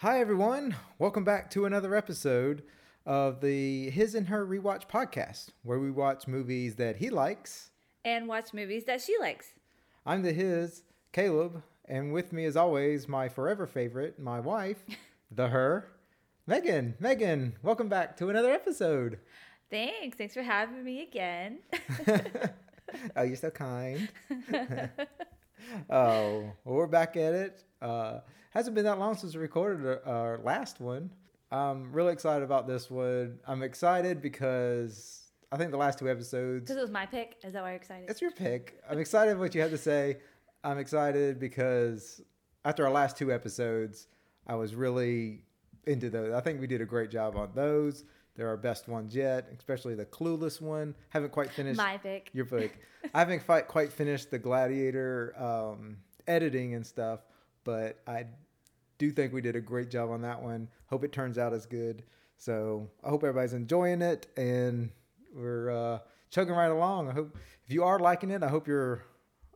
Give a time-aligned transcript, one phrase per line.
[0.00, 0.76] Hi, everyone.
[0.98, 2.62] Welcome back to another episode
[3.04, 7.68] of the His and Her Rewatch podcast, where we watch movies that he likes.
[8.02, 9.48] and watch movies that she likes.
[10.06, 14.82] I'm the His, Caleb, and with me, as always, my forever favorite, my wife,
[15.30, 15.92] the Her,
[16.46, 16.94] Megan.
[16.98, 19.18] Megan, welcome back to another episode.
[19.70, 20.16] Thanks.
[20.16, 21.58] Thanks for having me again.
[23.16, 24.08] oh, you're so kind.
[25.90, 27.64] oh, well, we're back at it.
[27.82, 31.10] Uh, hasn't been that long since we recorded our, last one.
[31.50, 33.38] I'm really excited about this one.
[33.46, 36.62] I'm excited because I think the last two episodes.
[36.62, 37.36] Because it was my pick.
[37.42, 38.08] Is that why you're excited?
[38.08, 38.80] It's your pick.
[38.88, 40.18] I'm excited what you had to say.
[40.62, 42.20] I'm excited because
[42.64, 44.06] after our last two episodes,
[44.46, 45.42] I was really
[45.86, 46.32] into those.
[46.34, 48.04] I think we did a great job on those.
[48.36, 50.94] They're our best ones yet, especially the Clueless one.
[51.08, 52.30] Haven't quite finished my pick.
[52.32, 52.78] your pick.
[53.14, 55.96] I haven't fi- quite finished the Gladiator um,
[56.28, 57.20] editing and stuff,
[57.70, 58.26] but I
[58.98, 60.68] do think we did a great job on that one.
[60.86, 62.02] Hope it turns out as good.
[62.36, 64.90] So I hope everybody's enjoying it and
[65.32, 65.98] we're uh,
[66.30, 67.08] chugging right along.
[67.08, 69.04] I hope if you are liking it, I hope you're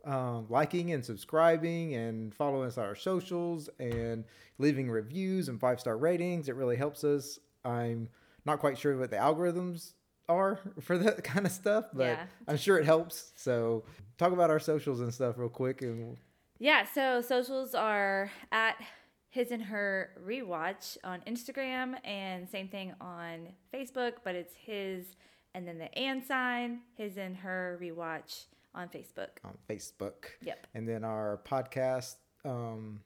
[0.05, 4.23] um, liking and subscribing and following us on our socials and
[4.59, 6.47] leaving reviews and five star ratings.
[6.47, 7.37] It really helps us.
[7.65, 8.07] I'm
[8.45, 9.93] not quite sure what the algorithms
[10.29, 12.25] are for that kind of stuff, but Yeah.
[12.47, 13.33] I'm sure it helps.
[13.35, 13.83] So
[14.17, 16.17] talk about our socials and stuff real quick and
[16.59, 18.75] Yeah, so socials are at
[19.29, 25.15] his and her rewatch on Instagram and same thing on Facebook, but it's his
[25.53, 29.29] and then the and sign, his and her rewatch on Facebook.
[29.43, 30.13] on Facebook.
[30.43, 30.67] Yep.
[30.73, 33.01] And then our podcast um,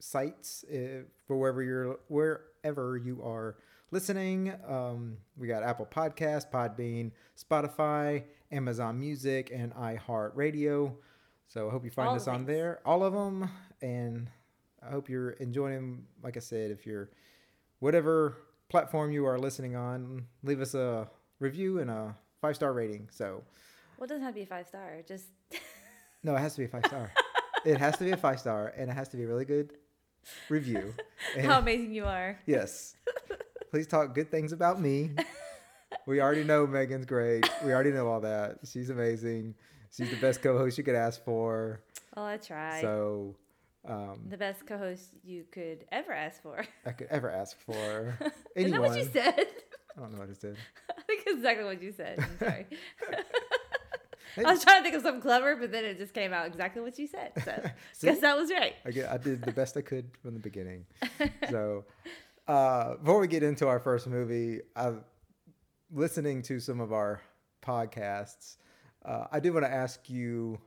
[0.00, 3.56] sites uh, for wherever you're wherever you are
[3.90, 4.52] listening.
[4.66, 10.94] Um, we got Apple Podcast, Podbean, Spotify, Amazon Music, and iHeartRadio.
[11.48, 14.28] So I hope you find All us on there, all of them, and
[14.86, 16.06] I hope you're enjoying them.
[16.22, 17.10] Like I said, if you're
[17.78, 18.36] whatever
[18.68, 21.08] platform you are listening on, leave us a
[21.40, 23.08] review and a five star rating.
[23.10, 23.42] So.
[23.96, 25.02] Well, it doesn't have to be five star.
[25.06, 25.24] Just
[26.22, 27.10] No, it has to be a five star.
[27.64, 29.72] it has to be a five star, and it has to be a really good
[30.50, 30.94] review.
[31.36, 32.38] And- how amazing you are.
[32.46, 32.94] yes.
[33.70, 35.10] Please talk good things about me.
[36.06, 37.48] We already know Megan's great.
[37.64, 38.58] We already know all that.
[38.64, 39.54] She's amazing.
[39.90, 41.80] She's the best co-host you could ask for.
[42.16, 42.80] Oh, I try.
[42.80, 43.36] So,
[43.86, 46.64] um, the best co-host you could ever ask for.
[46.86, 48.18] I could ever ask for
[48.56, 49.46] Isn't that what you said?
[49.96, 50.56] I don't know what I said.
[50.90, 52.18] I think it's exactly what you said.
[52.20, 52.66] I'm sorry.
[54.36, 56.80] I was trying to think of something clever, but then it just came out exactly
[56.82, 57.32] what you said.
[57.44, 58.06] So See?
[58.06, 58.74] guess that was right.
[58.84, 60.86] I, get, I did the best I could from the beginning.
[61.50, 61.84] So,
[62.46, 65.04] uh, before we get into our first movie, I'm
[65.92, 67.20] listening to some of our
[67.62, 68.56] podcasts.
[69.04, 70.60] Uh, I do want to ask you,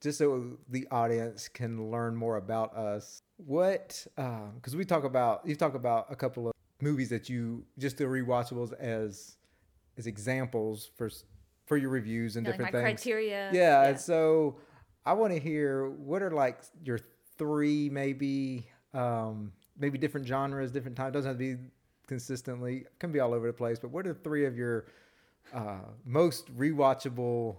[0.00, 5.54] just so the audience can learn more about us, what, because we talk about, you
[5.54, 9.36] talk about a couple of movies that you, just the rewatchables as,
[9.98, 11.10] as examples for,
[11.66, 13.00] for your reviews and like different my things.
[13.02, 13.50] criteria.
[13.52, 14.56] Yeah, and so
[15.04, 16.98] I want to hear what are like your
[17.38, 21.14] three maybe um maybe different genres, different times.
[21.14, 21.62] Doesn't have to be
[22.06, 22.84] consistently.
[22.98, 23.78] Can be all over the place.
[23.78, 24.86] But what are three of your
[25.54, 27.56] uh, most rewatchable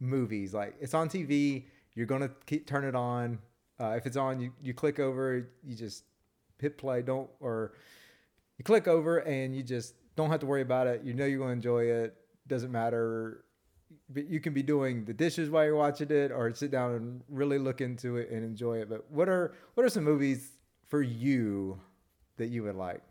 [0.00, 0.54] movies?
[0.54, 1.64] Like it's on TV,
[1.94, 3.38] you're gonna keep, turn it on.
[3.80, 6.04] Uh, if it's on, you you click over, you just
[6.58, 7.02] hit play.
[7.02, 7.72] Don't or
[8.58, 11.02] you click over and you just don't have to worry about it.
[11.02, 12.16] You know you're gonna enjoy it.
[12.46, 13.44] Doesn't matter
[14.08, 17.22] but you can be doing the dishes while you're watching it or sit down and
[17.28, 20.52] really look into it and enjoy it but what are what are some movies
[20.88, 21.78] for you
[22.36, 23.02] that you would like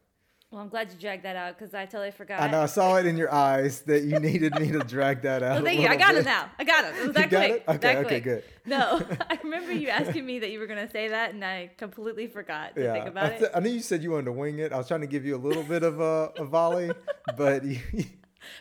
[0.51, 2.41] Well, I'm glad you dragged that out because I totally forgot.
[2.41, 5.41] i know i saw it in your eyes that you needed me to drag that
[5.41, 5.87] oh, out Well, thank you.
[5.87, 6.49] I got it now.
[6.59, 6.97] I got it.
[6.97, 7.51] It was that quick.
[7.51, 7.63] it?
[7.69, 8.23] Okay, that okay, quick.
[8.25, 8.43] good.
[8.65, 11.71] No, I remember you asking me that you were going to say that, and I
[11.77, 13.39] completely forgot to think yeah about I, it.
[13.39, 15.25] th- I knew you said you wanted to wing it i was trying to give
[15.25, 16.91] you a little bit of a, a volley
[17.37, 17.79] but you,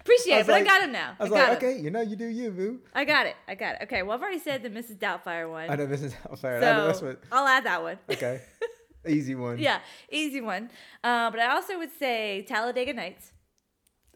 [0.01, 1.17] Appreciate it, but like- I got it now.
[1.19, 3.35] i was I like okay you know you do you boo I got it.
[3.49, 3.83] I got it.
[3.85, 4.03] Okay.
[4.03, 4.97] Well, I've already said the Mrs.
[4.97, 5.69] Doubtfire one.
[5.71, 7.99] i know this is fair I know that's so what I'll add that one.
[8.11, 8.41] okay
[9.09, 9.81] easy one yeah,
[10.11, 10.71] easy one.
[11.03, 13.33] Uh, but I also would say Talladega Nights.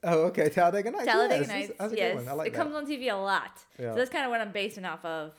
[0.02, 1.78] oh okay talladega nights Talladega yes, that's- Nights.
[1.78, 3.58] that's a yes, good one i like it that comes on TV a lot.
[3.78, 3.92] Yeah.
[3.92, 5.32] So that's kind of what I'm basing off of.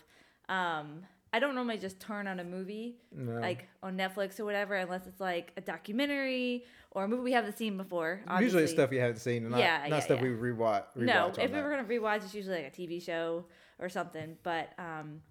[0.50, 1.04] Um,
[1.34, 3.34] I don't normally just turn on a movie No.
[3.42, 7.58] like on Netflix or whatever unless it's like a documentary or a movie we haven't
[7.58, 8.22] seen before.
[8.22, 8.64] Usually obviously.
[8.64, 10.30] it's stuff you haven't seen, and not, Yeah, not yeah, stuff yeah.
[10.30, 10.86] we rewatch.
[10.96, 13.46] rewatch No, if we were gonna rewatch, it's usually like a TV show
[13.80, 14.38] or something.
[14.44, 15.22] But um,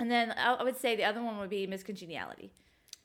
[0.00, 2.50] and then I, I would say the other one would be Miss Congeniality.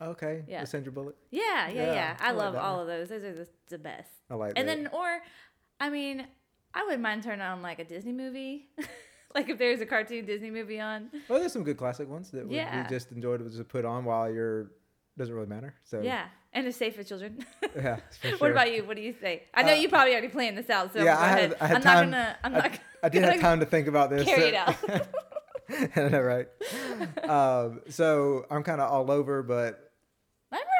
[0.01, 0.61] Okay, Yeah.
[0.61, 1.15] the Sandra Bullock.
[1.29, 2.17] Yeah, yeah, Yeah, yeah.
[2.19, 2.81] I I, love that all one.
[2.81, 3.09] of those.
[3.09, 4.09] Those are the, the best.
[4.29, 4.75] I like And that.
[4.77, 5.19] then, or,
[5.79, 6.25] I mean,
[6.73, 8.69] I wouldn't mind turning on like a Disney movie.
[9.35, 11.09] like if there's a cartoon Disney movie on.
[11.29, 12.83] well, there's some good classic ones that we, Yeah.
[12.83, 14.71] we just enjoyed to just put on while you're
[15.17, 15.75] doesn't really matter.
[15.83, 17.45] So Yeah, and it's safe for children.
[17.75, 17.97] yeah.
[18.21, 18.85] for What about you?
[18.85, 19.43] What do you say?
[19.53, 21.55] I know Uh, you probably already planned this out, so yeah, I had-.
[21.59, 22.37] I had am time- not gonna.
[22.45, 22.79] I'm I- not.
[23.03, 24.23] I did have time to think about this.
[24.25, 24.75] Carry it out.
[25.95, 26.47] I know, right?
[27.27, 29.90] um, so I'm kind of all over, but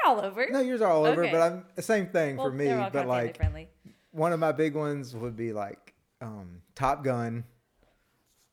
[0.06, 0.48] all over.
[0.50, 1.24] no, yours are all over.
[1.24, 1.31] Okay.
[1.31, 2.68] But I'm the same thing well, for me.
[2.92, 3.69] But like friendly.
[4.12, 7.44] one of my big ones would be like um, Top Gun.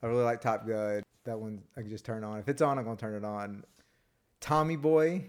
[0.02, 1.02] I really like Top Gun.
[1.24, 2.38] That one I can just turn on.
[2.38, 3.64] If it's on, I'm gonna turn it on.
[4.40, 5.26] Tommy Boy.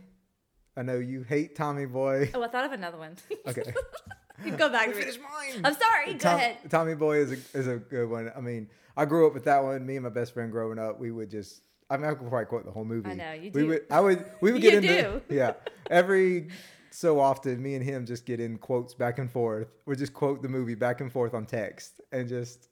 [0.77, 2.31] I know you hate Tommy Boy.
[2.35, 3.17] Oh, I thought of another one.
[3.47, 3.73] Okay.
[4.45, 4.87] you go back.
[4.87, 5.05] Let to me it.
[5.05, 5.61] finish mine.
[5.65, 6.13] I'm sorry.
[6.13, 6.57] Go Tom- ahead.
[6.69, 8.31] Tommy Boy is a is a good one.
[8.35, 9.85] I mean, I grew up with that one.
[9.85, 11.61] Me and my best friend growing up, we would just.
[11.89, 13.09] I mean, I could probably quote the whole movie.
[13.09, 13.59] I know, you do.
[13.59, 13.85] We would.
[13.89, 14.25] I would.
[14.41, 15.21] We would You get into.
[15.27, 15.35] do.
[15.35, 15.53] Yeah.
[15.89, 16.49] Every
[16.91, 19.67] so often, me and him just get in quotes back and forth.
[19.85, 22.69] We just quote the movie back and forth on text, and just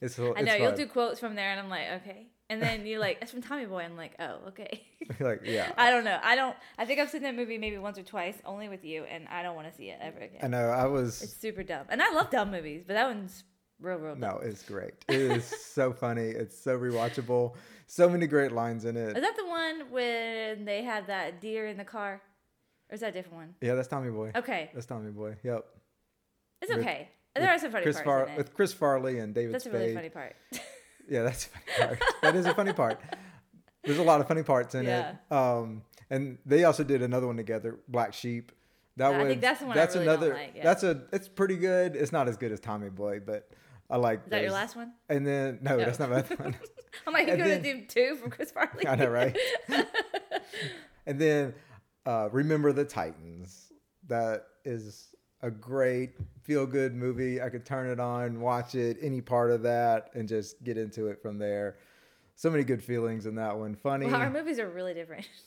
[0.00, 0.18] it's.
[0.18, 2.28] I know it's you'll do quotes from there, and I'm like, okay.
[2.50, 3.82] And then you're like, it's from Tommy Boy.
[3.82, 4.82] I'm like, oh, okay.
[5.20, 5.72] like yeah.
[5.78, 6.18] I don't know.
[6.22, 6.54] I don't.
[6.76, 9.42] I think I've seen that movie maybe once or twice, only with you, and I
[9.42, 10.40] don't want to see it ever again.
[10.42, 10.68] I know.
[10.68, 11.22] I was.
[11.22, 13.44] It's super dumb, and I love dumb movies, but that one's
[13.82, 14.20] real, real dumb.
[14.20, 14.94] no, it's great.
[15.08, 16.28] It is so funny.
[16.28, 17.54] It's so rewatchable.
[17.86, 19.16] So many great lines in it.
[19.16, 22.22] Is that the one when they have that deer in the car,
[22.90, 23.54] or is that a different one?
[23.60, 24.32] Yeah, that's Tommy Boy.
[24.34, 25.36] Okay, That's Tommy Boy.
[25.42, 25.66] Yep.
[26.62, 27.08] it's With- okay.
[27.34, 28.36] There are some funny Chris parts Far- in it.
[28.38, 30.34] with Chris Farley and David That's a really funny part.
[31.08, 32.00] Yeah, that's a funny part.
[32.22, 33.00] that is a funny part.
[33.84, 35.14] There's a lot of funny parts in Yeah.
[35.30, 35.34] it.
[35.34, 38.52] Um, and they also did another one together, Black Sheep.
[38.98, 40.34] That I think was that's the one I that's really another.
[40.34, 40.62] like, yeah.
[40.62, 41.02] That's a.
[41.12, 41.96] It's pretty good.
[41.96, 43.48] It's not as good as Tommy Boy, but
[43.92, 44.24] I like.
[44.24, 44.92] Is that your last one?
[45.08, 45.84] And then no, No.
[45.84, 46.56] that's not my other one.
[47.06, 48.86] I'm like, you're gonna do two from Chris Farley.
[48.88, 49.36] I know, right?
[51.06, 51.54] and then
[52.06, 53.72] uh, Remember the Titans.
[54.08, 57.40] That is a great feel good movie.
[57.40, 61.06] I could turn it on, watch it, any part of that, and just get into
[61.08, 61.76] it from there.
[62.34, 63.74] So many good feelings in that one.
[63.76, 64.06] Funny.
[64.06, 65.28] Well, our movies are really different.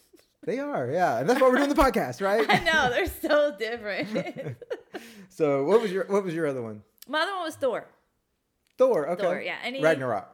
[0.46, 1.18] They are, yeah.
[1.18, 2.46] And that's why we're doing the podcast, right?
[2.48, 4.56] I know they're so different.
[5.30, 6.84] so what was your what was your other one?
[7.08, 7.88] My other one was Thor.
[8.78, 9.22] Thor, okay.
[9.24, 9.58] Thor, yeah.
[9.64, 10.28] Any, Ragnarok.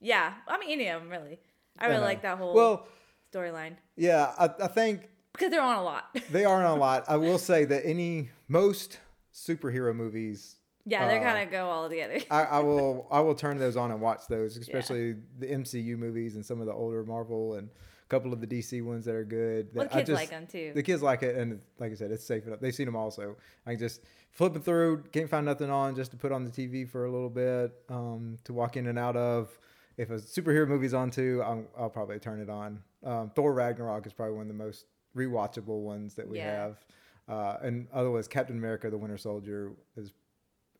[0.00, 1.38] Yeah, I mean any of them really.
[1.78, 2.06] I Yeah, really no.
[2.06, 2.86] like that whole Well,
[3.32, 6.04] storyline yeah, I, I think because they're on a lot.
[6.30, 7.04] they are on a lot.
[7.08, 8.98] I will say that any most
[9.34, 12.18] superhero movies yeah, they Uh, kind of go all together.
[12.30, 16.34] I, I will I will turn those on and watch those, especially the MCU movies
[16.34, 17.68] and some of the older Marvel and
[18.12, 19.68] couple of the DC ones that are good.
[19.74, 20.72] well, the that I kids just- like them too.
[20.74, 22.60] The kids like it, and like I said, it's safe enough.
[22.60, 23.36] They've seen them also.
[23.66, 27.06] I just flipping through, can't find nothing on, just to put on the TV for
[27.06, 29.58] a little bit um, to walk in and out of.
[29.96, 32.82] If a superhero movie's on too, I'll, I'll probably turn it on.
[33.04, 34.86] Um, Thor Ragnarok is probably one of the most
[35.16, 36.50] rewatchable ones that we Yeah.
[36.64, 36.84] have.
[37.28, 40.12] Uh, and otherwise, Captain America: The Winter Soldier is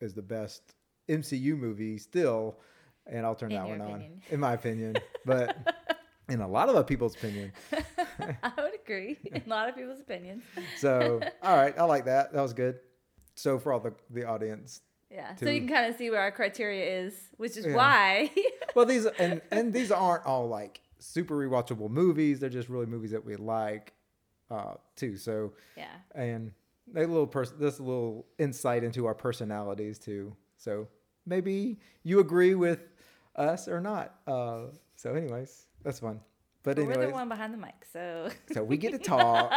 [0.01, 0.73] is the best
[1.09, 2.57] MCU movie still,
[3.07, 4.95] and I'll turn In that one on, in my opinion.
[5.25, 5.55] But
[6.29, 7.51] in a lot of other people's opinion.
[8.41, 9.17] I would agree.
[9.25, 10.43] In a lot of people's opinions.
[10.77, 12.33] So, all right, I like that.
[12.33, 12.79] That was good.
[13.35, 14.81] So for all the the audience,
[15.11, 15.35] Yeah.
[15.35, 17.75] So you can kind of see where our criteria is, which is Yeah.
[17.75, 18.31] why.
[18.75, 22.39] well, these and and these aren't all like super rewatchable movies.
[22.39, 23.93] They're just really movies that we like,
[24.51, 25.17] uh, too.
[25.17, 25.87] So yeah.
[26.15, 26.51] and
[26.95, 30.35] a little person, this little insight into our personalities too.
[30.57, 30.87] So
[31.25, 32.79] maybe you agree with
[33.35, 34.15] us or not.
[34.27, 34.65] Uh,
[34.95, 36.19] so, anyways, that's fun.
[36.63, 38.29] But But we're the one behind the mic, so.
[38.53, 39.51] so we get to talk,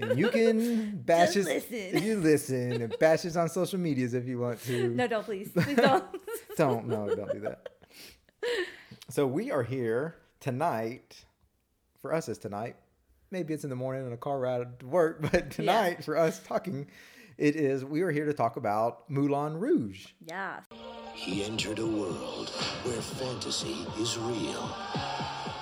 [0.00, 1.64] and you can bash Just us.
[1.70, 2.02] listen.
[2.02, 4.88] You listen and bash us on social medias if you want to.
[4.88, 5.50] No, don't please.
[5.54, 6.04] Please don't.
[6.56, 7.68] don't no don't do that
[9.10, 11.24] so we are here tonight
[12.00, 12.76] for us it's tonight
[13.32, 16.40] maybe it's in the morning on a car ride to work but tonight for us
[16.44, 16.86] talking
[17.38, 20.60] it is we are here to talk about moulin rouge yeah.
[21.14, 22.50] He entered a world
[22.82, 24.68] where fantasy is real,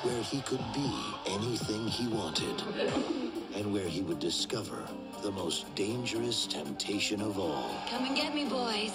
[0.02, 0.92] where he could be
[1.26, 2.62] anything he wanted,
[3.54, 4.78] and where he would discover
[5.22, 7.70] the most dangerous temptation of all.
[7.88, 8.92] Come and get me, boys.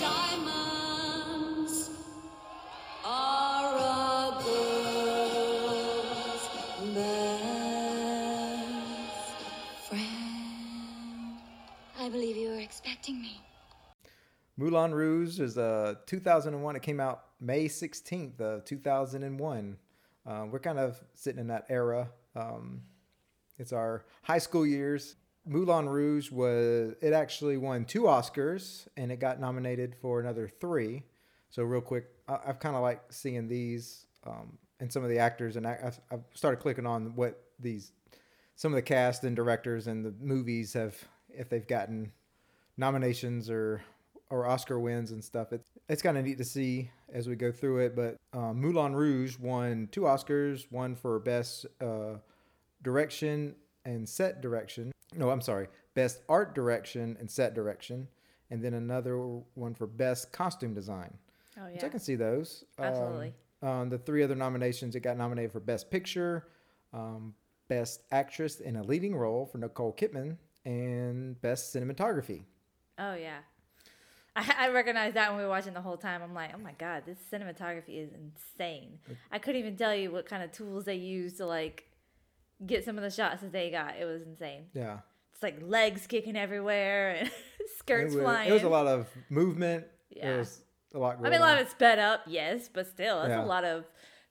[0.00, 1.90] Diamonds
[3.04, 6.48] are a girl's
[6.94, 8.24] best
[9.88, 11.38] friend.
[11.98, 13.40] I believe you were expecting me.
[14.56, 19.76] moulin rouge is uh 2001 it came out may 16th of 2001
[20.26, 22.08] uh, we're kind of sitting in that era.
[22.34, 22.82] Um,
[23.58, 25.16] it's our high school years.
[25.46, 31.02] Moulin rouge was it actually won two oscars and it got nominated for another three.
[31.50, 35.18] So real quick I, i've kind of like seeing these um, and some of the
[35.18, 37.92] actors and I, I've, I've started clicking on what these
[38.56, 40.96] some of the cast and directors and the movies have
[41.28, 42.12] if they've gotten
[42.76, 43.82] nominations or
[44.30, 45.52] or Oscar wins and stuff.
[45.52, 47.96] It's it's kind of neat to see as we go through it.
[47.96, 52.16] But um, Moulin Rouge won two Oscars, one for best uh,
[52.82, 53.54] direction
[53.84, 54.92] and set direction.
[55.16, 58.08] No, I'm sorry, best art direction and set direction,
[58.50, 59.16] and then another
[59.54, 61.16] one for best costume design.
[61.58, 61.86] Oh Which yeah.
[61.86, 62.64] I can see those.
[62.78, 63.32] Absolutely.
[63.62, 66.48] Um, um, the three other nominations, it got nominated for Best Picture,
[66.92, 67.34] um,
[67.68, 72.44] Best Actress in a Leading Role for Nicole Kidman, and Best Cinematography.
[72.98, 73.38] Oh yeah.
[74.36, 76.22] I, I recognized that when we were watching the whole time.
[76.22, 78.98] I'm like, oh my god, this cinematography is insane.
[79.30, 81.84] I couldn't even tell you what kind of tools they used to like
[82.66, 83.94] get some of the shots that they got.
[84.00, 84.64] It was insane.
[84.74, 84.98] Yeah.
[85.32, 87.30] It's like legs kicking everywhere and
[87.78, 88.50] skirts it was, flying.
[88.50, 89.84] It was a lot of movement.
[90.10, 90.28] Yeah.
[90.30, 90.60] There was
[90.94, 91.58] a lot I mean, a lot on.
[91.58, 93.44] of it sped up, yes, but still, that's Yeah.
[93.44, 93.84] a lot of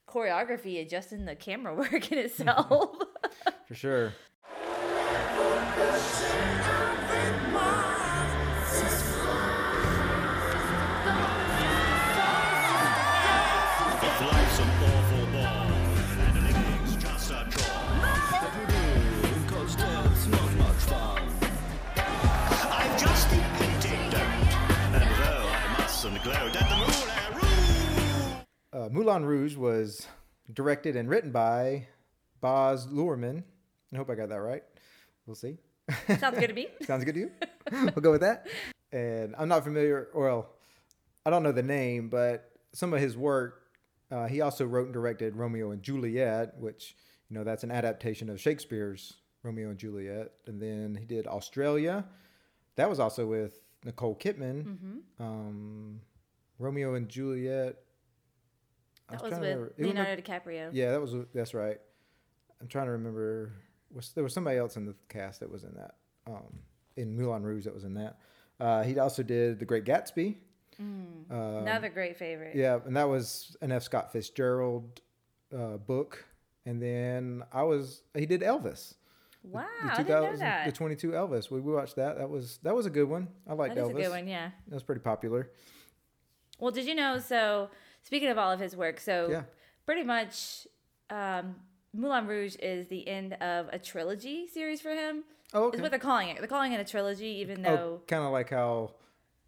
[0.08, 2.96] choreography adjusting the camera work in itself.
[3.68, 4.14] For sure.
[28.74, 30.08] Uh, Moulin Rouge was
[30.52, 31.86] directed and written by
[32.42, 33.44] Baz Luhrmann.
[33.94, 34.64] I hope I got that right.
[35.28, 35.60] We'll see.
[36.18, 36.68] Sounds good to me.
[36.82, 37.32] Sounds good to you?
[37.72, 38.48] we'll go with that.
[38.92, 40.50] And I'm not familiar, well,
[41.24, 43.62] I don't know the name, but some of his work,
[44.10, 46.96] uh, he also wrote and directed Romeo and Juliet, which,
[47.30, 49.14] you know, that's an adaptation of Shakespeare's
[49.44, 50.32] Romeo and Juliet.
[50.48, 52.06] And then he did Australia.
[52.76, 54.64] That was also with Nicole Kidman.
[54.64, 55.24] Mm-hmm.
[55.24, 56.02] Um,
[56.58, 57.83] Romeo and Juliet.
[59.14, 59.72] That was trying with.
[59.78, 60.70] It was Leonardo DiCaprio.
[60.74, 61.80] yeah, that was that's right.
[62.62, 63.54] I'm trying to remember.
[63.94, 65.96] Was there was somebody else in the cast that was in that?
[66.28, 66.60] Um,
[66.96, 68.18] in Moulin Rouge that was in that.
[68.60, 70.36] Uh, he also did The Great Gatsby.
[70.80, 72.56] Um, Another great favorite.
[72.56, 73.84] Yeah, and that was an F.
[73.84, 75.02] Scott Fitzgerald
[75.56, 76.26] uh, book.
[76.66, 78.96] And then I was he did Elvis.
[79.44, 80.66] Wow, The I didn't know that.
[80.66, 81.52] The 22 Elvis.
[81.52, 82.18] We, we watched that.
[82.18, 83.28] That was that was a good one.
[83.48, 83.92] I liked that is Elvis.
[84.00, 84.52] a good one, yeah.
[84.68, 85.52] That was pretty popular.
[86.60, 87.20] Well, did you know?
[87.20, 87.70] So,
[88.04, 89.44] speaking of all of his work, so Yeah.
[89.86, 90.68] pretty much
[91.10, 91.56] um,
[91.94, 95.24] Moulin Rouge is the end of a trilogy series for him.
[95.54, 96.40] Oh, Is what they're calling it.
[96.40, 98.02] They're calling it a trilogy, even Oh, though.
[98.08, 98.96] kind of like how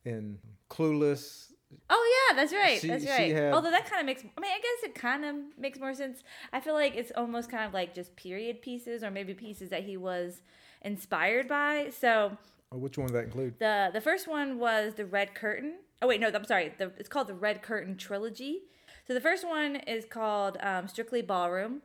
[0.04, 0.38] in
[0.70, 1.52] Clueless
[1.90, 2.80] Oh, yeah, that's right.
[2.80, 3.34] She- that's right.
[3.36, 4.22] had- Although that kind of makes.
[4.22, 6.22] I mean, I guess it kind of makes more sense.
[6.54, 9.84] I feel like it's almost kind of like just period pieces, or maybe pieces that
[9.84, 10.42] he was
[10.84, 11.90] inspired by.
[11.90, 12.38] So
[12.72, 13.58] Oh, which one would that include?
[13.60, 15.80] The the first one was the Red Curtain.
[16.02, 16.74] Oh wait, no, I'm sorry.
[16.78, 18.62] The, it's called the Red Curtain trilogy.
[19.08, 21.82] So the first one is called um, Strictly Ballroom.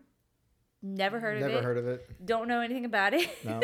[0.82, 1.52] Never heard of it.
[1.52, 2.26] Never heard of it.
[2.26, 3.28] Don't know anything about it.
[3.44, 3.60] No.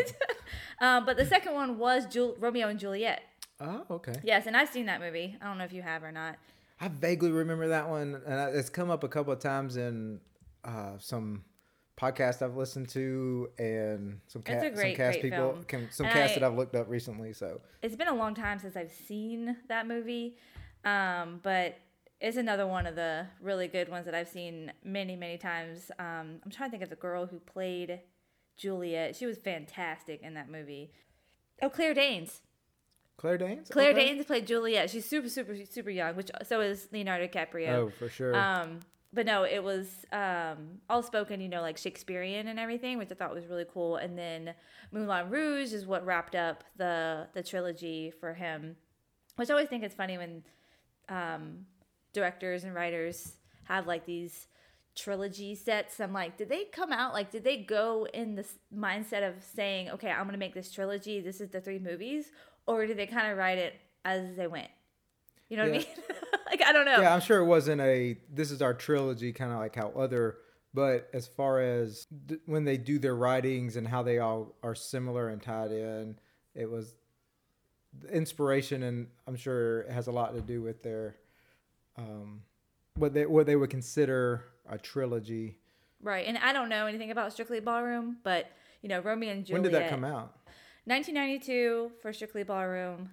[0.80, 3.22] um, but the second one was Jul- Romeo and Juliet.
[3.60, 4.14] Oh, okay.
[4.22, 5.36] Yes, and I've seen that movie.
[5.40, 6.36] I don't know if you have or not.
[6.78, 10.20] I vaguely remember that one, and it's come up a couple of times in
[10.62, 11.44] uh, some
[12.00, 16.32] podcast I've listened to, and some, ca- great, some cast people, can- some And cast
[16.36, 17.32] I- that I've looked up recently.
[17.32, 20.36] So It's been a long time since I've seen that movie,
[20.84, 21.76] um, but
[22.20, 25.90] it's another one of the really good ones that I've seen many, many times.
[25.98, 28.00] Um, I'm trying to think of the girl who played
[28.56, 29.16] Juliet.
[29.16, 30.92] She was fantastic in that movie.
[31.62, 32.40] Oh, Claire Danes.
[33.18, 33.68] Claire Danes.
[33.70, 34.06] Claire Okay.
[34.14, 34.90] Danes played Juliet.
[34.90, 37.68] She's super, super, super young, which so is Leonardo DiCaprio.
[37.74, 38.34] Oh, for sure.
[38.34, 38.80] Um,
[39.12, 43.14] but no, it was um, all spoken, you know, like Shakespearean and everything, which I
[43.14, 43.96] thought was really cool.
[43.96, 44.54] And then
[44.92, 48.76] Moulin Rouge is what wrapped up the the trilogy for him,
[49.36, 50.42] which I always think it's funny when
[51.08, 51.66] um,
[52.12, 53.34] directors and writers
[53.64, 54.48] have like these
[54.96, 56.00] trilogy sets.
[56.00, 59.90] I'm like, did they come out like did they go in this mindset of saying,
[59.90, 61.20] okay, I'm gonna make this trilogy.
[61.20, 62.32] This is the three movies,
[62.66, 64.68] or did they kind of write it as they went?
[65.48, 65.86] You know what I mean?
[66.50, 67.00] like I don't know.
[67.00, 68.16] yeah, I'm sure it wasn't a.
[68.32, 70.38] This is our trilogy, kind of like how other.
[70.74, 74.74] But as far as th- when they do their writings and how they all are
[74.74, 76.18] similar and tied in,
[76.54, 76.94] it was
[78.12, 81.16] inspiration, and I'm sure it has a lot to do with their,
[81.96, 82.42] um,
[82.94, 85.58] what they what they would consider a trilogy.
[86.02, 88.50] Right, and I don't know anything about Strictly Ballroom, but
[88.82, 89.62] you know, Romeo and Juliet.
[89.62, 90.36] When did that come out?
[90.84, 93.10] 1992 for Strictly Ballroom,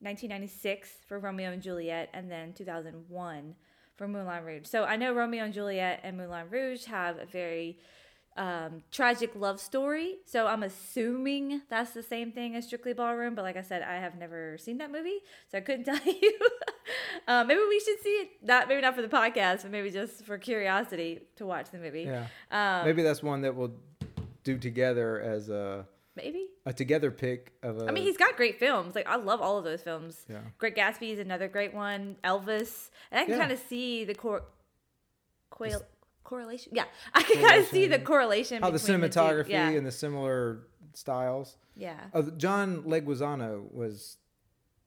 [0.00, 3.54] 1996 for Romeo and Juliet, and then 2001
[3.96, 4.66] for Moulin Rouge.
[4.66, 7.78] So I know Romeo and Juliet and Moulin Rouge have a very
[8.36, 10.16] um, tragic love story.
[10.26, 13.34] So I'm assuming that's the same thing as Strictly Ballroom.
[13.36, 15.18] But like I said, I have never seen that movie,
[15.50, 16.38] so I couldn't tell you.
[17.28, 18.30] uh, maybe we should see it.
[18.42, 22.02] Not maybe not for the podcast, but maybe just for curiosity to watch the movie.
[22.02, 23.74] Yeah, Um, maybe that's one that we'll
[24.42, 25.86] do together as a
[26.16, 26.48] maybe.
[26.66, 27.86] A together pick of a.
[27.86, 28.94] I mean, he's got great films.
[28.94, 30.24] Like I love all of those films.
[30.28, 30.38] Yeah.
[30.58, 32.16] Great Gatsby is another great one.
[32.24, 33.38] Elvis, and I can Yeah.
[33.40, 34.44] kind of see the cor-
[35.50, 35.84] coil-
[36.24, 36.72] correlation.
[36.74, 38.62] Yeah, I can kind of see the correlation.
[38.62, 39.68] how the cinematography Yeah.
[39.70, 40.60] and the similar
[40.94, 41.56] styles.
[41.76, 41.98] Yeah.
[42.12, 44.16] Uh, John Leguizamo was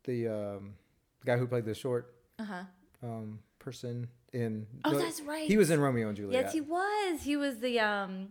[0.06, 0.74] the um,
[1.22, 2.64] the guy who played the short Uh huh.
[3.04, 4.66] um, person in.
[4.86, 5.48] Oh, no, that's right.
[5.48, 6.46] He was in Romeo and Juliet.
[6.46, 7.22] Yes, he was.
[7.24, 8.30] He was the um.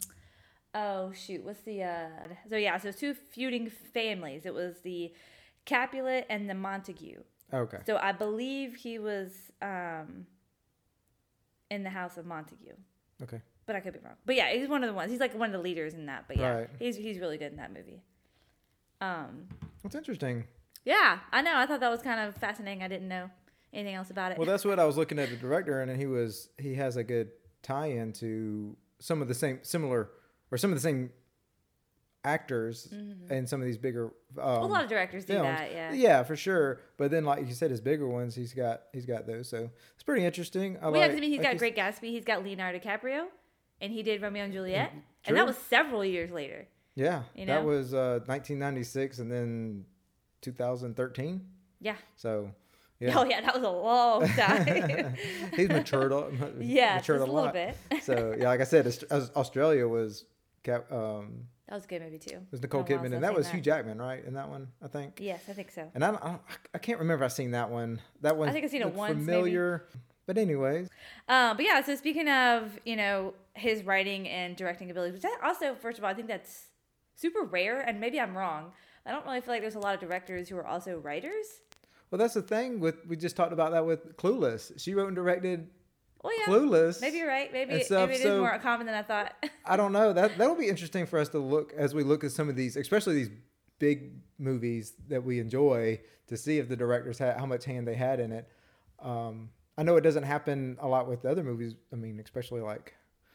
[0.78, 2.08] Oh shoot, what's the uh?
[2.50, 4.44] So yeah, so two feuding families.
[4.44, 5.12] It was the
[5.64, 7.20] Capulet and the Montague.
[7.52, 7.78] Okay.
[7.86, 9.30] So I believe he was
[9.62, 10.26] um.
[11.68, 12.74] In the House of Montague,
[13.24, 13.40] Okay.
[13.66, 14.14] but I could be wrong.
[14.24, 15.10] But yeah, he's one of the ones.
[15.10, 16.26] He's like one of the leaders in that.
[16.28, 16.70] But yeah, Right.
[16.78, 18.02] he's he's really good in that movie.
[19.00, 19.48] Um.
[19.82, 20.44] That's interesting.
[20.84, 21.54] Yeah, I know.
[21.56, 22.84] I thought that was kind of fascinating.
[22.84, 23.30] I didn't know
[23.72, 24.38] anything else about it.
[24.38, 27.02] Well, that's what I was looking at the director, and he was he has a
[27.02, 27.30] good
[27.62, 30.10] tie-in to some of the same similar
[30.50, 31.10] or some of the same
[32.24, 32.92] actors
[33.30, 34.06] and some of these bigger.
[34.06, 34.64] Um, Mm-hmm.
[34.64, 35.44] a lot of directors do films.
[35.58, 35.70] that.
[35.72, 35.92] Yeah.
[35.92, 36.80] Yeah, for sure.
[36.98, 39.48] But then, like you said, his bigger ones, he's got he's got those.
[39.48, 40.76] So it's pretty interesting.
[40.82, 41.10] I Well, yeah, like.
[41.12, 42.10] 'cause, I mean, he's like got Great Gatsby.
[42.10, 43.26] He's got Leonardo DiCaprio,
[43.80, 45.36] and he did Romeo and Juliet, and true.
[45.36, 46.66] that was several years later.
[46.96, 49.84] Yeah, you that was uh, 1996, and then
[50.42, 51.40] 2013.
[51.80, 51.96] Yeah.
[52.16, 52.50] So
[53.00, 55.14] yeah, Oh yeah, that was a long time.
[55.54, 56.12] he's matured.
[56.12, 57.52] a- yeah, matured just a little lot.
[57.54, 57.76] bit.
[58.02, 58.86] so yeah, like I said,
[59.36, 60.24] Australia was
[60.66, 62.36] Cap, um, that was a good movie too.
[62.36, 64.24] It was Nicole Kidman, and that was seen Hugh Jackman, right?
[64.24, 65.18] In that one, I think.
[65.20, 65.90] Yes, I think so.
[65.94, 66.38] And I, don't, I,
[66.74, 68.00] I can't remember if I've seen that one.
[68.20, 68.48] That one.
[68.48, 69.24] I think I've seen it once, maybe.
[69.24, 69.86] Familiar,
[70.26, 70.88] but anyways,
[71.28, 75.46] Um, but yeah, so speaking of you know his writing and directing abilities, which I
[75.46, 76.66] also first of all I think that's
[77.14, 78.72] super rare, and maybe I'm wrong.
[79.06, 81.46] I don't really feel like there's a lot of directors who are also writers.
[82.10, 84.72] well, that's the thing with we just talked about that with Clueless.
[84.80, 85.68] She wrote and directed
[86.26, 87.00] Well, yeah, Clueless.
[87.00, 87.52] maybe you're right.
[87.52, 89.34] Maybe maybe it is so- more common than I thought.
[89.64, 90.12] I don't know.
[90.12, 92.76] That that'll be interesting for us to look as we look at some of these,
[92.76, 93.30] especially these
[93.78, 97.94] big movies that we enjoy, to see if the directors had how much hand they
[97.94, 98.48] had in it.
[99.00, 101.74] Um, I know it doesn't happen a lot with the other movies.
[101.92, 102.94] I mean, especially like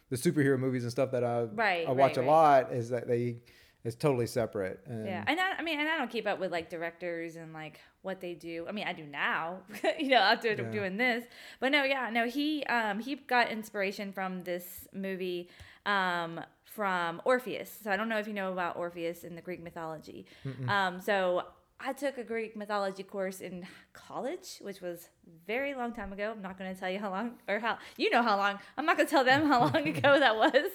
[0.10, 2.28] the superhero movies and stuff that I Right, I watch right, a right.
[2.28, 2.74] lot.
[2.74, 3.38] Is that they
[3.83, 4.79] it's totally separate.
[4.85, 7.53] And Yeah, and I, I mean, and I don't keep up with like directors and
[7.53, 8.65] like what they do.
[8.67, 9.59] I mean, I do now,
[10.00, 10.63] you know, after Yeah.
[10.72, 11.24] doing this.
[11.59, 15.50] But no, yeah, no, he um he got inspiration from this movie
[15.85, 17.75] um from Orpheus.
[17.83, 20.25] So I don't know if you know about Orpheus in the Greek mythology.
[20.70, 21.44] Um, so
[21.83, 25.09] I took a Greek mythology course in college, which was
[25.48, 26.31] very long time ago.
[26.35, 28.59] I'm not going to tell you how long or how you know how long.
[28.77, 30.70] I'm not going to tell them how long ago that was.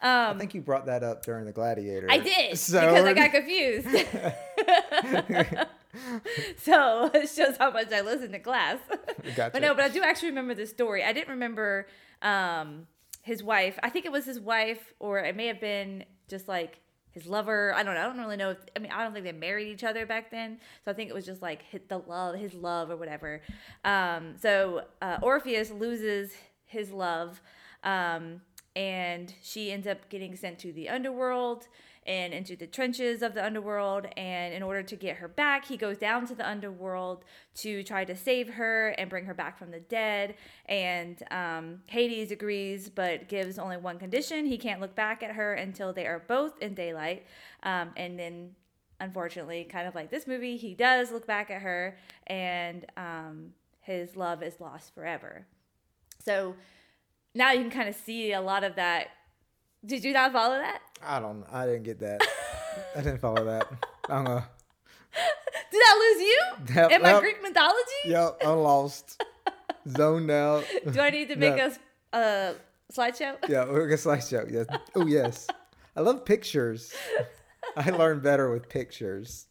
[0.00, 2.06] I Um, think you brought that up during the Gladiator.
[2.10, 3.88] I did So because I got confused.
[6.58, 8.78] so it shows how much I listened to class.
[9.36, 9.50] Gotcha.
[9.52, 11.02] But no, but I do actually remember the story.
[11.04, 11.86] I didn't remember
[12.22, 12.86] um,
[13.22, 13.78] his wife.
[13.82, 16.80] I think it was his wife, or it may have been just like
[17.16, 17.72] his lover.
[17.74, 18.00] I don't know.
[18.02, 18.50] I don't really know.
[18.50, 20.58] If, I mean, I don't think they married each other back then.
[20.84, 23.40] So I think it was just like hit the love, his love, or whatever.
[23.86, 26.32] Um, so uh, Orpheus loses
[26.66, 27.40] his love.
[27.82, 28.42] Um,
[28.74, 31.68] and she ends up getting sent to the underworld
[32.06, 35.76] and into the trenches of the underworld and in order to get her back he
[35.76, 39.70] goes down to the underworld to try to save her and bring her back from
[39.70, 40.34] the dead
[40.66, 45.54] and um, hades agrees but gives only one condition he can't look back at her
[45.54, 47.26] until they are both in daylight
[47.62, 48.50] um, and then
[49.00, 54.16] unfortunately kind of like this movie he does look back at her and um, his
[54.16, 55.46] love is lost forever
[56.24, 56.54] so
[57.36, 59.08] now you can kind of see a lot of that.
[59.84, 60.80] Did you not follow that?
[61.04, 61.44] I don't.
[61.52, 62.20] I didn't get that.
[62.94, 63.66] I didn't follow that.
[64.08, 64.46] I'm gonna.
[65.72, 67.20] Did I lose you Yep, in my yep.
[67.20, 67.80] Greek mythology?
[68.06, 69.22] Yep, I'm lost.
[69.88, 70.64] Zoned out.
[70.90, 71.64] Do I need to make No.
[71.66, 71.78] us
[72.12, 72.54] a
[72.92, 73.36] slideshow?
[73.48, 74.50] Yeah, we're gonna slideshow.
[74.50, 74.66] Yes.
[74.94, 75.46] Oh yes.
[75.96, 76.92] I love pictures.
[77.76, 79.46] I learn better with pictures.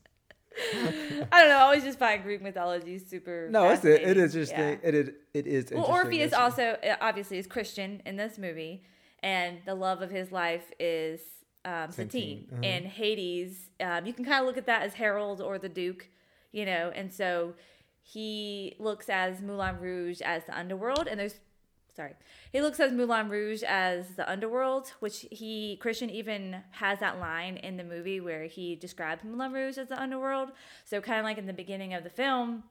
[0.74, 0.92] I
[1.32, 1.58] don't know.
[1.58, 3.50] I always just find Greek mythology super.
[3.50, 4.02] No, it's it.
[4.04, 4.80] It is interesting.
[4.82, 4.90] Yeah.
[4.90, 5.10] It is.
[5.34, 5.72] It is.
[5.72, 5.84] Well.
[5.86, 8.84] Orpheus also uh, obviously is Christian in this movie,
[9.26, 11.20] and the love of his life is
[11.66, 12.48] um, Satine.
[12.52, 12.62] Uh-huh.
[12.64, 16.08] And Hades, um, you can kind of look at that as Harold or the Duke,
[16.52, 17.56] you know, and so
[18.04, 21.40] he looks as Moulin Rouge as the underworld, and there's
[21.96, 22.14] sorry,
[22.52, 27.58] he looks as Moulin Rouge as the underworld, which he Christian even has that line
[27.58, 30.50] in the movie where he describes Moulin Rouge as the underworld.
[30.84, 32.64] So kind of like in the beginning of the film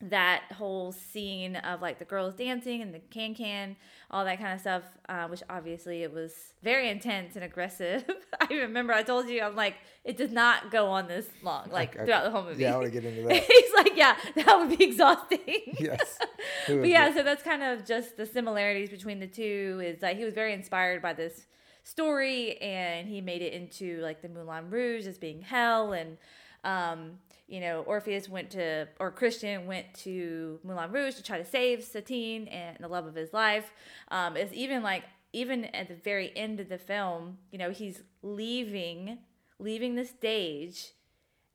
[0.00, 3.76] that whole scene of like the girls dancing and the can can,
[4.10, 8.04] all that kind of stuff, uh, which obviously it was very intense and aggressive.
[8.40, 11.94] I remember I told you I'm like it does not go on this long, like
[11.96, 12.04] Okay.
[12.04, 12.62] throughout the whole movie.
[12.62, 13.42] Yeah, I want to get into that.
[13.44, 15.38] He's like, yeah, that would be exhausting.
[15.80, 16.18] yes.
[16.66, 17.14] But yeah, it?
[17.14, 19.80] so that's kind of just the similarities between the two.
[19.82, 21.46] Is that he was very inspired by this
[21.84, 26.18] story, and he made it into like the Moulin Rouge as being hell, and
[26.64, 31.44] um, you know, Orpheus went to or Christian went to Moulin Rouge to try to
[31.44, 33.70] save Satine and the love of his life.
[34.08, 38.02] Um, it's even like even at the very end of the film, you know, he's
[38.22, 39.18] leaving
[39.58, 40.92] leaving the stage,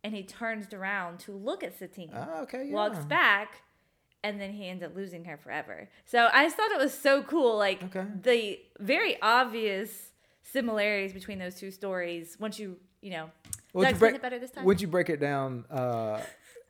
[0.03, 2.11] and he turns around to look at Satine.
[2.13, 3.61] Ah, okay, Walks back,
[4.23, 5.89] and then he ends up losing her forever.
[6.05, 8.05] So I just thought it was so cool, like Okay.
[8.21, 10.11] the very obvious
[10.43, 12.37] similarities between those two stories.
[12.39, 13.29] Once you, you know,
[13.73, 14.65] Would you break- it better this time?
[14.65, 16.21] Would you break it down uh,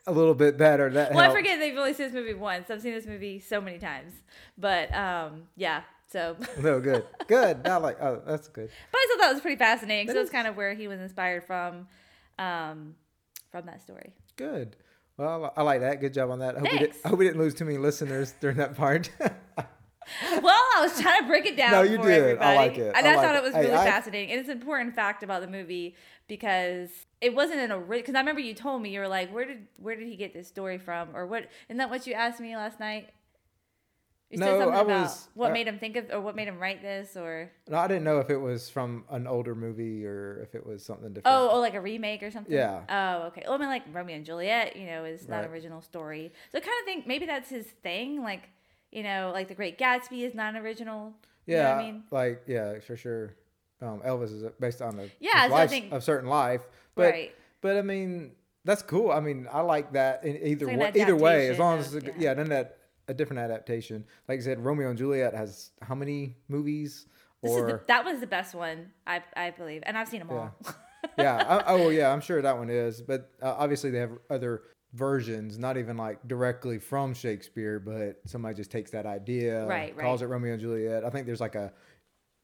[0.08, 0.90] a little bit better?
[0.90, 2.70] That well, I forget they've only seen this movie once.
[2.70, 4.14] I've seen this movie so many times,
[4.58, 5.82] but um, yeah.
[6.12, 7.68] So, No, good, good.
[7.68, 8.02] I like.
[8.02, 8.70] Oh, that's good.
[8.92, 10.08] But I still thought it was pretty fascinating.
[10.08, 11.88] That So that's kind of where he was inspired from,
[12.40, 12.96] um,
[13.52, 14.14] from that story.
[14.36, 14.76] Good.
[15.18, 16.00] Well, I like that.
[16.00, 16.56] Good job on that.
[16.56, 17.06] I hope, we, did, Thanks.
[17.06, 19.10] I hope we didn't lose too many listeners during that part.
[20.42, 22.12] Well, I was trying to break it down No, you for did.
[22.14, 22.58] I everybody.
[22.58, 22.94] like it.
[22.96, 23.44] And I I, like thought it.
[23.44, 24.32] was Hey, really I- fascinating.
[24.32, 25.96] And it's an important fact about the movie
[26.28, 26.90] because
[27.22, 28.00] it wasn't an original.
[28.00, 30.34] Because I remember you told me you were like, "Where did where did he get
[30.34, 31.48] this story from?" Or what?
[31.70, 33.10] Isn't that what you asked me last night?
[34.30, 36.48] You said something I about was- what uh, made him think of, or what made
[36.48, 40.06] him write this, or no, I didn't know if it was from an older movie
[40.06, 41.36] or if it was something different.
[41.36, 42.54] oh, oh, like a remake or something.
[42.54, 42.82] Yeah.
[42.88, 43.42] Oh, okay.
[43.46, 45.50] Well, I mean, like Romeo and Juliet, you know, is not Right.
[45.50, 46.32] original story.
[46.52, 48.22] So I kind of think maybe that's his thing.
[48.22, 48.50] Like,
[48.92, 51.14] you know, like The Great Gatsby is not an original.
[51.46, 52.04] You know yeah, I mean?
[52.12, 53.36] like yeah, for sure.
[53.82, 57.36] Um, Elvis is based on a Yeah, so life- think- a certain life, but Right.
[57.62, 58.32] but I mean
[58.66, 59.10] that's cool.
[59.12, 61.02] I mean I like that in either like way.
[61.02, 62.14] Either way, as long as of- yeah.
[62.18, 64.06] yeah, then that a different adaptation.
[64.28, 67.08] Like I said, Romeo and Juliet has how many movies?
[67.42, 70.20] This is the, Or that was the best one, I I believe, and I've seen
[70.20, 70.54] them all.
[71.18, 73.02] yeah, I, oh yeah, I'm sure that one is.
[73.02, 74.62] But uh, obviously they have other
[74.94, 80.22] versions, not even like directly from Shakespeare, but somebody just takes that idea, Right, calls
[80.22, 80.28] right.
[80.28, 81.04] it Romeo and Juliet.
[81.06, 81.72] I think there's like a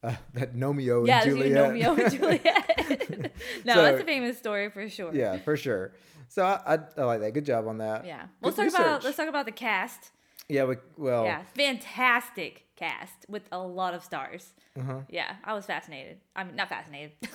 [0.03, 1.63] uh, that Gnomeo yeah, and Juliet.
[1.69, 3.31] Romeo and Juliet.
[3.65, 5.13] no, So- that's a famous story for sure.
[5.13, 5.93] yeah, for sure.
[6.27, 7.33] So I, I, I like that.
[7.33, 8.05] Good job on that.
[8.05, 8.21] Yeah.
[8.41, 10.11] Good Let's talk about let's talk about the cast.
[10.49, 14.53] Yeah, we, well, Yeah, fantastic cast with a lot of stars.
[14.77, 14.99] Uh-huh.
[15.09, 16.17] Yeah, I was fascinated.
[16.35, 17.13] I mean, not fascinated.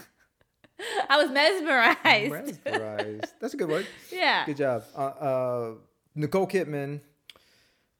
[1.08, 2.64] I was mesmerized.
[2.64, 3.32] mesmerized.
[3.40, 3.86] That's a good word.
[4.12, 4.46] yeah.
[4.46, 4.84] Good job.
[4.96, 5.74] Uh, uh,
[6.14, 7.00] Nicole Kidman,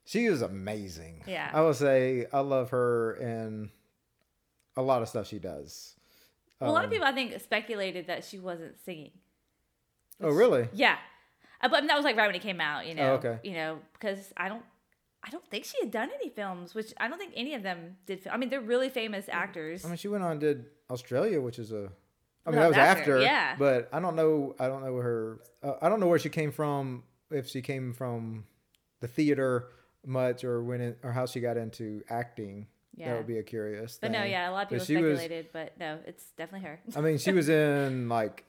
[0.04, 1.22] she is amazing.
[1.26, 1.50] Yeah.
[1.52, 3.70] I will say I love her and
[4.76, 5.94] a lot of stuff she does.
[6.60, 9.12] Well, a lot of Um, people I think speculated that she wasn't singing.
[10.20, 10.68] Oh, really?
[10.74, 10.98] Yeah,
[11.62, 12.86] Uh, but that was like right when it came out.
[12.86, 13.12] You know.
[13.12, 13.38] Oh, okay.
[13.42, 14.62] You know, because I don't.
[15.22, 17.96] I don't think she had done any films, which I don't think any of them
[18.06, 18.26] did.
[18.26, 19.84] I mean, they're really famous actors.
[19.84, 21.90] I mean, she went on and did Australia, which is a.
[22.46, 23.20] I mean, No, that was after, after.
[23.20, 23.54] yeah.
[23.58, 24.54] But I don't know.
[24.58, 25.38] I don't know her.
[25.62, 27.04] Uh, I don't know where she came from.
[27.30, 28.44] If she came from
[29.00, 29.68] the theater
[30.04, 32.66] much, or when it, or how she got into acting.
[32.96, 33.10] Yeah.
[33.10, 33.98] That would be a curious.
[34.00, 34.32] but no, thing.
[34.32, 36.80] yeah, a lot of But people she was- speculated, but no, it's definitely her.
[36.96, 38.44] I mean, she was in like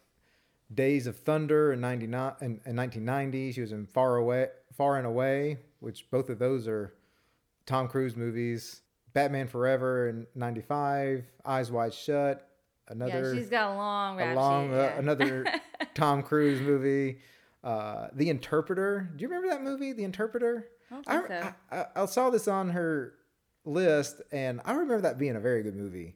[0.74, 3.52] Days of Thunder in '99 in, in 1990.
[3.52, 6.94] She was in Far Away, Far and Away, which both of those are
[7.66, 8.82] Tom Cruise movies.
[9.14, 11.26] Batman Forever in '95.
[11.46, 12.48] Eyes Wide Shut.
[12.92, 15.46] Another yeah, she's got a long rap along sheet, uh, another
[15.96, 17.20] Tom Cruise movie.
[17.64, 19.10] Uh, the Interpreter.
[19.16, 20.68] Do you remember that movie, The Interpreter?
[20.92, 21.54] I don't I, so.
[21.72, 23.14] I, I, saw this on her
[23.66, 26.16] list, and I remember that being a very good movie.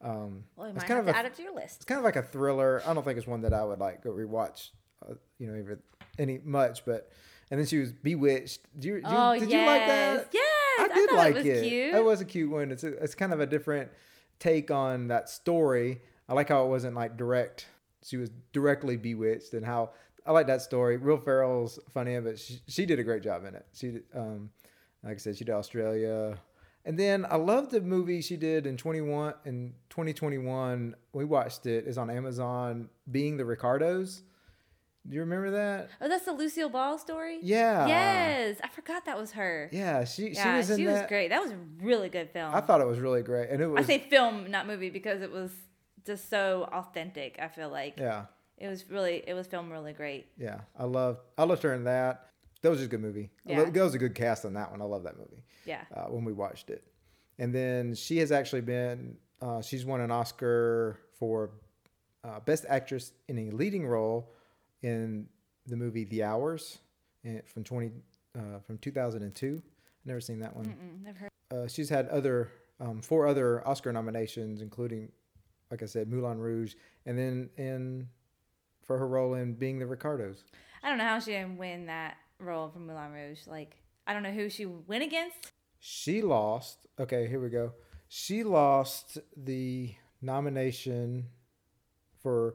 [0.00, 1.76] Um, well, it's might kind have of to a add it to your list.
[1.76, 2.82] it's kind of like a thriller.
[2.86, 4.70] I don't think it's one that I would like go rewatch,
[5.08, 5.78] uh, you know, even
[6.18, 6.84] any much.
[6.84, 7.10] But
[7.50, 8.60] and then she was Bewitched.
[8.78, 10.28] Did you, did, you- Oh did yes, you like that?
[10.32, 10.44] yes.
[10.78, 11.68] I did like it was it.
[11.68, 12.04] cute.
[12.04, 12.70] Was a cute one.
[12.70, 13.90] It's a, it's kind of a different
[14.38, 16.00] take on that story.
[16.28, 17.66] I like how it wasn't like direct.
[18.02, 19.90] She was directly bewitched, and how
[20.26, 20.96] I like that story.
[20.96, 23.66] Real Ferrell's funny, but she, she did a great job in it.
[23.74, 24.50] She, um,
[25.02, 26.38] like I said, she did Australia,
[26.84, 30.96] and then I love the movie she did in twenty one in twenty twenty one.
[31.12, 31.86] We watched it.
[31.86, 32.88] It's on Amazon.
[33.10, 34.22] Being the Ricardos.
[35.06, 35.90] Do you remember that?
[36.00, 37.38] Oh, that's the Lucille Ball story.
[37.42, 37.86] Yeah.
[37.86, 39.68] Yes, I forgot that was her.
[39.70, 41.28] Yeah, she she Yeah, was in she was great.
[41.28, 42.54] That was a really good film.
[42.54, 45.20] I thought it was really great, and it was I say film, not movie, because
[45.20, 45.50] it was
[46.04, 47.38] just so authentic.
[47.40, 48.26] I feel like yeah.
[48.58, 50.26] it was really, it was filmed really great.
[50.38, 52.30] Yeah, I love I loved her in that.
[52.62, 53.30] That was just a good movie.
[53.44, 53.64] Yeah.
[53.64, 54.80] That was a good cast on that one.
[54.80, 55.42] I love that movie.
[55.66, 55.82] Yeah.
[55.94, 56.84] Uh, when we watched it,
[57.38, 61.50] and then she has actually been uh, she's won an Oscar for
[62.24, 64.32] uh, best actress in a leading role
[64.82, 65.28] in
[65.66, 66.78] the movie The Hours
[67.46, 67.90] from twenty
[68.36, 69.62] uh, from two thousand and two.
[70.04, 70.66] Never seen that one.
[70.66, 71.30] Mm, never heard.
[71.50, 75.10] Uh, she's had other um, four other Oscar nominations, including,
[75.74, 78.06] like I said, Moulin Rouge, and then in
[78.86, 80.44] for her role in Being the Ricardos.
[80.84, 83.40] I don't know how she didn't win that role from Moulin Rouge.
[83.48, 83.74] Like,
[84.06, 85.50] I don't know who she went against.
[85.80, 86.86] She lost.
[87.00, 87.72] Okay, here we go.
[88.06, 91.26] She lost the nomination
[92.22, 92.54] for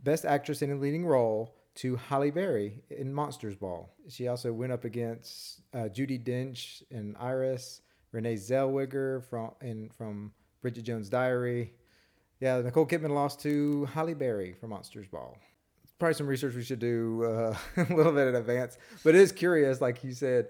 [0.00, 3.92] Best Actress in a Leading Role to Halle Berry in Monsters Ball.
[4.08, 7.80] She also went up against uh, Judi Dench in Iris,
[8.12, 10.32] Renee Zellweger from in from
[10.64, 11.74] Bridget Jones' Diary.
[12.44, 15.34] Yeah, Nicole Kidman lost to Halle Berry for Monsters Ball.
[15.98, 19.32] Probably some research we should do uh, a little bit in advance, but it is
[19.32, 20.48] curious, like you said,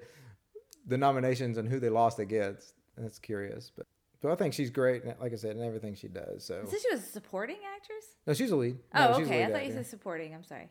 [0.88, 2.74] the nominations and who they lost against.
[2.98, 3.86] That's curious, but
[4.20, 5.04] but I think she's great.
[5.20, 6.44] Like I said, in everything she does.
[6.44, 8.06] So Is this she was a supporting actress?
[8.26, 8.76] no, she's a lead.
[8.92, 9.44] No, Oh, okay.
[9.44, 10.34] I thought you said supporting.
[10.34, 10.70] I'm sorry.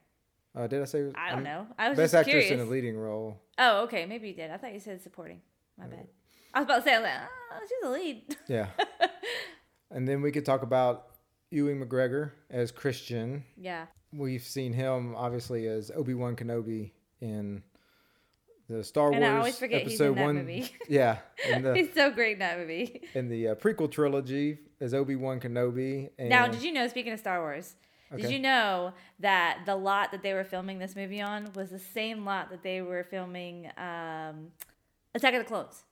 [0.53, 1.09] Uh, did I say?
[1.15, 1.67] I don't um, know.
[1.79, 2.51] I was Best actress curious.
[2.51, 3.39] in a leading role.
[3.57, 4.05] Oh, okay.
[4.05, 4.51] Maybe you did.
[4.51, 5.39] I thought you said supporting.
[5.79, 6.05] My bad.
[6.53, 7.19] I was about to say, I was like,
[7.53, 8.37] oh, she's a lead.
[8.49, 8.67] Yeah.
[9.89, 11.12] and then we could talk about
[11.53, 13.43] Ewan McGregor as Christian.
[13.57, 13.85] yeah.
[14.15, 17.63] We've seen him obviously as Obi Wan Kenobi in
[18.69, 20.35] the Star And I Wars always forget he's episode in that one.
[20.35, 20.75] movie.
[20.87, 21.17] Yeah,
[21.49, 23.01] in the He's so great in that movie.
[23.15, 26.09] in the uh, prequel trilogy as Obi Wan Kenobi.
[26.19, 27.75] And Now, did you know, speaking of Star Wars,
[28.15, 31.79] did you know that the lot that they were filming this movie on was the
[31.79, 34.51] same lot that they were filming um,
[35.15, 35.83] Attack of the Clones?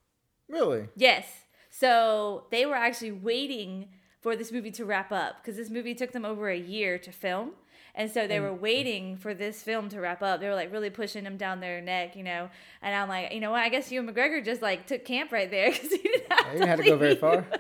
[0.48, 0.88] really?
[0.96, 1.26] Yes.
[1.72, 3.88] So they were actually waiting
[4.22, 7.12] for this movie to wrap up because this movie took them over a year to
[7.12, 7.52] film.
[7.94, 10.40] And so they were waiting for this film to wrap up.
[10.40, 12.50] They were like really pushing them down their neck, you know.
[12.82, 13.60] And I'm like, you know what?
[13.60, 16.68] I guess Ewan McGregor just like took camp right there because he didn't have to
[16.68, 17.46] had to go very far.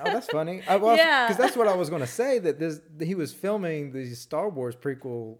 [0.00, 0.62] Oh, that's funny.
[0.66, 1.26] I, well, Yeah.
[1.26, 2.38] because that's what I was going to say.
[2.38, 5.36] That this he was filming the Star Wars prequel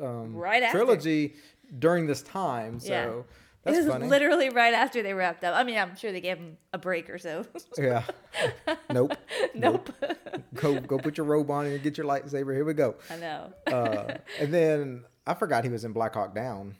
[0.00, 1.34] um, Right trilogy
[1.78, 2.80] during this time.
[2.80, 3.22] So Yeah.
[3.66, 4.08] That's it was funny.
[4.08, 5.54] literally right after they wrapped up.
[5.54, 7.44] I mean, I'm sure they gave him a break or so.
[7.78, 8.04] yeah.
[8.92, 9.16] Nope.
[9.54, 9.90] nope.
[10.54, 12.54] Go go put your robe on and get your lightsaber.
[12.54, 12.94] Here we go.
[13.10, 13.52] I know.
[13.66, 16.76] Uh, and then I forgot he was in Black Hawk Down,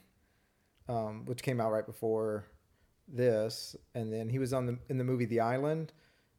[0.89, 2.47] um, which came out right before
[3.07, 3.77] this.
[3.95, 5.93] And then he was on the in the movie The Island.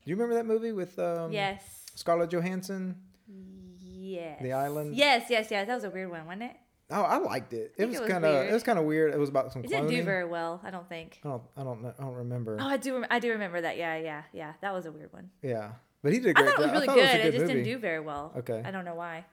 [0.04, 1.84] Do you remember that movie with um, yes.
[1.94, 2.96] Scarlett Johansson?
[3.28, 4.42] Yes.
[4.42, 4.96] The Island?
[4.96, 5.68] Yes, yes, yes.
[5.68, 6.58] That was a weird one, wasn't it?
[6.90, 7.74] Oh, I liked it.
[7.78, 9.14] It was, kind of it was kind of weird.
[9.14, 11.20] It was about some It didn't do very well, I don't think.
[11.24, 12.58] I don't I don't know, I don't remember.
[12.60, 13.04] Oh, I do.
[13.10, 13.78] I do remember that.
[13.78, 14.54] Yeah, yeah, yeah.
[14.62, 15.30] That was a weird one.
[15.42, 15.72] Yeah,
[16.02, 17.04] but he did a I great thought it was really I good.
[17.04, 17.54] it was a It just movie.
[17.56, 18.34] didn't do very well.
[18.38, 18.62] Okay.
[18.64, 19.26] I don't know why.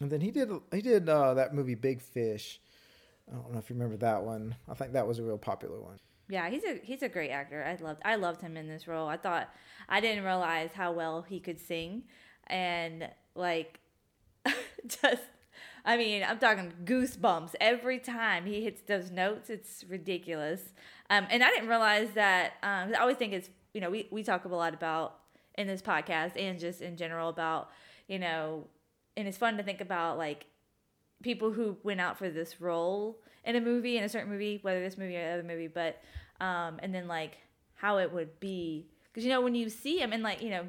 [0.00, 2.60] And then he did he did uh, that movie Big Fish.
[3.28, 4.54] I don't know if you remember that one.
[4.68, 5.98] I think that was a real popular one.
[6.28, 7.64] Yeah, he's a he's a great actor.
[7.64, 9.08] I loved I loved him in this role.
[9.08, 9.48] I thought
[9.88, 12.04] I didn't realize how well he could sing,
[12.46, 13.80] and like
[14.86, 15.22] just
[15.84, 19.50] I mean I'm talking goosebumps every time he hits those notes.
[19.50, 20.72] It's ridiculous.
[21.10, 22.54] Um, and I didn't realize that.
[22.62, 25.16] Um, I always think it's you know we we talk a lot about
[25.56, 27.70] in this podcast and just in general about
[28.06, 28.66] you know,
[29.16, 30.46] and it's fun to think about like
[31.22, 34.80] people who went out for this role in a movie in a certain movie whether
[34.80, 36.00] this movie or another movie but
[36.40, 37.38] um and then like
[37.74, 40.64] how it would be because you know when you see them and like you know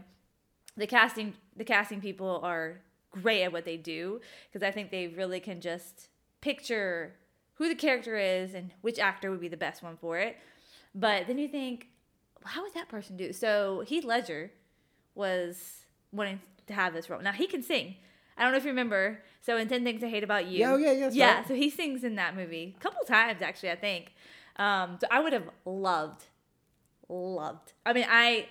[0.78, 2.80] the casting the casting people are
[3.12, 4.20] great at what they do
[4.52, 6.10] because i think they really can just
[6.42, 7.16] picture
[7.56, 10.38] who the character is and which actor would be the best one for it
[10.94, 11.88] but then you think
[12.46, 14.52] how would that person do so heath ledger
[15.16, 17.96] was wanting to have this role now he can sing
[18.38, 19.20] I don't know if you remember.
[19.42, 20.60] So in Ten Things I Hate About You.
[20.60, 21.36] Yeah, oh, yeah, yeah, Yeah.
[21.40, 21.48] right.
[21.50, 23.72] So he sings in that movie a couple times actually.
[23.72, 24.14] I think.
[24.56, 26.24] Um, so I would have loved,
[27.10, 27.74] loved.
[27.86, 28.48] I mean, I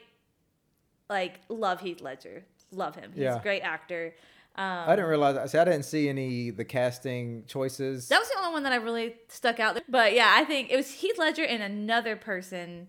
[1.08, 2.44] like love Heath Ledger.
[2.70, 3.12] Love him.
[3.14, 3.36] He's Yeah.
[3.38, 4.14] a great actor.
[4.58, 5.36] Um, I didn't realize.
[5.36, 5.48] that.
[5.50, 8.08] See, I didn't see any the casting choices.
[8.08, 9.80] that was the only one that I really stuck out.
[9.88, 12.88] But yeah, I think it was Heath Ledger and another person.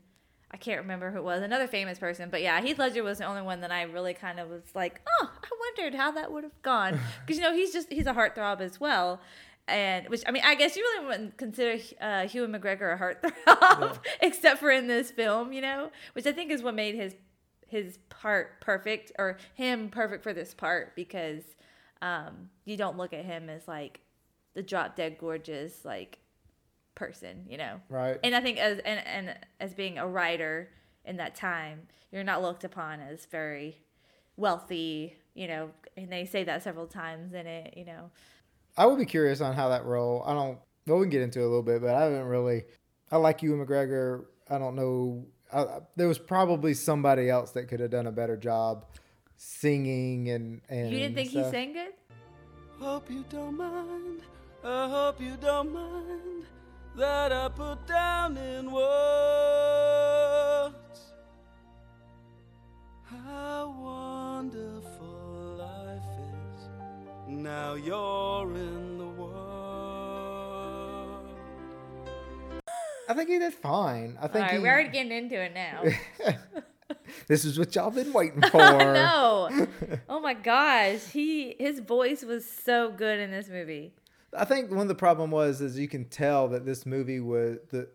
[0.51, 2.31] I can't remember who it was, another famous person.
[2.31, 4.99] But yeah, Heath Ledger was the only one that I really kind of was like,
[5.21, 6.99] oh, I wondered how that would have gone.
[7.21, 9.21] Because, you know, he's just, he's a heartthrob as well.
[9.67, 13.99] And which, I mean, I guess you really wouldn't consider uh, Ewan McGregor a heartthrob,
[14.21, 17.13] except for in this film, you know, which I think is what made his
[17.67, 21.43] his part perfect or him perfect for this part because
[22.01, 23.99] um, you don't look at him as like
[24.53, 26.19] the drop dead gorgeous like
[26.95, 27.79] person, you know.
[27.89, 28.19] Right.
[28.23, 30.69] And I think as and, and as being a writer
[31.05, 33.77] in that time, you're not looked upon as very
[34.37, 38.09] wealthy, you know, and they say that several times in it, you know.
[38.77, 40.23] I would be curious on how that role.
[40.25, 40.57] I don't.
[40.87, 42.63] Well, we can get into it a little bit, but I haven't really.
[43.11, 44.25] I like Ewan McGregor.
[44.49, 45.25] I don't know.
[45.51, 48.85] I, I- there was probably somebody else that could have done a better job
[49.39, 50.91] singing and and.
[50.91, 51.93] You didn't think he sang good?
[52.79, 54.21] Hope you don't mind.
[54.63, 56.45] I hope you don't mind
[56.95, 58.85] that I put down in words
[63.05, 66.03] how wonderful life
[66.57, 66.67] is.
[67.27, 69.39] Now you're in the world.
[73.07, 74.17] I think he did fine.
[74.21, 75.83] I think right, he, we're already getting into it now.
[77.27, 78.57] this is what y'all been waiting for.
[78.57, 79.67] no.
[80.09, 83.93] Oh my gosh, he his voice was so good in this movie.
[84.37, 87.57] I think one of the problem was is you can tell that this movie was
[87.71, 87.87] the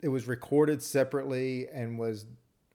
[0.00, 2.26] it was recorded separately and was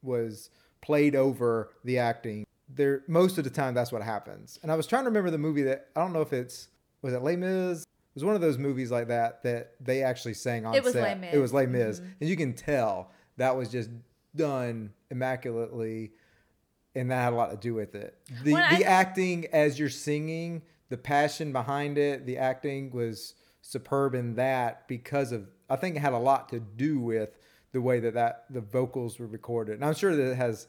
[0.02, 0.50] was
[0.82, 2.46] played over the acting.
[2.70, 4.60] there most of the time that's what happens.
[4.62, 6.70] And I was trying to remember the movie that I don't know if it's
[7.02, 7.82] was it Les Mis.
[7.82, 7.86] It
[8.16, 11.04] was one of those movies like that that they actually sang on It was set.
[11.04, 11.30] Les Mis.
[11.32, 11.42] Mm-hmm.
[11.42, 13.90] was Les Mis, and you can tell that was just
[14.36, 16.12] done immaculately,
[16.94, 18.18] and that had a lot to do with it.
[18.44, 24.14] The Well, I- acting as you're singing, the passion behind it, the acting was superb
[24.14, 27.40] in that because of I think it had a lot to do with
[27.72, 29.76] the way that that the vocals were recorded.
[29.76, 30.68] And I'm sure that it has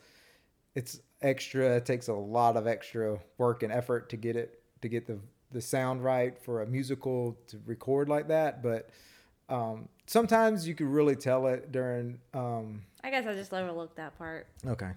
[0.75, 1.77] it's extra.
[1.77, 5.19] It takes a lot of extra work and effort to get it to get the
[5.53, 8.63] the sound right for a musical to record like that.
[8.63, 8.89] But
[9.49, 12.19] um, sometimes you could really tell it during.
[12.35, 14.49] Um, I guess I just overlooked that part.
[14.67, 14.91] okay.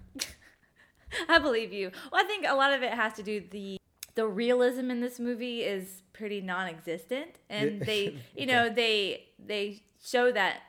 [1.30, 1.92] I believe you.
[2.12, 3.78] Well, I think a lot of it has to do the
[4.16, 10.32] the realism in this movie is pretty non-existent, and they, you know, they they show
[10.32, 10.62] that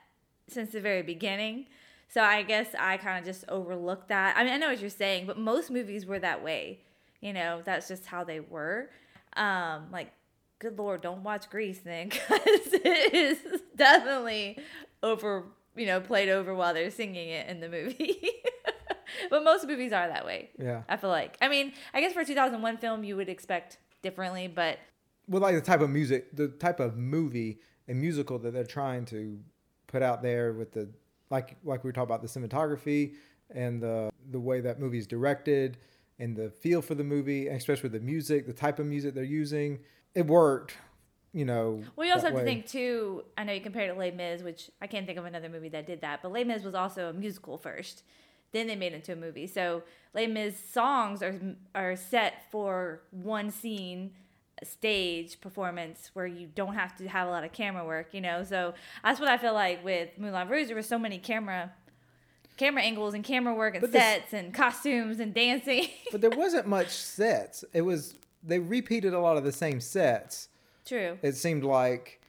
[0.49, 1.67] since the very beginning.
[2.09, 4.37] So I guess I kind of just overlooked that.
[4.37, 6.81] I mean, I know what you're saying, but most movies were that way.
[7.23, 8.91] You know, that's just how they were.
[9.35, 10.13] Um, like,
[10.59, 14.59] good lord, don't watch Grease then, because it is definitely
[15.03, 15.45] over.
[15.77, 18.19] You know, played over while they're singing it in the movie.
[19.31, 20.51] but most movies are that way.
[20.59, 20.83] Yeah.
[20.89, 21.37] I feel like.
[21.41, 24.79] I mean, I guess for a 2001 film, you would expect differently, but
[25.29, 29.05] Well, like the type of music, the type of movie and musical that they're trying
[29.07, 29.39] to
[29.87, 30.89] put out there with the
[31.31, 33.15] like like we were talking about the cinematography
[33.55, 35.79] and the the way that movie is directed
[36.19, 39.15] and the feel for the movie, and especially with the music, the type of music
[39.15, 39.81] they're using,
[40.15, 40.77] it worked.
[41.33, 41.85] You know.
[41.95, 43.23] well, you also have to think too.
[43.39, 45.69] I know you compared it to Les Mis, which I can't think of another movie
[45.69, 48.03] that did that, but Les Mis was also a musical first.
[48.53, 49.47] Then they made it into a movie.
[49.47, 51.39] So Les Mis songs are
[51.75, 54.11] are set for one scene,
[54.61, 58.09] a stage performance where you don't have to have a lot of camera work.
[58.13, 60.67] You know, so that's what I feel like with Moulin Rouge.
[60.67, 61.71] There were so many camera
[62.57, 65.87] camera angles and camera work and But this- sets and costumes and dancing.
[66.11, 67.65] but there wasn't much sets.
[67.73, 70.49] It was they repeated a lot of the same sets.
[70.85, 71.19] True.
[71.23, 72.21] It seemed like,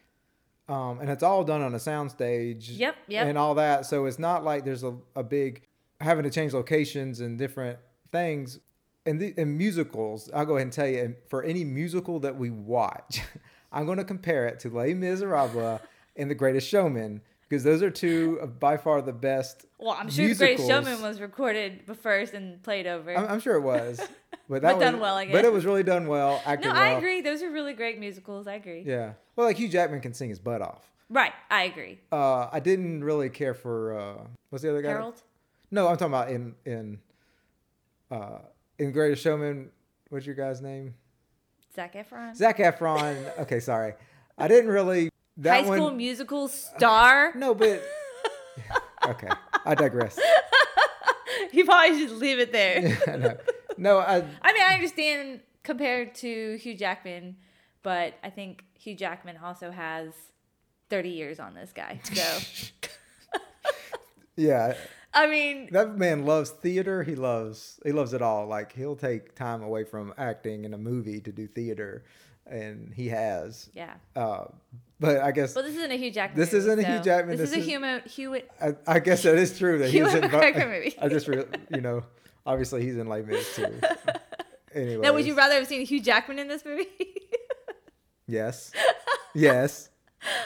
[0.68, 2.78] um, and it's all done on a soundstage.
[2.78, 3.28] Yep, yep.
[3.28, 5.68] And all that, so it's not like there's a, a big
[6.00, 7.80] having to change locations and different
[8.12, 8.60] things.
[9.06, 12.36] In the in musicals, I'll go ahead and tell you, and for any musical that
[12.36, 13.22] we watch,
[13.72, 15.80] I'm going to compare it to Les Miserables
[16.16, 19.66] and The Greatest Showman because those are two of by far the best.
[19.78, 20.70] Well, I'm sure The Greatest musicals.
[20.70, 23.14] Showman was recorded first and played over.
[23.14, 24.00] I'm, I'm sure it was,
[24.50, 25.34] but that But done well, I guess.
[25.34, 26.42] But it was really done well.
[26.46, 26.82] Acted no, well.
[26.82, 27.20] I agree.
[27.20, 28.48] Those are really great musicals.
[28.48, 28.84] I agree.
[28.86, 29.14] Yeah.
[29.36, 30.90] Well, like Hugh Jackman can sing his butt off.
[31.10, 31.34] Right.
[31.50, 32.00] I agree.
[32.10, 34.90] Uh, I didn't really care for uh, what's the other guy?
[34.92, 35.22] Harold.
[35.72, 37.00] No, I'm talking about in in
[38.10, 38.40] uh,
[38.80, 39.72] in Greatest Showman.
[40.08, 40.94] What's your guy's name?
[41.76, 42.34] Zac Efron.
[42.34, 43.40] Zac Efron.
[43.40, 43.96] Okay, sorry.
[44.38, 45.10] I didn't really
[45.42, 45.78] that High one.
[45.78, 47.34] School Musical star.
[47.36, 47.84] No, but
[49.08, 49.30] okay,
[49.66, 50.20] I digress.
[51.52, 52.98] you probably should leave it there.
[53.18, 53.38] no,
[53.78, 57.38] no, I I mean, I understand compared to Hugh Jackman,
[57.84, 60.14] but I think Hugh Jackman also has
[60.90, 62.00] 30 years on this guy.
[62.04, 62.40] So,
[64.36, 64.76] yeah.
[65.14, 67.04] I mean, That man loves theater.
[67.04, 68.48] He loves he loves it all.
[68.48, 72.06] Like he'll take time away from acting in a movie to do theater,
[72.48, 73.70] and he has.
[73.74, 73.94] yeah.
[74.16, 74.46] Uh,
[75.00, 76.40] but I guess Well, this isn't a Hugh Jackman.
[76.40, 78.02] This movie, isn't a so Hugh Jackman, This, this is is- a human.
[78.06, 78.52] Hewitt.
[78.62, 80.30] I, I guess that is true that he was Ewan in.
[80.32, 80.96] McGregor movie.
[81.02, 82.04] I just, re- you know,
[82.46, 83.66] obviously he's in Les Mis too.
[84.76, 84.98] Anyway.
[85.02, 86.88] Now, would you rather have seen Hugh Jackman in this movie?
[88.28, 88.72] Yes.
[89.34, 89.90] Yes.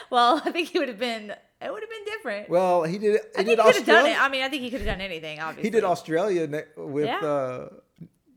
[0.10, 1.32] well, I think he would have been.
[1.62, 2.50] It would have been different.
[2.50, 3.14] Well, he did.
[3.14, 4.20] He I think did he could have done it.
[4.22, 5.40] I mean, I think he could have done anything.
[5.40, 7.20] Obviously, He did Australia with Yeah.
[7.20, 7.70] uh,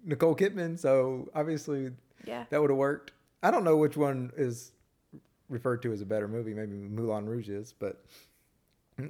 [0.04, 1.90] Nicole Kidman, so obviously
[2.26, 2.44] Yeah.
[2.50, 3.12] that would have worked.
[3.42, 4.72] I don't know which one is
[5.48, 6.54] referred to as a better movie.
[6.54, 8.04] Maybe Moulin Rouge is, but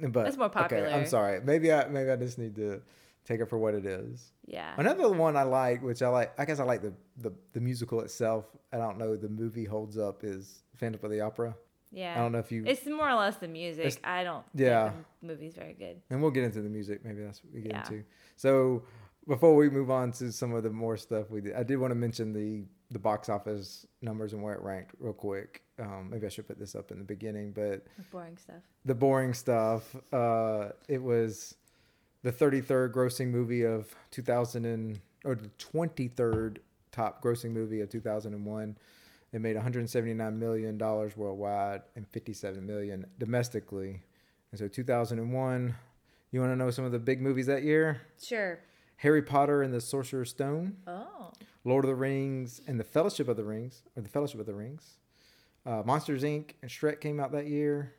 [0.09, 0.85] but It's more popular.
[0.85, 0.93] Okay.
[0.95, 1.41] I'm sorry.
[1.43, 2.81] Maybe I maybe I just need to
[3.25, 4.31] take it for what it is.
[4.45, 4.73] Yeah.
[4.77, 8.01] Another one I like, which I like, I guess I like the, the, the musical
[8.01, 8.45] itself.
[8.73, 11.55] I don't know the movie holds up is Phantom of the Opera,
[11.91, 12.13] Yeah.
[12.15, 13.99] I don't know if you- It's more or less the music.
[14.03, 14.43] I don't.
[14.55, 14.91] yeah.
[14.91, 16.01] Think the movie's very good.
[16.09, 17.03] and we'll get into the music.
[17.05, 17.83] Maybe that's what we get Yeah.
[17.83, 18.03] into.
[18.35, 18.83] So
[19.27, 21.91] before we move on to some of the more stuff we did, I did want
[21.91, 25.61] to mention the the box office numbers and where it ranked real quick.
[25.79, 28.63] Um, maybe I should put this up in the beginning, but The boring stuff.
[28.85, 29.95] the boring stuff.
[30.11, 31.55] Uh, it was
[32.23, 36.57] the 33rd grossing movie of 2000 and or the 23rd
[36.91, 38.77] top grossing movie of 2001.
[39.31, 44.01] It made 179 million dollars worldwide and 57 million domestically.
[44.51, 45.75] And so 2001.
[46.31, 48.01] You want to know some of the big movies that year?
[48.21, 48.59] Sure.
[48.97, 51.31] Harry Potter and the Sorcerer's Stone, Oh.
[51.65, 54.53] Lord of the Rings and the Fellowship of the Rings, or the Fellowship of the
[54.53, 54.97] Rings.
[55.65, 56.51] Uh, Monsters Inc.
[56.61, 57.93] and Shrek came out that year.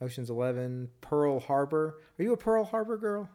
[0.00, 2.00] Ocean's Eleven, Pearl Harbor.
[2.18, 3.28] Are you a Pearl Harbor girl?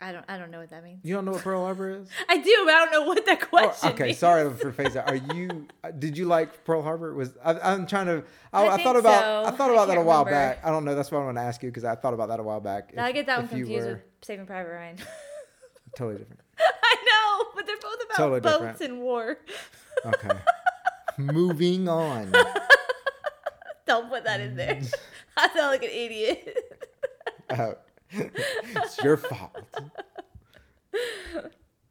[0.00, 0.24] I don't.
[0.28, 0.98] I don't know what that means.
[1.04, 2.08] You don't know what Pearl Harbor is?
[2.28, 3.90] I do, but I don't know what that Oh, question.
[3.90, 4.18] okay, means.
[4.18, 5.08] sorry for phase that.
[5.08, 5.68] Are you?
[5.84, 7.14] uh, Did you like Pearl Harbor?
[7.14, 8.24] Was I, I'm trying to?
[8.52, 9.20] I, I I, thought about.
[9.22, 9.42] so.
[9.46, 10.54] I thought I about that a while remember.
[10.56, 10.64] back.
[10.66, 10.96] I don't know.
[10.96, 12.92] That's why I want to ask you because I thought about that a while back.
[12.96, 14.96] Now I get that one confused were- with Saving Private Ryan.
[15.96, 16.40] Totally different.
[17.62, 18.92] But they're both about Totally boats different.
[18.92, 19.38] and war.
[20.04, 20.30] Okay.
[21.16, 22.32] Moving on.
[23.86, 24.80] Don't put that in there.
[25.36, 26.58] I sound like an idiot.
[27.50, 27.74] Oh,
[28.10, 29.56] it's your fault.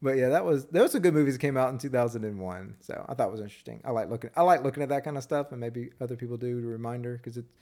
[0.01, 2.75] But yeah, that was was some good movies that came out in 2001.
[2.81, 3.79] So I thought it was interesting.
[3.85, 6.35] I like looking I like looking at that kind of stuff, and maybe other people
[6.35, 7.53] do to reminder because it's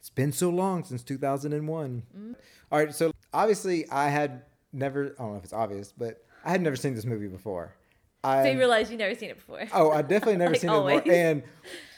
[0.00, 2.02] it's been so long since 2001.
[2.14, 2.34] Mm.
[2.70, 4.42] All right, so obviously I had
[4.72, 7.74] never I don't know if it's obvious, but I had never seen this movie before.
[8.22, 9.66] I so you realize you've never seen it before.
[9.72, 10.98] oh I definitely never Like seen always.
[10.98, 11.42] it before, and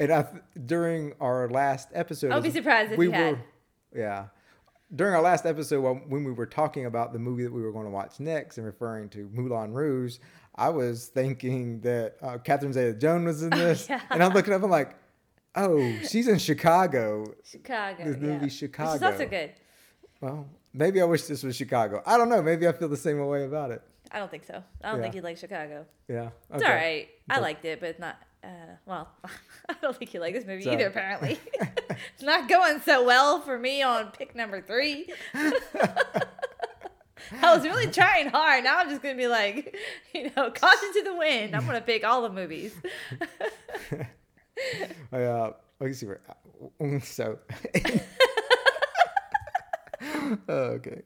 [0.00, 0.26] and I
[0.64, 3.32] during our last episode, I would be surprised if we you had.
[3.34, 3.40] were
[3.94, 4.26] yeah
[4.94, 7.72] during our last episode when when we were talking about the movie that we were
[7.72, 10.18] going to watch next and referring to Moulin Rouge,
[10.54, 14.00] I was thinking that uh, Catherine Zeta-Jones was in this, yeah.
[14.10, 14.96] and I'm looking up, I'm like,
[15.54, 17.34] oh, she's in Chicago.
[17.44, 18.04] Chicago.
[18.04, 18.42] This movie, yeah.
[18.42, 18.94] Which Chicago.
[18.94, 19.52] is also good.
[20.20, 22.02] Well, maybe I wish this was Chicago.
[22.06, 22.42] I don't know.
[22.42, 23.82] Maybe I feel the same way about it.
[24.12, 24.62] I don't think so.
[24.82, 25.02] I don't Yeah.
[25.02, 25.84] think you'd like Chicago.
[26.08, 26.70] Yeah, It's okay.
[26.72, 27.08] all right.
[27.30, 28.16] I liked it, but it's not.
[28.44, 28.48] Uh,
[28.86, 29.08] well,
[29.68, 30.86] I don't think you like this movie So- either.
[30.86, 35.12] Apparently, it's not going so well for me on pick number three.
[37.42, 38.62] I was really trying hard.
[38.62, 39.76] Now I'm just gonna be like,
[40.14, 41.56] you know, caution to the wind.
[41.56, 42.72] I'm gonna pick all the movies.
[45.12, 46.20] I, uh, let me see where.
[47.02, 47.38] So,
[50.48, 51.02] Oh, okay.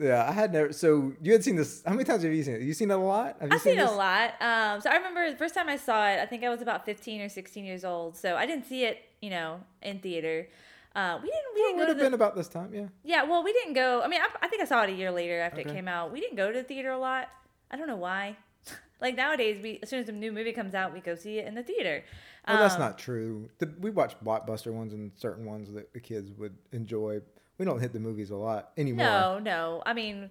[0.00, 0.72] Yeah, I had never.
[0.72, 1.82] So you had seen this.
[1.84, 2.62] How many times have you seen it?
[2.62, 3.36] You seen it a lot?
[3.40, 4.30] Have you I've seen it a lot.
[4.40, 6.18] Um, so I remember the first time I saw it.
[6.20, 8.16] I think I was about 15 or 16 years old.
[8.16, 10.48] So I didn't see it, you know, in theater.
[10.96, 11.44] Uh, we didn't.
[11.54, 12.02] We It didn't would go to have the.
[12.04, 12.72] been about this time.
[12.72, 12.86] Yeah.
[13.04, 14.00] Yeah, well, we didn't go.
[14.02, 15.70] I mean, I, I think I saw it a year later after Okay.
[15.70, 16.12] it came out.
[16.12, 17.28] We didn't go to the theater a lot.
[17.70, 18.36] I don't know why.
[19.02, 21.46] like nowadays, we as soon as a new movie comes out, we go see it
[21.46, 22.04] in the theater.
[22.48, 23.50] Well, that's Um, not true.
[23.58, 27.20] The, we watch blockbuster ones and certain ones that the kids would enjoy.
[27.60, 29.04] We don't hit the movies a lot anymore.
[29.06, 29.82] No, no.
[29.84, 30.30] I mean,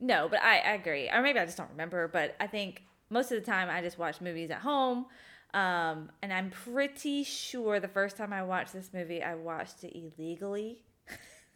[0.00, 1.08] no, but I, I agree.
[1.08, 2.08] Or maybe I just don't remember.
[2.08, 5.06] But I think most of the time I just watch movies at home.
[5.54, 9.96] Um, and I'm pretty sure the first time I watched this movie, I watched it
[9.96, 10.82] illegally.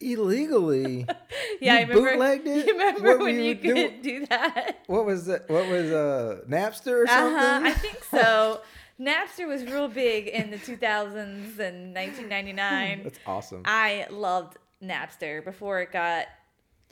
[0.00, 1.06] Illegally.
[1.60, 2.10] Yeah, You I remember.
[2.10, 2.66] bootlegged it?
[2.66, 4.78] You remember What when you could do that?
[4.88, 5.48] what was that?
[5.48, 7.34] What was uh Napster or something?
[7.36, 8.60] Uh-huh, I think so.
[9.00, 13.00] Napster was real big in the 2000s and 1999.
[13.04, 13.62] That's awesome.
[13.64, 16.26] I loved Napster before it got,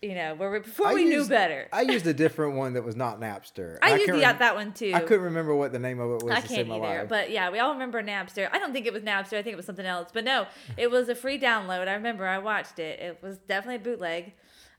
[0.03, 1.69] you know, where we, before I we knew better.
[1.73, 3.79] I used a different one that was not Napster.
[3.83, 4.93] I, used can't rem- that one too.
[4.95, 6.33] I couldn't remember what the name of it was.
[6.33, 7.01] I can't my either.
[7.01, 7.09] life.
[7.09, 8.49] But yeah, we all remember Napster.
[8.53, 9.39] I don't think it was Napster.
[9.39, 10.11] I think it was something else.
[10.13, 11.89] But no, it was a free download.
[11.89, 13.01] I remember I watched it.
[13.01, 14.33] It was definitely a bootleg.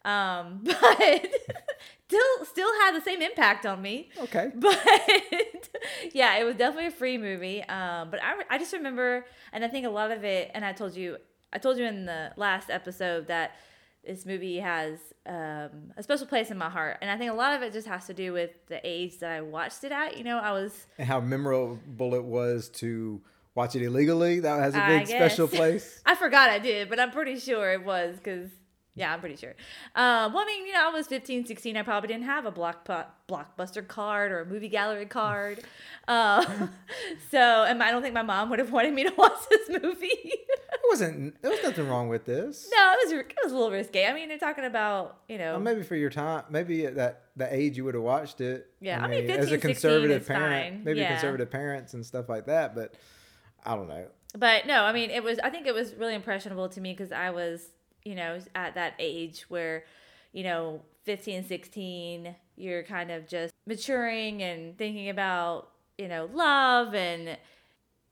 [0.03, 1.27] Um, but
[2.07, 4.09] still still had the same impact on me.
[4.19, 4.51] okay.
[4.53, 4.79] But
[6.13, 7.63] yeah, it was definitely a free movie.
[7.63, 10.73] Um, but I, I just remember, and I think a lot of it, and I
[10.73, 11.17] told you,
[11.53, 13.55] I told you in the last episode that
[14.05, 17.55] this movie has um, a special place in my heart, and I think a lot
[17.55, 20.17] of it just has to do with the age that I watched it at.
[20.17, 23.21] You know, I was And how memorable it was to
[23.55, 24.41] watch it illegally.
[24.41, 26.01] That has a big special place.
[26.05, 28.49] I forgot I did, but I'm pretty sure it was because,
[28.95, 29.53] yeah, I'm pretty sure.
[29.95, 31.75] Um, well, I mean, you know, I was 15, 16.
[31.77, 32.87] I probably didn't have a block
[33.27, 35.59] blockbuster card or a movie gallery card.
[36.07, 36.45] Uh,
[37.31, 40.07] so, and I don't think my mom would have wanted me to watch this movie.
[40.07, 41.41] It wasn't.
[41.41, 42.69] There was nothing wrong with this.
[42.75, 44.05] no, it was it was a little risque.
[44.07, 45.53] I mean, they're talking about you know.
[45.53, 48.67] Well, maybe for your time, maybe at that the age you would have watched it.
[48.79, 50.83] Yeah, I mean, as 15, a conservative parent, fine.
[50.83, 51.11] maybe Yeah.
[51.13, 52.75] conservative parents and stuff like that.
[52.75, 52.93] But
[53.65, 54.05] I don't know.
[54.37, 55.39] but no, I mean, it was.
[55.39, 57.61] I think it was really impressionable to me because I was,
[58.05, 59.83] you know, at that age where,
[60.31, 66.93] you know, 15, 16, you're kind of just maturing and thinking about, you know, love
[66.95, 67.37] and.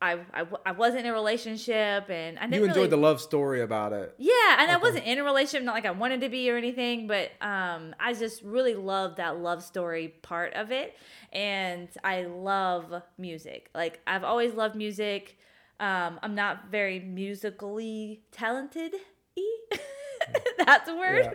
[0.01, 3.21] I, I, I wasn't in a relationship and I didn't You enjoyed really, the love
[3.21, 4.13] story about it.
[4.17, 7.07] Yeah, and I wasn't in a relationship, not like I wanted to be or anything,
[7.07, 10.97] but um, I just really loved that love story part of it,
[11.31, 13.69] and I love music.
[13.73, 15.37] Like I've always loved music.
[15.79, 18.93] Um, I'm not very musically talented.
[20.65, 21.23] That's a word.
[21.23, 21.33] Yeah.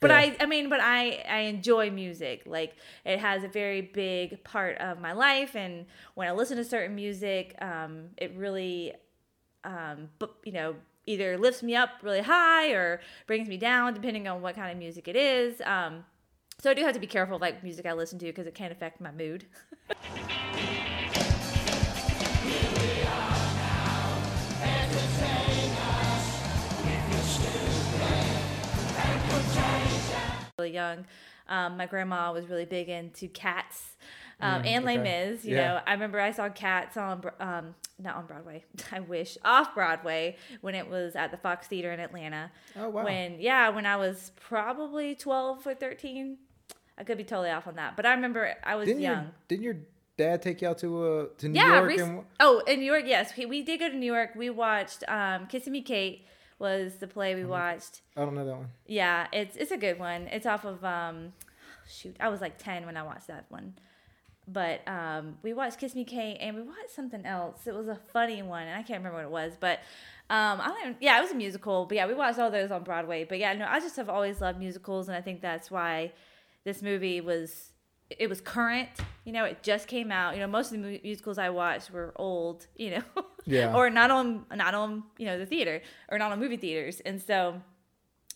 [0.00, 0.16] but Yeah.
[0.18, 2.42] I I mean, but I I enjoy music.
[2.46, 2.74] Like
[3.04, 6.94] it has a very big part of my life, and when I listen to certain
[6.94, 8.94] music, um, it really
[9.64, 10.74] um, but you know,
[11.06, 14.78] either lifts me up really high or brings me down, depending on what kind of
[14.78, 15.60] music it is.
[15.64, 16.04] Um,
[16.58, 18.54] so I do have to be careful of like music I listen to because it
[18.54, 19.46] can affect my mood.
[30.60, 31.06] really young.
[31.48, 33.96] Um, my grandma was really big into cats
[34.40, 34.98] um, Mm, and Les.
[34.98, 35.44] Mis.
[35.44, 35.68] You Yeah.
[35.74, 40.36] know, I remember I saw cats on, um, not on Broadway, I wish, off Broadway
[40.60, 42.50] when it was at the Fox Theater in Atlanta.
[42.78, 43.04] Oh, wow.
[43.04, 46.38] When, yeah, when I was probably 12 or 13.
[46.98, 47.96] I could be totally off on that.
[47.96, 49.22] But I remember I was Didn't young.
[49.22, 49.76] your didn't your
[50.18, 51.88] dad take you out to uh to New Yeah, York?
[51.88, 54.30] rec- and, oh, in New York, yes, we, we did go to New York.
[54.36, 56.26] We watched um, "Kissing Me, Kate"
[56.60, 58.02] was the play we watched.
[58.16, 58.68] I don't know that one.
[58.86, 60.28] Yeah, it's it's a good one.
[60.28, 61.32] It's off of um,
[61.88, 63.74] shoot, I was like ten when I watched that one,
[64.46, 67.66] but um, we watched "Kiss Me, Kate" and we watched something else.
[67.66, 69.80] It was a funny one, and I can't remember what it was, but.
[70.28, 70.96] Um, I don't.
[71.00, 73.24] Yeah, it was a musical, but yeah, we watched all those on Broadway.
[73.24, 76.12] But yeah, no, I just have always loved musicals, and I think that's why
[76.62, 77.69] this movie was
[78.18, 78.88] it was current.
[79.24, 80.34] You know, it just came out.
[80.34, 82.66] You know, most of the musicals I watched were old.
[82.76, 83.74] You know, Yeah.
[83.74, 87.00] or not on not on you know the theater or not on movie theaters.
[87.00, 87.60] And so,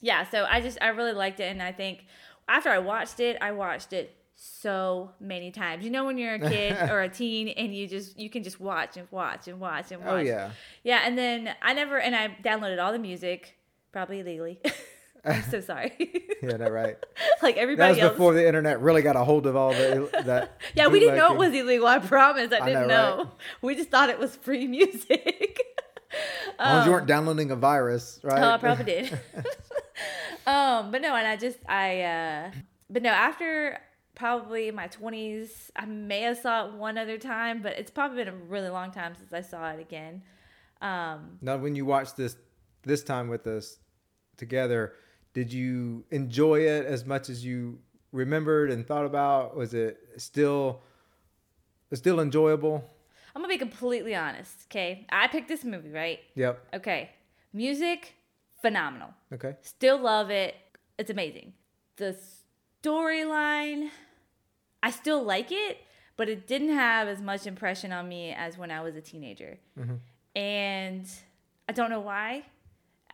[0.00, 2.04] yeah, so I just I really liked it, and I think
[2.48, 5.84] after I watched it, I watched it so many times.
[5.84, 8.60] You know, when you're a kid or a teen and you just you can just
[8.60, 10.14] watch and watch and watch and oh, watch.
[10.14, 10.50] Oh yeah.
[10.82, 13.56] Yeah, and then I never and I downloaded all the music
[13.92, 14.60] probably illegally.
[15.24, 15.92] I'm so sorry.
[16.42, 16.98] Yeah, that right.
[17.42, 18.12] like everybody That was else.
[18.12, 20.60] before the internet really got a hold of all the that.
[20.74, 21.86] Yeah, we didn't know it was illegal.
[21.86, 22.52] I promise.
[22.52, 23.16] I I didn't know, know.
[23.24, 23.32] right?
[23.62, 25.58] We just thought it was free music.
[26.58, 28.42] As long as you weren't downloading a virus, right?
[28.42, 29.18] Oh, I probably did.
[30.46, 32.50] um, but no, and I just I uh
[32.90, 33.78] but no, after
[34.14, 38.34] probably my twenties, I may have saw it one other time, but it's probably been
[38.34, 40.22] a really long time since I saw it again.
[40.82, 42.36] Um Now, when you watch this
[42.82, 43.78] this time with us
[44.36, 44.92] together,
[45.34, 47.78] did you enjoy it as much as you
[48.12, 49.56] remembered and thought about?
[49.56, 50.80] Was it still
[51.92, 52.82] still enjoyable?
[53.34, 55.06] I'm gonna be completely honest, okay?
[55.10, 56.20] I picked this movie, right?
[56.36, 56.66] Yep.
[56.74, 57.10] Okay.
[57.52, 58.14] Music,
[58.62, 59.10] phenomenal.
[59.32, 59.56] Okay.
[59.60, 60.54] Still love it.
[60.98, 61.52] It's amazing.
[61.96, 62.16] The
[62.82, 63.90] storyline,
[64.82, 65.78] I still like it,
[66.16, 69.58] but it didn't have as much impression on me as when I was a teenager.
[69.78, 69.96] Mm-hmm.
[70.38, 71.08] And
[71.68, 72.44] I don't know why.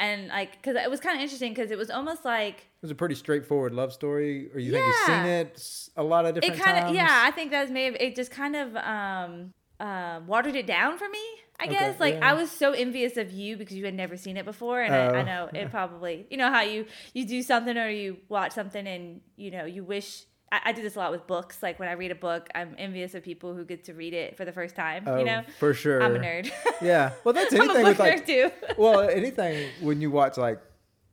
[0.01, 2.91] And like, because it was kind of interesting because it was almost like It was
[2.91, 5.53] a pretty straightforward love story, or you think you've seen it
[5.97, 6.97] a lot of different it kind of times?
[6.97, 11.09] yeah i think that's maybe it just kind of um uh, watered it down for
[11.09, 11.25] me
[11.59, 12.31] i Okay, guess like yeah.
[12.31, 15.21] i was so envious of you because you had never seen it before and I,
[15.21, 15.27] I Oh.
[15.31, 19.21] know it probably you know how you you do something or you watch something and
[19.37, 21.93] you know you wish I, I do this a lot with books like when i
[21.93, 24.75] read a book i'm envious of people who get to read it for the first
[24.77, 26.03] time Oh, you know for sure.
[26.03, 26.51] i'm a nerd
[26.83, 27.13] Yeah.
[27.25, 30.37] Well, that's i'm a anything book with like nerd too well, anything when you watch
[30.37, 30.61] like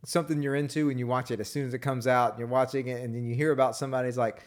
[0.05, 2.47] something you're into and you watch it as soon as it comes out and you're
[2.47, 4.41] watching it and then you hear about somebody's like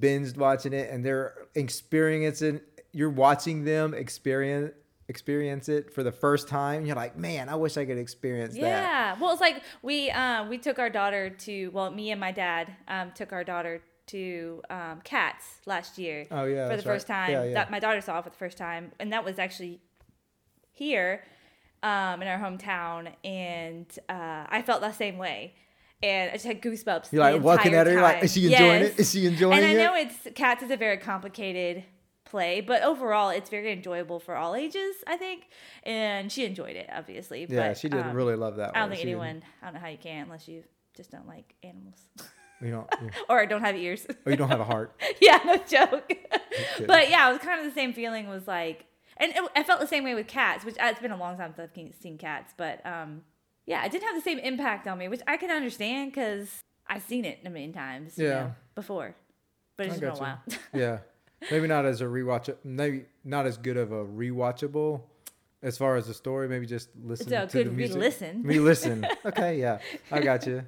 [0.00, 2.60] binged watching it and they're experiencing
[2.92, 4.72] you're watching them experience
[5.08, 8.60] experience it for the first time you're like man i wish i could experience that
[8.60, 9.16] Yeah.
[9.20, 12.72] Well, it's like we um we took our daughter to well, me and my dad
[12.88, 13.82] um took our daughter
[14.12, 16.26] to um Cats last year.
[16.30, 16.84] Oh, yeah, For the right.
[16.94, 17.30] first time.
[17.32, 17.54] Yeah, yeah.
[17.54, 19.80] That my daughter saw it for the first time, and that was actually
[20.70, 21.24] here,
[21.82, 25.54] um in our hometown, and uh I felt the same way.
[26.04, 27.12] And I just had goosebumps.
[27.12, 28.92] You're like looking at her, you're like, is she enjoying Yes.
[28.94, 28.98] it?
[29.00, 29.64] Is she enjoying it?
[29.64, 29.80] and?
[29.80, 31.84] I know it's Cats is a very complicated
[32.24, 35.44] play, but overall it's very enjoyable for all ages, I think.
[35.84, 37.46] And she enjoyed it, obviously.
[37.48, 38.90] yeah but, she did um, really love that I don't one.
[38.90, 39.42] think She didn't- anyone.
[39.60, 40.64] I don't know how you can unless you
[40.96, 42.00] just don't like animals,
[42.62, 44.06] you don't you, or I don't have ears.
[44.24, 46.12] or you don't have a heart yeah, no joke.
[46.86, 48.28] but yeah, it was kind of the same feeling.
[48.28, 48.86] Was like,
[49.16, 51.36] and it, I felt the same way with cats, which uh, it's been a long
[51.36, 53.22] time since I've seen cats, but um,
[53.66, 57.02] yeah, it didn't have the same impact on me, which I can understand because I've
[57.02, 58.18] seen it a million times.
[58.18, 59.14] you know, before,
[59.76, 60.42] but it's I been a while.
[60.74, 60.98] yeah
[61.50, 65.00] maybe not as a rewatch maybe not as good of a rewatchable
[65.62, 68.42] as far as the story maybe just listen to the music re-listen.
[68.44, 69.78] re-listen okay yeah
[70.10, 70.64] i got you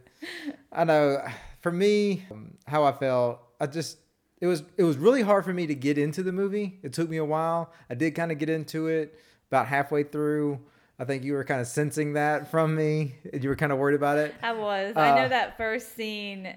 [0.72, 1.22] i know
[1.64, 3.96] for me um, how i felt i just
[4.42, 7.08] it was it was really hard for me to get into the movie it took
[7.08, 9.18] me a while i did kind of get into it
[9.50, 10.60] about halfway through
[10.98, 13.94] i think you were kind of sensing that from me you were kind of worried
[13.96, 14.94] about it I was.
[14.94, 16.48] I know Uh, that first scene.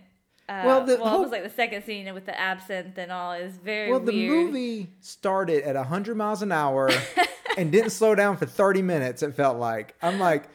[0.50, 3.32] Uh, well, well, the it was like the second scene with the absinthe and all
[3.32, 6.90] is very Well, the movie started at 100 miles an hour
[7.58, 9.96] and didn't slow down for 30 minutes, it felt like.
[10.02, 10.46] I'm like,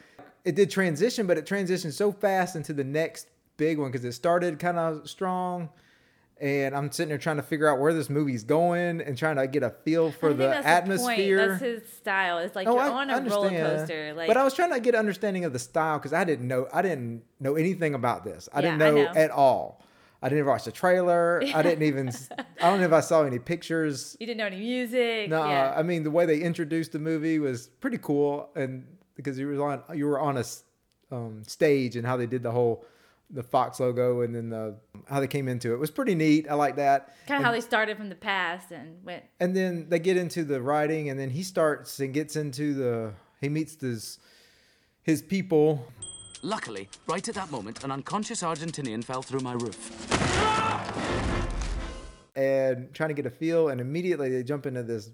[0.45, 3.27] it did transition, but it transitioned so fast into the next
[3.57, 5.69] big one because it started kind of strong.
[6.41, 9.47] And I'm sitting there trying to figure out where this movie's going and trying to
[9.47, 11.41] get a feel for I the that's atmosphere.
[11.41, 11.47] The.
[11.47, 12.39] That's his style.
[12.39, 14.13] It's like Oh, you're I on a roller coaster.
[14.13, 16.67] Like, but I was trying to get understanding of the style because I didn't know
[16.73, 18.49] I didn't know anything about this.
[18.53, 19.11] I didn't Yeah, I know, know.
[19.15, 19.85] at all.
[20.21, 21.41] I didn't watch the trailer.
[21.53, 22.09] I didn't even.
[22.61, 24.17] I don't know if I saw any pictures.
[24.19, 25.29] you didn't know any music.
[25.29, 25.73] No, yeah.
[25.77, 28.85] I mean the way they introduced the movie was pretty cool, and
[29.15, 30.43] because you were on you were on a
[31.11, 32.85] um, stage and how they did the whole
[33.33, 34.77] the Fox logo and then the
[35.09, 36.47] how they came into it was pretty neat.
[36.49, 37.15] I like that.
[37.27, 39.23] Kind of how they started from the past and went.
[39.39, 43.13] And then they get into the writing, and then he starts and gets into the
[43.41, 44.19] he meets this
[45.01, 45.85] his people.
[46.45, 49.79] Luckily, right at that moment, an unconscious Argentinian fell through my roof.
[52.35, 55.11] and trying to get a feel and immediately they jump into this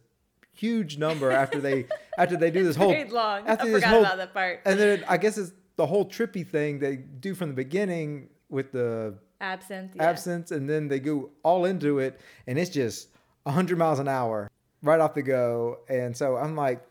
[0.54, 1.86] huge number after they
[2.18, 3.48] after they do this whole Very long.
[3.48, 4.62] I this forgot whole- about that part.
[4.66, 8.70] and then I guess it's the whole trippy thing they do from the beginning with
[8.74, 9.94] the Absinthe.
[9.96, 10.10] yeah.
[10.10, 13.08] absinthe and then they go all into it and it's just
[13.44, 14.52] 100 miles an hour
[14.84, 16.82] right off the go and so I'm like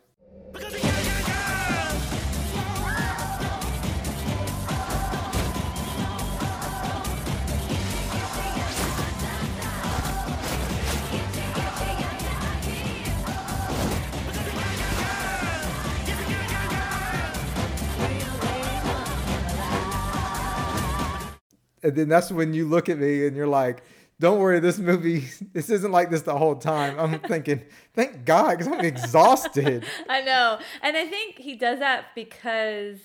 [21.89, 23.83] and then that's when you look at me and you're like
[24.21, 27.63] don't worry this movie this isn't like this the whole time i'm thinking
[27.95, 30.59] thank god because i'm exhausted I know.
[30.83, 32.99] And I think he does that because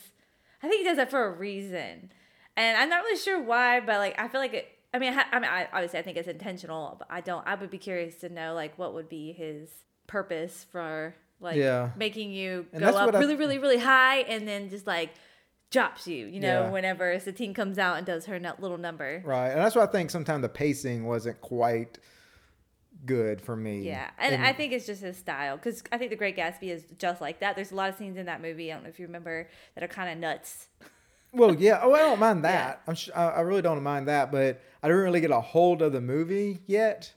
[0.62, 2.12] I think he does that for a reason.
[2.56, 5.24] And I'm not really sure why, but like I feel like it I mean, I,
[5.32, 7.44] I mean, I, obviously, I think it's intentional, but I don't.
[7.48, 9.68] I would be curious to know, like, what would be his
[10.06, 11.90] purpose for, like, Yeah.
[11.98, 15.10] making you And go up what I- really, really, really high, and then just like
[15.74, 16.28] drops you.
[16.28, 16.70] You know, Yeah.
[16.70, 19.22] whenever Satine comes out and does her little number.
[19.26, 21.98] right and that's why i think sometimes the pacing wasn't quite
[23.06, 26.16] good for me Yeah, and, I think it's just his style because I think The
[26.16, 27.56] Great Gatsby is just like that.
[27.56, 28.72] There's a lot of scenes in that movie.
[28.72, 30.68] I don't know if you remember that are kind of nuts.
[31.36, 31.80] Well, yeah.
[31.82, 32.84] Oh, I don't mind that.
[32.88, 32.94] I'm.
[32.94, 36.00] Sh- I really don't mind that, but I didn't really get a hold of the
[36.00, 37.12] movie yet.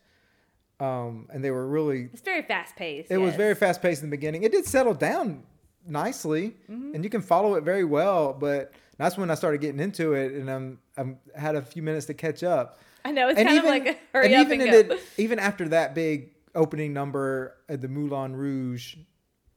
[0.81, 2.09] Um, and they were really.
[2.15, 3.11] It's very fast paced.
[3.11, 4.43] It was very fast paced in the beginning.
[4.43, 5.43] It did settle down
[5.87, 6.95] nicely, Mm-hmm.
[6.95, 8.33] and you can follow it very well.
[8.33, 10.79] But that's when I started getting into it, and I'm.
[10.99, 12.79] I'm had a few minutes to catch up.
[13.05, 14.95] I know it's and kind even, of like hurry and up even and go.
[14.95, 18.97] it- even after that big opening number at the Moulin Rouge,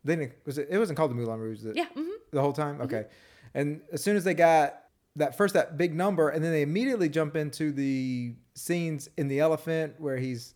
[0.04, 1.62] then it was it, it wasn't called the Moulin Rouge.
[1.62, 2.10] The, Yeah, mhm.
[2.32, 2.82] the whole time.
[2.82, 3.06] Okay,
[3.54, 4.82] and as soon as they got
[5.16, 9.40] that first that big number, and then they immediately jump into the scenes in the
[9.40, 10.54] elephant where he's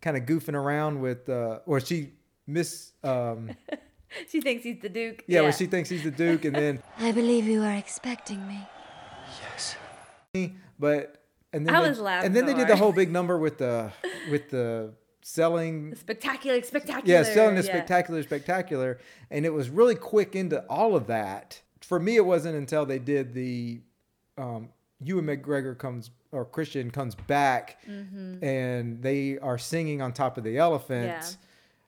[0.00, 2.10] kind of goofing around with, uh, or she
[2.46, 3.50] miss, um,
[4.28, 5.24] she thinks he's the Duke.
[5.26, 8.60] yeah, where she thinks he's the Duke, and then I believe you are expecting me.
[9.42, 9.76] Yes.
[10.78, 13.10] But and then I they, was laughing and then so they did the whole big
[13.10, 13.92] number with the
[14.30, 14.92] with the
[15.22, 17.04] selling spectacular, spectacular.
[17.18, 17.74] yeah, selling the yeah.
[17.74, 18.98] spectacular, spectacular,
[19.30, 21.60] and it was really quick into all of that.
[21.82, 23.80] For me, it wasn't until they did the
[24.38, 24.68] um,
[25.02, 28.44] Ewan McGregor comes or Christian comes back, Mm-hmm.
[28.44, 31.36] and they are singing on top of the elephant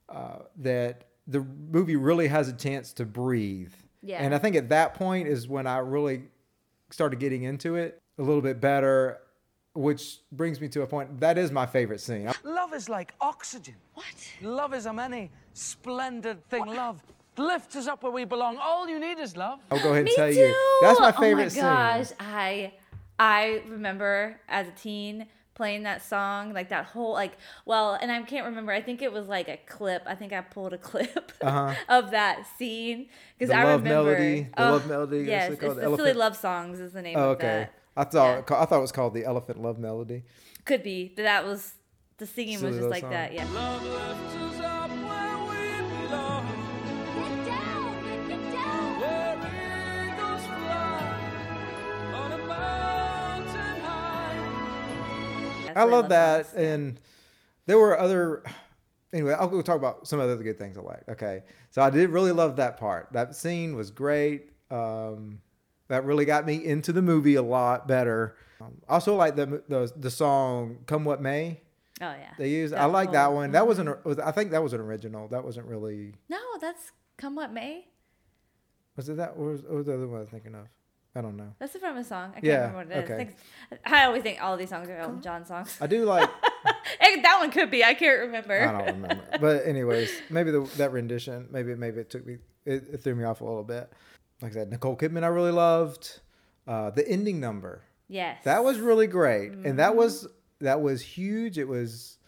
[0.08, 3.72] uh, that the movie really has a chance to breathe.
[4.03, 4.22] Yeah.
[4.22, 6.24] And I think at that point is when I really
[6.91, 9.18] started getting into it a little bit better,
[9.74, 12.30] which brings me to a point that is my favorite scene.
[12.45, 13.74] Love is like oxygen.
[13.95, 14.05] What?
[14.43, 16.66] Love is a many splendid thing.
[16.66, 17.03] Love
[17.39, 18.59] lifts us up where we belong.
[18.59, 19.61] All you need is love.
[19.70, 20.39] I'll go ahead and Me tell too.
[20.39, 21.64] you that's my favorite scene.
[21.64, 22.16] Oh my gosh, scene.
[22.20, 22.72] I
[23.18, 27.32] I remember as a teen playing that song, like that whole like
[27.66, 28.72] well, and I can't remember.
[28.72, 30.03] I think it was like a clip.
[30.07, 31.32] I think I pulled a clip
[31.88, 33.62] of that scene because Uh-huh.
[33.62, 35.96] The I love remember melody, the Oh, love melody, it's Yes, called it's the the
[35.96, 37.68] silly love songs is the name Oh, of okay.
[37.96, 38.57] I thought Yeah.
[38.61, 40.22] I thought it was called the Elephant Love Melody.
[40.64, 41.74] Could be that that was
[42.18, 43.11] the singing Silly was just like song.
[43.11, 43.32] that.
[43.34, 44.71] Yeah.
[55.76, 57.00] I silly love that, and
[57.66, 58.42] there were other.
[59.14, 61.06] Anyway, I'll go talk about some of the other good things I liked.
[61.06, 63.10] Okay, so I did really love that part.
[63.12, 64.48] That scene was great.
[64.70, 65.42] Um,
[65.88, 68.36] that really got me into the movie a lot better.
[68.58, 71.60] Um, also, like the, the the song "Come What May."
[72.00, 72.32] Oh yeah.
[72.38, 72.72] They used.
[72.72, 73.52] I like that one.
[73.52, 74.02] That wasn't.
[74.04, 75.28] Was, I think that was an original.
[75.28, 76.14] That wasn't really.
[76.30, 77.86] No, that's come what may.
[78.96, 79.34] Was it that?
[79.36, 80.66] Or was, or was the other one I was thinking of?
[81.14, 81.54] I don't know.
[81.58, 82.30] That's from a song.
[82.30, 83.10] I can't Yeah, remember what it is.
[83.10, 83.24] I, okay.
[83.24, 83.36] think,
[83.84, 85.76] I always think all these songs are Elton John songs.
[85.80, 86.28] I do like.
[87.22, 87.84] That one could be.
[87.84, 88.68] I can't remember.
[88.68, 89.22] I don't remember.
[89.40, 93.24] But anyways, maybe the, that rendition, maybe maybe it took me, it, it threw me
[93.24, 93.90] off a little bit.
[94.40, 96.20] Like I said, Nicole Kidman, I really loved.
[96.66, 98.38] Uh, the ending number, Yes.
[98.44, 99.76] that was really great, and Mm-hmm.
[99.76, 100.26] that was
[100.60, 101.58] that was huge.
[101.58, 102.18] It was,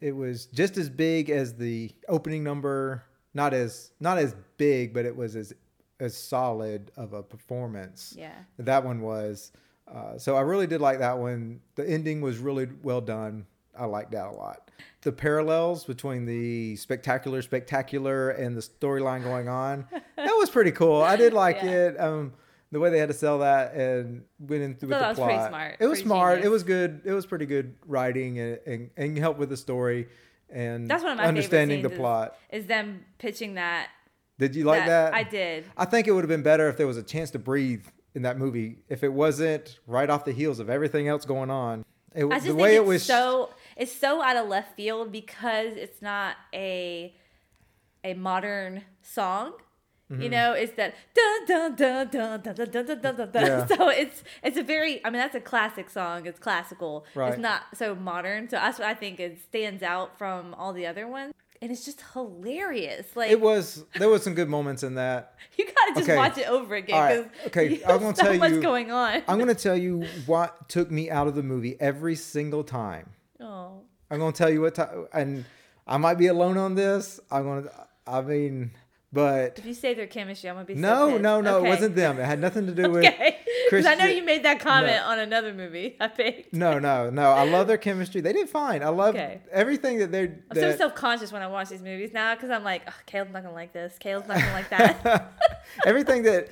[0.00, 3.04] it was just as big as the opening number.
[3.32, 5.52] Not as not as big, but it was as
[6.00, 8.14] as solid of a performance.
[8.16, 8.34] Yeah.
[8.58, 9.52] that one was.
[9.86, 11.60] Uh, so I really did like that one.
[11.74, 13.46] The ending was really well done.
[13.78, 14.70] I liked that a lot.
[15.02, 19.86] The parallels between the spectacular, spectacular, and the storyline going on
[20.16, 21.02] that was pretty cool.
[21.02, 21.70] I did like Yeah.
[21.88, 22.00] it.
[22.00, 22.32] Um,
[22.72, 25.28] the way they had to sell that and went in through with the plot.
[25.28, 26.42] pretty smart, It was smart.
[26.44, 27.02] It was good.
[27.04, 30.08] It was pretty good writing and and, and helped with the story
[30.50, 32.36] and That's one of my understanding favorite the plot.
[32.50, 33.88] Is, is them pitching that.
[34.38, 35.14] Did you like that?
[35.14, 35.64] I did.
[35.76, 38.22] I think it would have been better if there was a chance to breathe in
[38.22, 38.78] that movie.
[38.88, 41.84] If it wasn't right off the heels of everything else going on.
[42.14, 44.76] It, I just the think way it's it was so it's so out of left
[44.76, 47.14] field because it's not a
[48.04, 49.54] a modern song.
[50.12, 50.22] Mm-hmm.
[50.22, 53.30] You know, it's that dun dun dun dun dun dun dun dun dun dun.
[53.32, 53.46] dun.
[53.46, 53.66] Yeah.
[53.66, 56.26] So it's it's a very I mean that's a classic song.
[56.26, 57.04] It's classical.
[57.14, 57.32] Right.
[57.32, 58.48] It's not so modern.
[58.48, 61.34] So that's what I think it stands out from all the other ones.
[61.62, 63.06] And it's just hilarious.
[63.16, 65.34] Like it was there was some good moments in that.
[65.56, 66.16] you gotta just Okay.
[66.16, 67.30] watch it over again All right.
[67.46, 69.22] Okay, I'm gonna so tell you- going on.
[69.28, 73.10] I'm gonna tell you what took me out of the movie every single time.
[73.40, 73.80] oh.
[74.10, 75.44] I'm gonna tell you what time, and
[75.86, 77.18] I might be alone on this.
[77.30, 77.70] I'm gonna.
[78.06, 78.70] I mean,
[79.14, 81.22] but If you say their chemistry, I'm gonna be no, pissed.
[81.22, 81.66] no, no, Okay.
[81.66, 82.18] it wasn't them.
[82.18, 83.04] It had nothing to do with.
[83.06, 83.38] Okay.
[83.70, 85.04] Because I know you made that comment No.
[85.12, 85.96] on another movie.
[86.00, 86.52] I picked.
[86.52, 87.30] No, no, no.
[87.30, 88.20] I love their chemistry.
[88.20, 88.82] They did fine.
[88.82, 89.40] I love Okay.
[89.50, 90.40] everything that they're.
[90.50, 93.32] I'm so self conscious when I watch these movies now because I'm like, oh, Caleb's
[93.32, 93.96] not gonna like this.
[93.98, 95.32] Caleb's not gonna like that.
[95.86, 96.48] everything that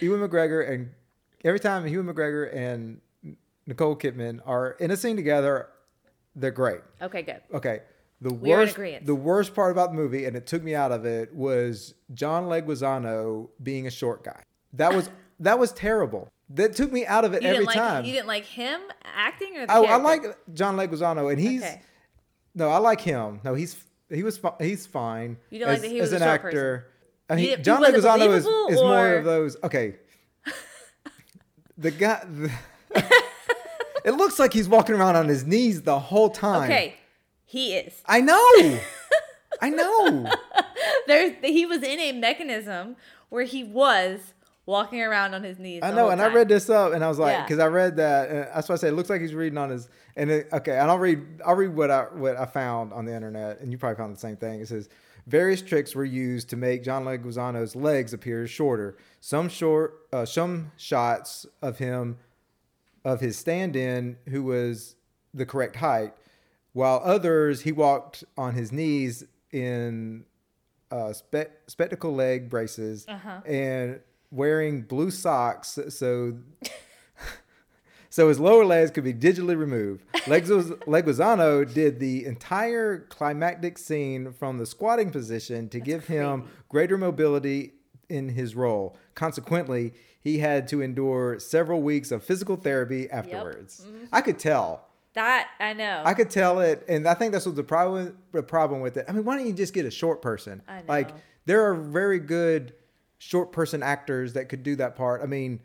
[0.00, 0.90] Ewan McGregor and
[1.44, 3.00] every time Ewan McGregor and
[3.66, 5.68] Nicole Kidman are in a scene together,
[6.34, 6.80] they're great.
[7.02, 7.40] okay, good.
[7.54, 7.80] Okay.
[8.20, 11.04] The We worst, the worst part about the movie, and it took me out of
[11.04, 14.42] it, was John Leguizamo being a short guy.
[14.72, 15.08] That was
[15.40, 16.28] that was terrible.
[16.50, 18.04] That took me out of it You every like time.
[18.04, 21.80] you didn't like him acting or the oh, I like John Leguizamo, and he's Okay.
[22.54, 23.40] no, I like him.
[23.44, 23.76] No, he's
[24.10, 25.36] he was he's fine.
[25.50, 26.86] You don't like as, that he was as a an short actor.
[27.30, 29.56] I mean, he John wasn't Leguizamo is, is more of those.
[29.62, 29.96] Okay,
[31.78, 32.24] the guy.
[32.24, 32.50] The,
[34.04, 36.64] it looks like he's walking around on his knees the whole time.
[36.70, 36.94] Okay,
[37.48, 38.02] he is.
[38.04, 38.36] I know.
[39.62, 40.30] I know.
[41.06, 42.96] There's he was in a mechanism
[43.30, 44.20] where he was
[44.66, 45.80] walking around on his knees.
[45.82, 47.42] I know, and I read this up, and I was like, Yeah.
[47.44, 49.70] because I read that, and that's why I say it looks like he's reading on
[49.70, 49.88] his.
[50.14, 53.14] And it, okay, and I'll read, I'll read what I what I found on the
[53.14, 54.60] internet, and you probably found the same thing.
[54.60, 54.90] It says
[55.26, 58.98] various tricks were used to make John Leguizamo's legs appear shorter.
[59.20, 62.18] Some short, uh, some shots of him,
[63.06, 64.96] of his stand-in, who was
[65.32, 66.12] the correct height,
[66.78, 70.24] while others he walked on his knees in
[70.90, 73.40] uh, spe- spectacle leg braces Uh-huh.
[73.44, 74.00] and
[74.30, 76.38] wearing blue socks so
[78.10, 80.02] so his lower legs could be digitally removed.
[80.26, 86.96] Leguiz- Leguizamo did the entire climactic scene from the squatting position to give him greater
[86.98, 87.74] mobility
[88.08, 88.96] in his role.
[89.14, 93.84] Consequently, he had to endure several weeks of physical therapy afterwards.
[93.86, 94.04] Mm-hmm.
[94.12, 94.87] I could tell.
[95.18, 95.48] That.
[95.60, 96.02] I know.
[96.04, 99.04] I could tell it, and I think that's what the problem the problem with it.
[99.08, 100.62] I mean, why don't you just get a short person?
[100.68, 101.10] I Like
[101.46, 102.74] there are very good
[103.18, 105.22] short person actors that could do that part.
[105.22, 105.60] I mean,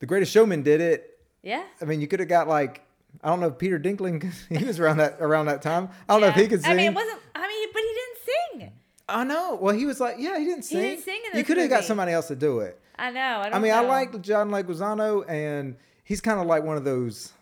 [0.00, 1.18] The Greatest Showman did it.
[1.42, 1.64] yeah.
[1.80, 2.82] I mean, you could have got like
[3.22, 4.20] I don't know Peter Dinkling.
[4.22, 5.88] 'cause he was around that around that time.
[6.08, 6.70] I don't know if he could sing.
[6.72, 7.20] I mean, it wasn't.
[7.34, 8.18] I mean, but he didn't
[8.60, 8.72] sing.
[9.08, 9.58] I know.
[9.60, 10.78] Well, he was like, yeah, he didn't sing.
[10.80, 12.78] He didn't sing in you could have got somebody else to do it.
[12.98, 13.20] I know.
[13.40, 16.84] I, don't I mean, I like John Leguizamo, and he's kind of like one of
[16.84, 17.32] those,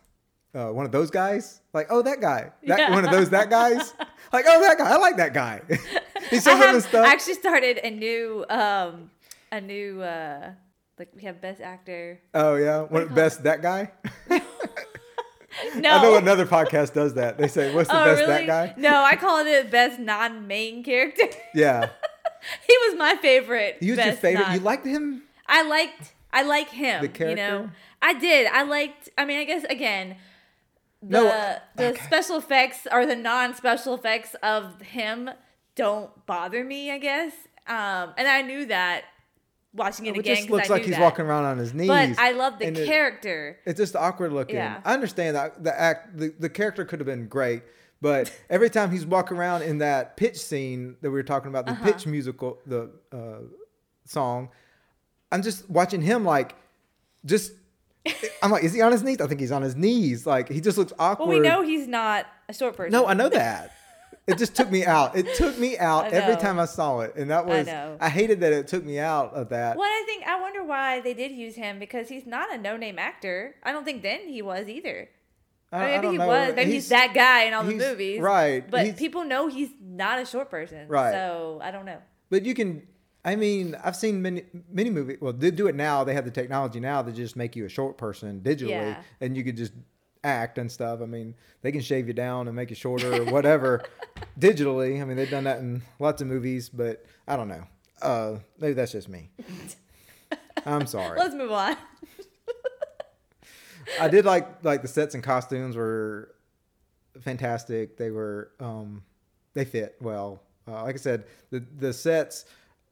[0.54, 1.60] uh, one of those guys.
[1.72, 2.90] Like, oh, that guy, that Yeah.
[2.90, 3.94] one of those that guys.
[4.32, 5.60] like, oh, that guy, I like that guy.
[6.30, 7.06] he I says have other stuff.
[7.06, 9.10] actually started a new, um,
[9.52, 10.50] a new, uh,
[10.98, 12.20] like we have best actor.
[12.34, 13.90] oh yeah, one best that guy.
[14.28, 14.38] No.
[15.90, 17.38] I know another podcast does that.
[17.38, 18.46] They say, what's the oh, best really?
[18.46, 18.74] that guy?
[18.76, 21.24] No, I call it best non-main character.
[21.54, 21.88] Yeah,
[22.66, 23.78] he was my favorite.
[23.80, 24.42] he was your favorite.
[24.46, 25.22] non- You liked him.
[25.46, 26.12] I liked.
[26.32, 27.02] I like him.
[27.02, 27.72] The You know, character?
[28.02, 28.46] I did.
[28.46, 29.08] I liked.
[29.18, 30.16] I mean, I guess again,
[31.02, 32.02] the No, uh, the okay.
[32.04, 35.30] special effects or the non-special effects of him
[35.74, 36.90] don't bother me.
[36.90, 37.32] I guess.
[37.66, 39.04] Um, and I knew that
[39.72, 40.36] watching it It again.
[40.36, 41.00] just 'cause looks like he's that.
[41.00, 41.86] walking around on his knees.
[41.88, 43.58] But I love the and it- character.
[43.64, 44.56] It's just awkward looking.
[44.56, 44.80] Yeah.
[44.84, 47.62] I understand that the act, the, the character could have been great,
[48.00, 51.66] but every time he's walking around in that pitch scene that we were talking about,
[51.66, 51.84] the Uh-huh.
[51.92, 53.42] pitch musical, the uh,
[54.06, 54.48] song,
[55.30, 56.56] I'm just watching him like,
[57.24, 57.52] just.
[58.42, 59.20] I'm like, is he on his knees?
[59.20, 60.26] I think he's on his knees.
[60.26, 61.28] Like he just looks awkward.
[61.28, 62.92] Well, we know he's not a short person.
[62.92, 63.72] No, I know that.
[64.26, 65.16] It just took me out.
[65.16, 67.96] It took me out every time I saw it, and that was know.
[68.00, 69.76] I hated that it took me out of that.
[69.76, 72.98] Well, I think I wonder why they did use him because he's not a no-name
[72.98, 73.56] actor.
[73.64, 75.08] I don't think then he was either.
[75.72, 76.26] I- I maybe don't he know.
[76.28, 76.54] was.
[76.54, 78.20] Maybe he's, that guy in all the movies.
[78.20, 78.68] right.
[78.70, 80.86] But people know he's not a short person.
[80.88, 81.12] Right.
[81.12, 81.98] So I don't know.
[82.28, 82.86] But you can.
[83.24, 85.18] I mean, I've seen many many movies.
[85.20, 86.04] Well, they do it now.
[86.04, 89.02] They have the technology now to just make you a short person digitally, Yeah.
[89.20, 89.72] and you could just
[90.24, 91.00] act and stuff.
[91.02, 93.82] I mean, they can shave you down and make you shorter or whatever
[94.38, 95.00] digitally.
[95.00, 97.64] I mean, they've done that in lots of movies, but I don't know.
[98.02, 99.30] Uh, maybe that's just me.
[100.66, 101.18] I'm sorry.
[101.18, 101.76] Let's move on.
[104.00, 106.34] I did like like the sets and costumes were
[107.20, 107.96] fantastic.
[107.96, 109.02] They were um
[109.54, 110.42] they fit well.
[110.68, 112.44] Uh, like I said, the the sets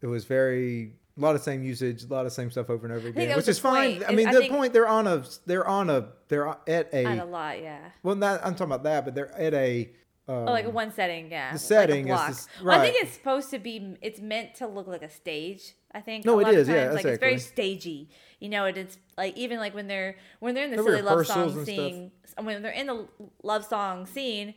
[0.03, 2.95] it was very a lot of same usage, a lot of same stuff over and
[2.95, 3.99] over again, which is fine.
[3.99, 4.11] point.
[4.11, 7.19] I mean, I the point they're on a they're on a they're at a, Not
[7.19, 7.79] a lot, yeah.
[8.03, 9.91] well, not I'm talking about that, but they're at a
[10.29, 11.49] um, Oh, like one setting, yeah.
[11.49, 12.29] the like setting is block.
[12.29, 13.97] this- Well, I think it's supposed to be.
[14.03, 15.75] It's meant to look like a stage.
[15.95, 16.27] I think.
[16.27, 16.97] No, it is, yeah, times.
[16.97, 18.11] like it's very stagey.
[18.41, 21.01] You know, it, it's like even like when they're when they're in the, The silly
[21.03, 21.65] love song and stuff.
[21.67, 22.13] scene.
[22.43, 23.09] When they're in the
[23.43, 24.53] love song scene,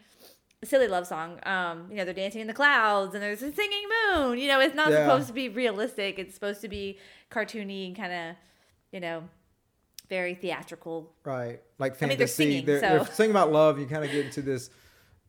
[0.64, 1.40] silly love song.
[1.44, 3.84] Um, you know, they're dancing in the clouds and there's a singing
[4.14, 4.38] moon.
[4.38, 5.06] You know, it's not Yeah.
[5.06, 6.20] supposed to be realistic.
[6.20, 6.98] It's supposed to be
[7.32, 8.36] cartoony and kind of,
[8.92, 9.24] you know,
[10.10, 11.14] very theatrical.
[11.24, 12.44] right like I mean, they're fantasy.
[12.44, 13.80] singing, they're, they're singing about love.
[13.80, 14.70] You kind of get into this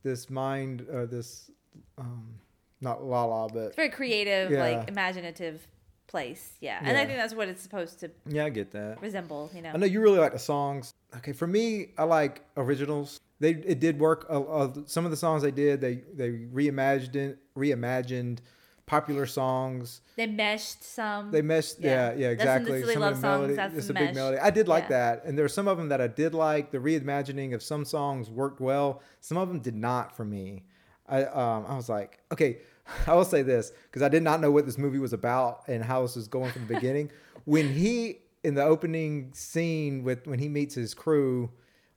[0.03, 1.49] this mind or this
[1.97, 2.35] um
[2.81, 4.61] not la la, but It's very creative, Yeah.
[4.77, 5.65] like imaginative
[6.07, 6.57] place.
[6.59, 6.79] Yeah.
[6.81, 9.01] and I think that's what it's supposed to yeah, I get that.
[9.01, 9.49] resemble.
[9.55, 9.71] You know.
[9.73, 10.93] I know you really like the songs.
[11.17, 13.19] Okay, for me, I like originals.
[13.43, 14.25] They it did work.
[14.29, 18.39] Uh, uh, some of the songs they did, they they reimagined it, reimagined
[18.85, 19.99] popular songs.
[20.15, 21.29] They meshed some.
[21.31, 22.81] They meshed, yeah, yeah, That's of exactly.
[22.83, 23.57] the some love of the melody, songs.
[23.57, 24.37] That's it's a big melody.
[24.37, 24.89] I did like Yeah.
[25.15, 26.71] that, and there were some of them that I did like.
[26.71, 29.01] The reimagining of some songs worked well.
[29.19, 30.63] Some of them did not for me.
[31.05, 32.59] I um I was like, okay,
[33.07, 35.83] I will say this because I did not know what this movie was about and
[35.83, 37.11] how this was going from the beginning.
[37.43, 41.49] when he in the opening scene with when he meets his crew,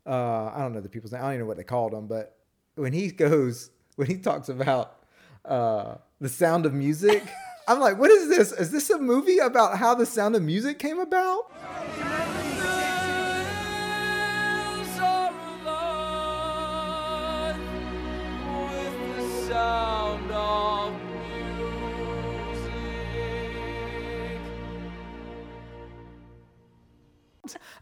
[0.07, 1.23] uh, I don't know the people's name.
[1.23, 2.37] I don't even know what they called him, but
[2.75, 5.07] when he goes when he talks about
[5.45, 7.23] uh, the sound of music.
[7.69, 8.53] I'm like, what is this?
[8.53, 11.51] Is this a movie about how the sound of music came about?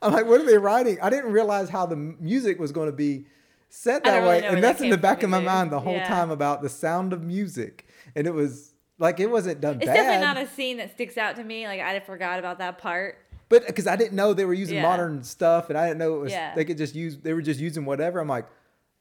[0.02, 0.98] I'm like, what are they writing?
[1.00, 3.26] I didn't realize how the music was going to be
[3.68, 5.80] set that really way, where and that that's in the back of my mind the
[5.80, 6.06] whole Yeah.
[6.08, 9.94] time about the sound of music, and it was like it wasn't done it's bad.
[9.94, 11.66] definitely not a scene that sticks out to me.
[11.66, 13.18] Like I forgot about that part.
[13.48, 14.82] but because I didn't know they were using Yeah.
[14.82, 16.54] modern stuff, and I didn't know it was Yeah.
[16.54, 18.20] they could just use they were just using whatever.
[18.20, 18.46] I'm like,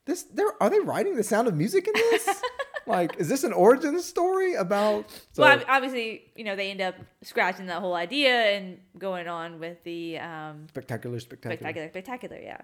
[0.05, 2.27] this there are they writing the sound of music in this?
[2.85, 5.09] like, is this an origin story about?
[5.33, 9.59] So, well, obviously, you know, they end up scratching that whole idea and going on
[9.59, 11.57] with the um, spectacular, spectacular.
[11.57, 12.39] spectacular, spectacular.
[12.39, 12.61] Yeah.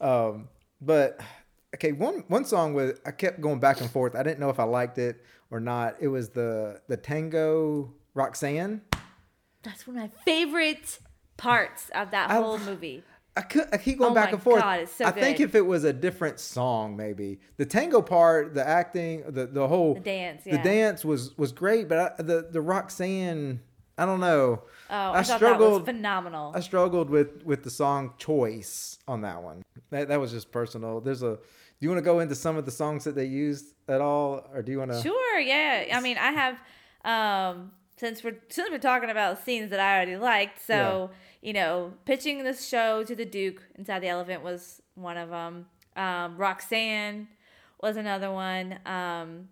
[0.00, 0.48] Um,
[0.80, 1.20] but
[1.74, 4.14] okay, one one song was I kept going back and forth.
[4.16, 5.96] I didn't know if I liked it or not.
[6.00, 8.82] It was the the Tango Roxanne.
[9.62, 10.98] That's one of my favorite
[11.36, 13.04] parts of that I- whole movie.
[13.36, 14.60] I could I keep going Oh back and forth.
[14.62, 18.66] God, so I think if it was a different song, maybe the tango part, the
[18.66, 21.88] acting, the the whole The dance, the dance was was great.
[21.88, 23.60] But I, the the Roxanne,
[23.96, 24.62] I don't know.
[24.90, 26.52] Oh, I, that was phenomenal.
[26.54, 29.62] I struggled with with the song choice on that one.
[29.90, 31.00] That that was just personal.
[31.00, 31.36] There's a.
[31.36, 34.46] Do you want to go into some of the songs that they used at all,
[34.52, 35.00] or do you want to?
[35.00, 35.96] Sure, yeah.
[35.96, 36.58] I mean, I have
[37.04, 37.72] um
[38.02, 42.42] since we're since we're talking about scenes that I already liked, so you know, pitching
[42.42, 45.66] this show to the Duke inside the elephant was one of them.
[45.94, 47.28] Um, Roxanne
[47.80, 48.80] was another one.
[48.86, 49.48] Um,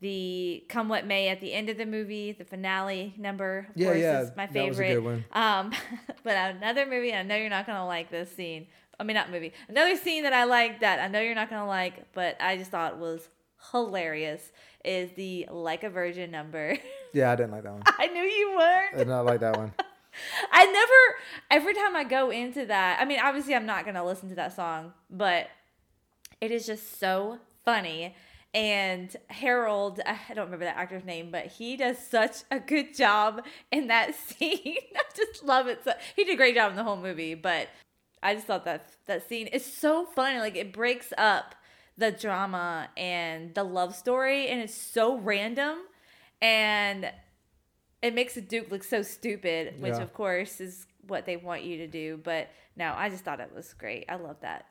[0.00, 3.86] the Come What May at the end of the movie, the finale number, of Yeah,
[3.88, 4.94] course, yeah, is my that was a favorite.
[4.94, 5.24] good one.
[5.32, 5.72] Um,
[6.24, 8.66] but another movie, I know you're not gonna like this scene.
[8.98, 9.52] I mean, not movie.
[9.68, 12.70] Another scene that I like that I know you're not gonna like, but I just
[12.70, 13.28] thought was
[13.72, 14.52] hilarious
[14.84, 16.78] is the Like a Virgin number.
[17.12, 17.82] Yeah, I didn't like that one.
[17.98, 18.94] I knew you weren't.
[18.94, 19.72] I did not like that one.
[20.52, 21.18] I never.
[21.50, 24.54] Every time I go into that, I mean, obviously I'm not gonna listen to that
[24.54, 25.48] song, but
[26.40, 28.14] it is just so funny.
[28.52, 33.44] And Harold, I don't remember that actor's name, but he does such a good job
[33.70, 34.76] in that scene.
[34.96, 35.84] I just love it.
[35.84, 37.68] So he did a great job in the whole movie, but
[38.22, 40.38] I just thought that that scene is so funny.
[40.40, 41.54] Like it breaks up
[41.96, 45.78] the drama and the love story, and it's so random,
[46.42, 47.10] and
[48.02, 50.02] it makes the Duke look so stupid, which Yeah.
[50.02, 52.18] of course is what they want you to do.
[52.22, 54.06] But no, I just thought it was great.
[54.08, 54.66] I love that.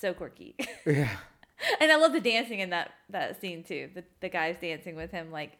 [0.00, 0.56] So quirky.
[0.86, 1.10] Yeah.
[1.78, 3.90] and I love the dancing in that that scene too.
[3.94, 5.58] The the guys dancing with him like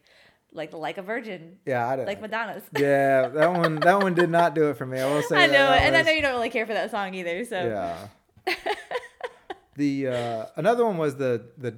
[0.51, 1.59] like like a virgin.
[1.65, 2.63] Yeah, I didn't Like Madonna's.
[2.77, 4.99] Yeah, that one that one did not do it for me.
[4.99, 5.83] I will say I know that.
[5.83, 7.45] and I know you don't really care for that song either.
[7.45, 8.07] So Yeah.
[9.75, 11.77] the uh, another one was the the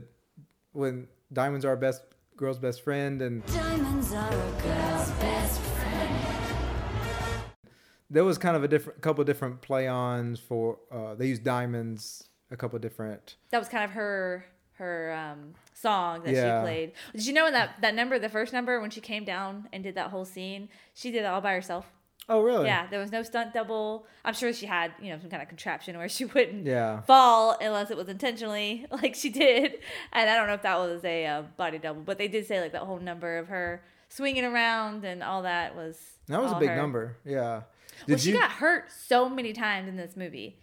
[0.71, 2.01] when diamonds are best
[2.37, 6.25] girl's best friend and Diamonds are a girl's best friend.
[8.09, 12.57] there was kind of a different couple different play-ons for uh, they used diamonds a
[12.57, 16.59] couple different that was kind of her her um, song that Yeah.
[16.61, 16.91] she played.
[17.13, 19.83] Did you know in that that number, the first number, when she came down and
[19.83, 21.85] did that whole scene, she did it all by herself.
[22.29, 22.65] Oh, really?
[22.67, 24.05] Yeah, there was no stunt double.
[24.23, 27.01] I'm sure she had, you know, some kind of contraption where she wouldn't Yeah.
[27.01, 29.73] fall unless it was intentionally, like she did.
[30.13, 32.61] And I don't know if that was a uh, body double, but they did say
[32.61, 35.99] like that whole number of her swinging around and all that was.
[36.27, 36.75] That was a big her.
[36.77, 37.17] number.
[37.25, 37.41] Yeah.
[37.43, 37.63] Well,
[38.07, 38.37] Did she you?
[38.39, 40.59] got hurt so many times in this movie.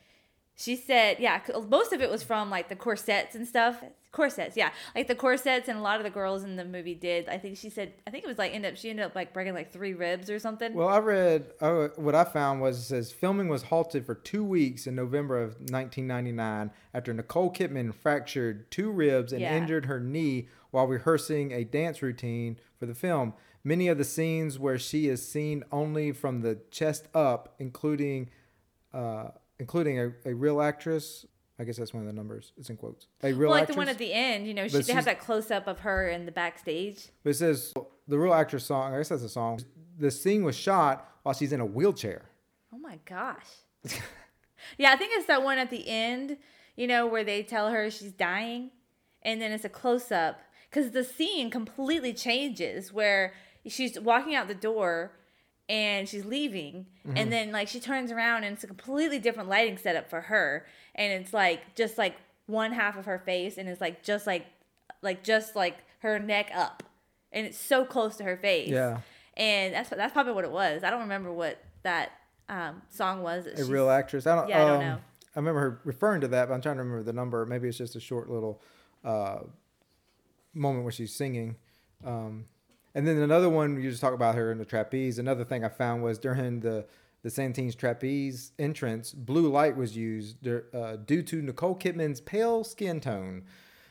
[0.57, 3.83] She said, yeah, most of it was from like the corsets and stuff.
[4.13, 7.29] Corsets, yeah, like the corsets, and a lot of the girls in the movie did.
[7.29, 9.33] I think she said, I think it was like end up she ended up like
[9.33, 10.75] breaking like three ribs or something.
[10.75, 14.43] Well, I read uh, what I found was it says filming was halted for two
[14.43, 19.57] weeks in November of 1999 after Nicole Kidman fractured two ribs and Yeah.
[19.57, 23.35] injured her knee while rehearsing a dance routine for the film.
[23.63, 28.31] Many of the scenes where she is seen only from the chest up, including
[28.93, 31.27] uh, including a, a real actress.
[31.61, 32.53] I guess that's one of the numbers.
[32.57, 33.07] It's in quotes.
[33.23, 33.75] A real well, like actress.
[33.75, 36.09] the one at the end, you know, she, they have that close up of her
[36.09, 37.09] in the backstage.
[37.23, 37.75] But it says
[38.09, 38.95] the real actress song.
[38.95, 39.61] I guess that's a song.
[39.99, 42.23] The scene was shot while she's in a wheelchair.
[42.73, 43.45] Oh my gosh.
[44.79, 46.39] yeah, I think it's that one at the end,
[46.77, 48.71] you know, where they tell her she's dying,
[49.21, 50.41] and then it's a close up
[50.71, 53.35] because the scene completely changes where
[53.67, 55.13] she's walking out the door
[55.71, 59.79] and she's leaving, and then like she turns around and it's a completely different lighting
[59.79, 60.67] setup for her,
[60.97, 62.17] and it's like just like
[62.47, 64.47] one half of her face, and it's like just like
[65.01, 66.83] like just like her neck up,
[67.31, 68.69] and it's so close to her face.
[68.69, 68.99] Yeah.
[69.37, 70.83] and that's that's probably what it was.
[70.83, 72.11] I don't remember what that
[72.49, 73.47] um, song was.
[73.47, 74.27] a real actress.
[74.27, 74.49] I don't.
[74.49, 74.99] Yeah, I don't um, know.
[75.37, 77.47] I remember her referring to that, but I'm trying to remember the number.
[77.47, 78.61] Maybe it's just a short little
[79.05, 79.39] uh,
[80.53, 81.55] moment where she's singing.
[82.05, 82.47] Um,
[82.95, 85.19] and then another one you just talk about her in the trapeze.
[85.19, 86.87] Another thing I found was during the
[87.23, 92.99] the Satine's trapeze entrance, blue light was used uh, due to Nicole Kidman's pale skin
[92.99, 93.43] tone.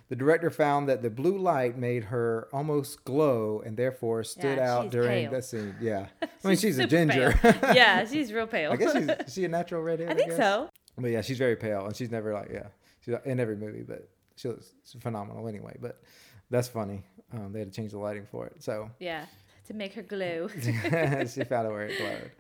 [0.07, 4.73] The director found that the blue light made her almost glow and therefore stood Yeah,
[4.77, 5.31] out during pale.
[5.31, 5.75] that scene.
[5.79, 6.07] Yeah,
[6.43, 7.39] I mean she's, a ginger.
[7.43, 8.71] yeah, she's real pale.
[8.71, 10.09] I guess she's is she a natural redhead.
[10.09, 10.37] I think guess?
[10.37, 10.67] so.
[10.97, 12.69] But yeah, she's very pale, and she's never like yeah,
[13.05, 15.77] she's in every movie, but she looks she's phenomenal anyway.
[15.79, 16.01] But
[16.49, 17.03] that's funny.
[17.33, 19.25] Um, they had to change the lighting for it, so Yeah,
[19.67, 20.47] to make her glow.
[20.61, 22.31] she found out where it glowed.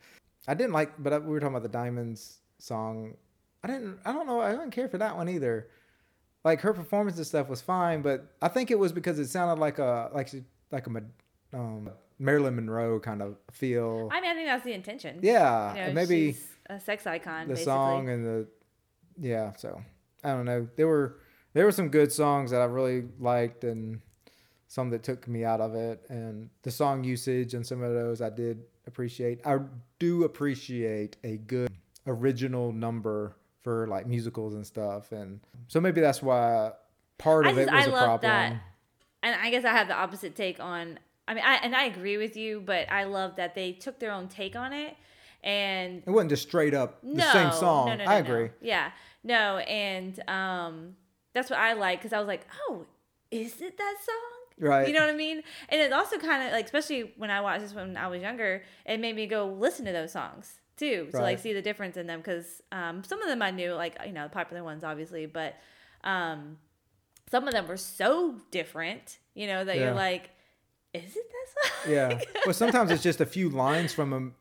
[0.47, 3.13] I didn't like, but we were talking about the Diamonds song.
[3.63, 3.99] I didn't.
[4.05, 4.39] I don't know.
[4.41, 5.67] I didn't care for that one either.
[6.43, 9.59] Like her performance and stuff was fine, but I think it was because it sounded
[9.61, 11.03] like a like she like a
[11.53, 14.09] um, Marilyn Monroe kind of feel.
[14.11, 15.19] I mean, I think that's the intention.
[15.21, 16.37] yeah, You know, maybe
[16.69, 17.47] a sex icon.
[17.47, 17.65] the basically.
[17.65, 18.47] song and the
[19.21, 19.81] yeah so
[20.23, 21.17] i don't know there were
[21.53, 23.99] there were some good songs that i really liked and
[24.69, 26.05] some that took me out of it.
[26.09, 29.45] And the song usage and some of those i did appreciate.
[29.45, 29.57] I
[29.97, 31.69] do appreciate a good
[32.07, 35.11] original number for like musicals and stuff.
[35.11, 36.71] And so maybe that's why
[37.17, 38.31] part of just it was I a love problem.
[38.31, 38.61] that,
[39.23, 40.99] and I guess I have the opposite take on.
[41.27, 44.11] I mean, I and I agree with you, but I love that they took their
[44.11, 44.95] own take on it,
[45.43, 47.87] and it wasn't just straight up the no, same song.
[47.87, 48.49] No, no, no, i agree.
[48.61, 48.91] Yeah,
[49.23, 50.95] no, and um,
[51.33, 52.85] that's what I like because I was like, oh,
[53.29, 54.38] is it that song?
[54.59, 54.87] Right.
[54.87, 55.41] You know what I mean?
[55.69, 58.63] And it also kind of like, especially when I watched this when I was younger,
[58.85, 62.07] it made me go listen to those songs too, to like see the difference in
[62.07, 65.25] them because um, some of them I knew, like you know, the popular ones obviously,
[65.25, 65.55] but
[66.03, 66.57] um,
[67.31, 69.85] some of them were so different, you know, that Yeah.
[69.85, 70.29] you're like,
[70.93, 71.71] is it that song?
[71.93, 72.19] Yeah.
[72.45, 74.33] Well, sometimes it's just a few lines from a um,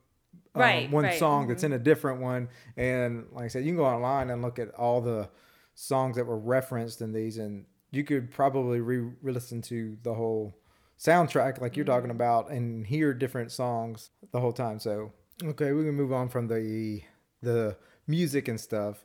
[0.54, 1.12] Right, one right.
[1.12, 1.18] Mm-hmm.
[1.18, 4.42] song that's in a different one, and like I said, you can go online and
[4.42, 5.28] look at all the
[5.74, 10.54] songs that were referenced in these, and you could probably re- re-listen to the whole
[10.98, 11.94] soundtrack, like you're Mm-hmm.
[11.94, 14.78] talking about, and hear different songs the whole time.
[14.78, 15.12] So,
[15.42, 17.02] okay, we can move on from the
[17.42, 17.76] the
[18.06, 19.04] music and stuff.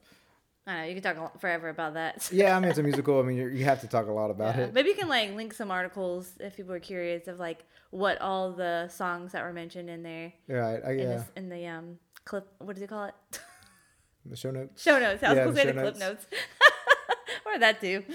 [0.65, 2.29] I know you could talk forever about that.
[2.33, 3.19] Yeah, I mean it's a musical.
[3.19, 4.63] I mean you you have to talk a lot about Yeah.
[4.65, 4.73] it.
[4.73, 8.53] Maybe you can like link some articles if people are curious of like what all
[8.53, 10.79] the songs that were mentioned in there Right.
[10.83, 11.05] I, in, yeah.
[11.17, 12.47] this, in the um clip.
[12.59, 13.13] What does he call it?
[14.25, 14.81] The show notes.
[14.81, 15.21] Show notes.
[15.21, 16.25] I was Yeah, the say the clip notes.
[17.53, 18.03] or that too.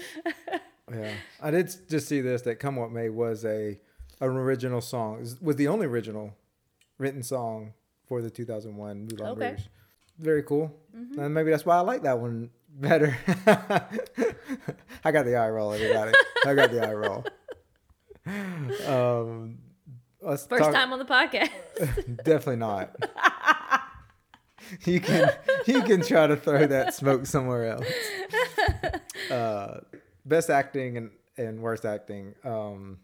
[0.91, 3.79] Yeah, I did just see this that "Come What May" was a
[4.21, 5.21] an original song.
[5.21, 6.33] It was the only original
[6.97, 7.73] written song
[8.07, 9.39] for the 2001 Moulin Okay.
[9.39, 9.51] Mm-hmm.
[9.51, 9.61] Rouge.
[10.17, 13.15] Very cool, and maybe that's why I like that one better.
[15.05, 16.11] I got the eye roll, everybody.
[16.43, 17.23] I got the eye roll.
[18.87, 19.59] Um,
[20.23, 22.23] First talk- time on the podcast.
[22.23, 22.95] Definitely not.
[24.85, 25.29] You can
[25.65, 27.87] you can try to throw that smoke somewhere else.
[29.29, 29.81] Uh,
[30.25, 32.33] best acting and, and worst acting.
[32.43, 32.97] Um,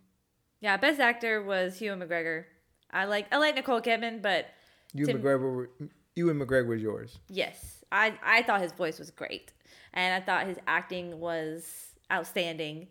[0.59, 2.45] yeah, best actor was Ewan McGregor.
[2.91, 4.47] I like I like Nicole Kidman, but
[4.93, 5.69] you Tim- McGregor, were-
[6.15, 7.19] Ewan McGregor was yours.
[7.29, 9.51] Yes, I I thought his voice was great,
[9.93, 11.69] and I thought his acting was
[12.11, 12.87] outstanding,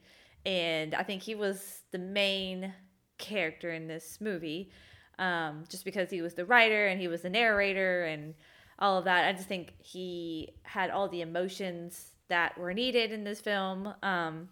[0.47, 2.73] and I think he was the main
[3.19, 4.71] character in this movie.
[5.19, 8.35] um, just because he was the writer and he was the narrator and
[8.79, 9.25] all of that.
[9.27, 13.93] I just think he had all the emotions that were needed in this film.
[14.03, 14.49] Um,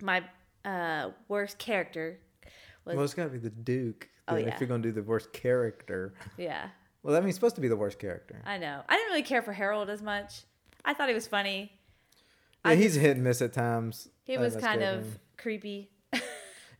[0.00, 0.22] my
[0.64, 2.18] uh, worst character
[2.84, 4.08] was Well, it's got to be the Duke.
[4.28, 4.48] Oh, yeah.
[4.48, 6.68] If you're gonna do the worst character, yeah.
[7.04, 8.42] well, that means supposed to be the worst character.
[8.44, 8.82] I know.
[8.88, 10.42] I didn't really care for Harold as much.
[10.84, 11.72] I thought he was funny.
[12.64, 14.08] Yeah, I he's just- hit and miss at times.
[14.24, 15.18] He was kind of man.
[15.36, 15.90] creepy.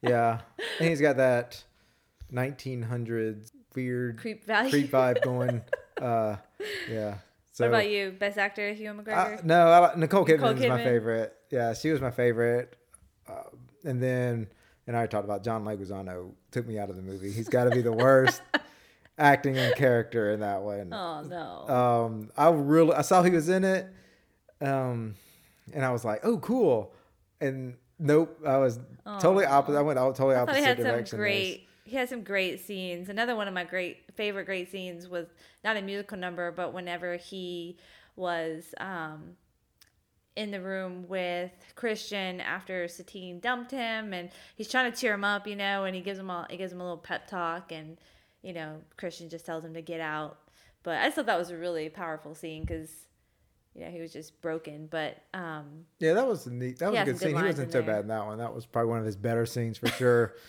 [0.02, 0.40] Yeah,
[0.80, 1.62] and he's got that
[2.32, 4.70] 1900s weird Creep value.
[4.70, 5.62] creep vibe going.
[6.00, 6.36] Uh,
[6.90, 7.16] yeah.
[7.52, 8.10] So what about you?
[8.12, 9.44] Best actor, Ewan I, McGregor?
[9.44, 11.34] no, I, Nicole Nicole Kidman is my favorite.
[11.50, 12.76] Yeah, she was my favorite.
[13.26, 13.44] Uh,
[13.84, 14.48] and then,
[14.86, 16.32] and I talked about John Leguizamo.
[16.50, 17.30] Took me out of the movie.
[17.30, 18.42] He's got to be the worst
[19.18, 20.92] acting and character in that one.
[20.92, 21.74] oh no.
[21.74, 23.86] Um, I really I saw he was in it,
[24.60, 25.14] um,
[25.72, 26.92] and I was like, oh, cool.
[27.40, 28.78] And nope, I was
[29.18, 29.78] totally opposite.
[29.78, 31.06] I went out totally opposite he had direction.
[31.06, 31.65] some great.
[31.86, 33.08] He has some great scenes.
[33.08, 35.26] Another one of my great favorite great scenes was
[35.64, 37.78] not a musical number, but whenever he
[38.16, 39.36] was um,
[40.34, 45.24] in the room with Christian after Satine dumped him, and he's trying to cheer him
[45.24, 47.72] up, you know, and he gives him a he gives him a little pep talk,
[47.72, 47.96] and
[48.42, 50.38] you know Christian just tells him to get out.
[50.82, 52.90] But I just thought that was a really powerful scene because
[53.74, 56.78] you know he was just broken, but um, Yeah, that was a neat.
[56.78, 57.36] That was a good good scene.
[57.36, 57.94] He wasn't so there.
[57.94, 58.38] bad in that one.
[58.38, 60.34] That was probably one of his better scenes for sure.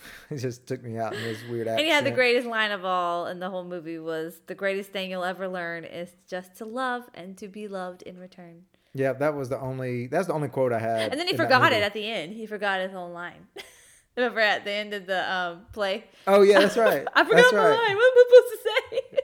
[0.30, 1.80] it just took me out in his weird accent.
[1.80, 4.90] And he had the greatest line of all in the whole movie was the greatest
[4.90, 8.62] thing you'll ever learn is just to love and to be loved in return.
[8.94, 10.06] Yeah, that was the only.
[10.06, 11.12] That's the only quote I had.
[11.12, 12.34] And then he forgot it at the end.
[12.34, 13.46] He forgot his own line.
[14.16, 16.04] Remember at the end of the um, play?
[16.26, 17.06] Oh yeah, that's right.
[17.14, 17.88] I forgot that's my right.
[17.88, 17.96] line.
[17.96, 19.18] What am I supposed to say?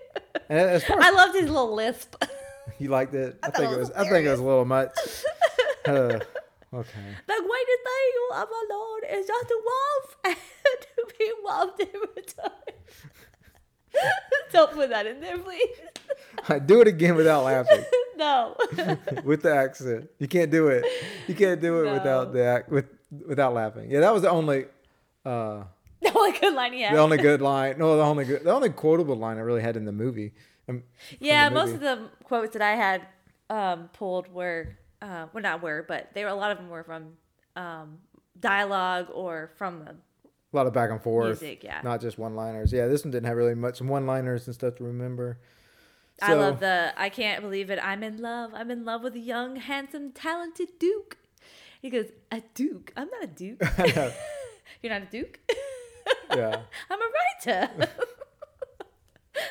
[0.48, 2.24] And as far I loved his little lisp.
[2.78, 4.96] you liked it, I, thought think it was I think it was a little much.
[5.84, 6.20] Uh,
[6.72, 7.08] okay.
[7.26, 10.36] the greatest thing you'll ever learn is just to love and
[10.80, 12.52] to be loved in return.
[14.52, 15.76] Don't put that in there, please.
[16.48, 17.84] I Do it again without laughing.
[18.16, 18.56] no.
[19.24, 20.10] with the accent.
[20.18, 20.84] You can't do it.
[21.26, 22.86] You can't do it without the ac- with
[23.26, 23.90] without laughing.
[23.90, 24.66] Yeah, that was the only
[25.24, 25.64] uh
[26.00, 26.94] the only good line he had.
[26.94, 27.78] the only good line.
[27.78, 30.32] No, the only good the only quotable line I really had in the movie.
[30.68, 30.82] Um,
[31.18, 33.06] Yeah, the most of the quotes that I had
[33.50, 36.84] um, pulled were, uh, well, not were, but they were a lot of them were
[36.84, 37.14] from
[37.56, 37.98] um,
[38.38, 39.90] dialogue or from the.
[39.92, 41.40] a lot of back and forth.
[41.42, 41.80] Music, yeah.
[41.82, 42.72] Not just one liners.
[42.72, 45.38] Yeah, this one didn't have really much one liners and stuff to remember.
[46.20, 46.92] I love So- the.
[46.96, 47.78] I can't believe it.
[47.82, 48.50] I'm in love.
[48.54, 51.16] I'm in love with a young, handsome, talented Duke.
[51.80, 52.92] He goes, a Duke.
[52.96, 53.62] I'm not a Duke.
[54.82, 55.38] You're not a Duke.
[56.34, 56.60] Yeah.
[56.90, 57.04] I'm a
[57.46, 57.88] writer.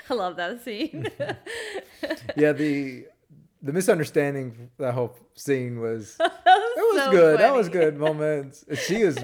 [0.09, 1.07] I love that scene.
[2.35, 3.05] Yeah, the
[3.61, 7.39] the misunderstanding that whole scene was that It was so good.
[7.39, 8.65] That was good moments.
[8.85, 9.17] She is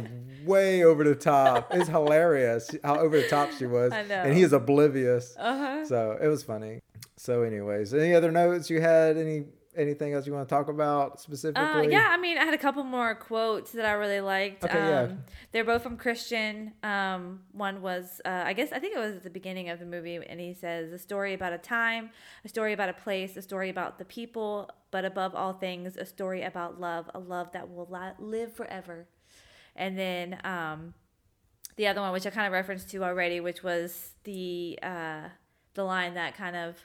[0.43, 1.73] way over the top.
[1.73, 3.91] It's hilarious how over the top she was.
[3.91, 5.35] I And he is oblivious.
[5.39, 5.85] Uh-huh.
[5.85, 6.81] So it was funny.
[7.15, 9.17] So, anyways, any other notes you had?
[9.17, 9.45] Any
[9.75, 11.63] anything else you want to talk about specifically?
[11.63, 14.63] Uh, yeah, I mean, I had a couple more quotes that I really liked.
[14.63, 15.15] Okay, um, yeah.
[15.51, 16.73] They're both from Christian.
[16.83, 19.85] Um, one was, uh, I guess, I think it was at the beginning of the
[19.85, 22.09] movie, and he says, "A story about a time,
[22.45, 26.05] a story about a place, a story about the people, but above all things, a
[26.05, 29.07] story about love, a love that will li- live forever."
[29.75, 30.93] And then um,
[31.75, 35.29] the other one, which I kind of referenced to already, which was the uh,
[35.73, 36.77] the line that kind of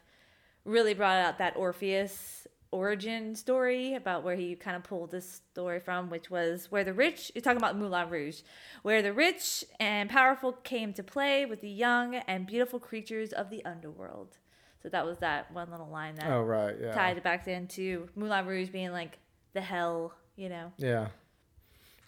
[0.65, 5.81] really brought out that Orpheus origin story about where he kind of pulled this story
[5.81, 8.41] from, which was where the rich, you're talking about Moulin Rouge,
[8.83, 13.51] where the rich and powerful came to play with the young and beautiful creatures of
[13.51, 14.37] the underworld.
[14.83, 16.75] So that was that one little line that Oh, right.
[16.81, 16.93] Yeah.
[16.93, 19.19] tied it back into Moulin Rouge being like
[19.55, 20.73] the hell, you know?
[20.77, 21.09] Yeah.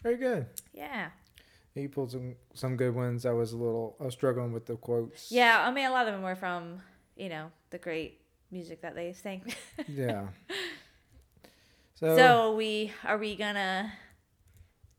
[0.03, 0.47] Very good.
[0.73, 1.11] Yeah.
[1.75, 3.25] He pulled some some good ones.
[3.25, 5.31] I was a little I was struggling with the quotes.
[5.31, 6.81] Yeah, I mean, a lot of them were from,
[7.17, 8.20] you know, the great
[8.51, 9.43] music that they sang.
[9.89, 10.29] Yeah.
[12.01, 13.93] So, so we are we gonna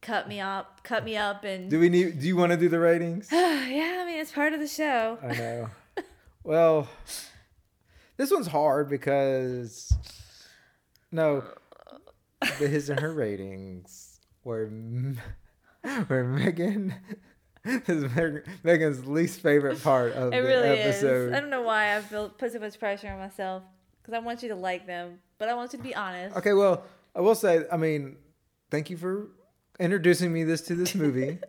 [0.01, 2.19] cut me up, cut me up, and do we need?
[2.19, 3.29] Do you want to do the ratings?
[3.31, 5.17] yeah, I mean it's part of the show.
[5.23, 5.69] I know.
[6.43, 6.87] Well,
[8.17, 9.91] this one's hard because
[11.11, 11.43] no,
[12.59, 14.71] the his and her ratings were
[16.07, 16.93] were Megan.
[17.85, 18.11] This is
[18.63, 20.39] Megan's least favorite part of the episode.
[20.39, 21.27] It the really episode.
[21.29, 21.33] is.
[21.33, 23.63] I don't know why I feel put so much pressure on myself
[24.01, 26.35] because I want you to like them, but I want you to be honest.
[26.37, 26.83] Okay, well,
[27.15, 28.15] I will say, I mean,
[28.71, 29.27] thank you for
[29.79, 31.37] introducing me this to this movie.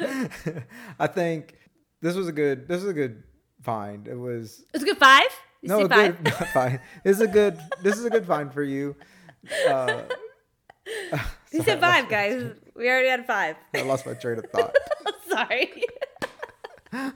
[0.98, 1.54] I think
[2.00, 3.24] this was a good this was a good
[3.62, 4.06] find.
[4.08, 5.28] It was It's a good five.
[5.60, 6.22] You no a five?
[6.22, 6.80] good not find.
[7.04, 8.96] It's a good this is a good find for you.
[9.68, 10.02] Uh,
[11.52, 12.52] you said five, guys.
[12.74, 13.56] We already had five.
[13.74, 14.74] I lost my train of thought.
[15.36, 15.82] Sorry.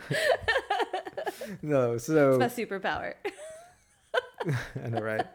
[1.63, 3.15] no, so it's My superpower.
[4.85, 5.27] I know, right?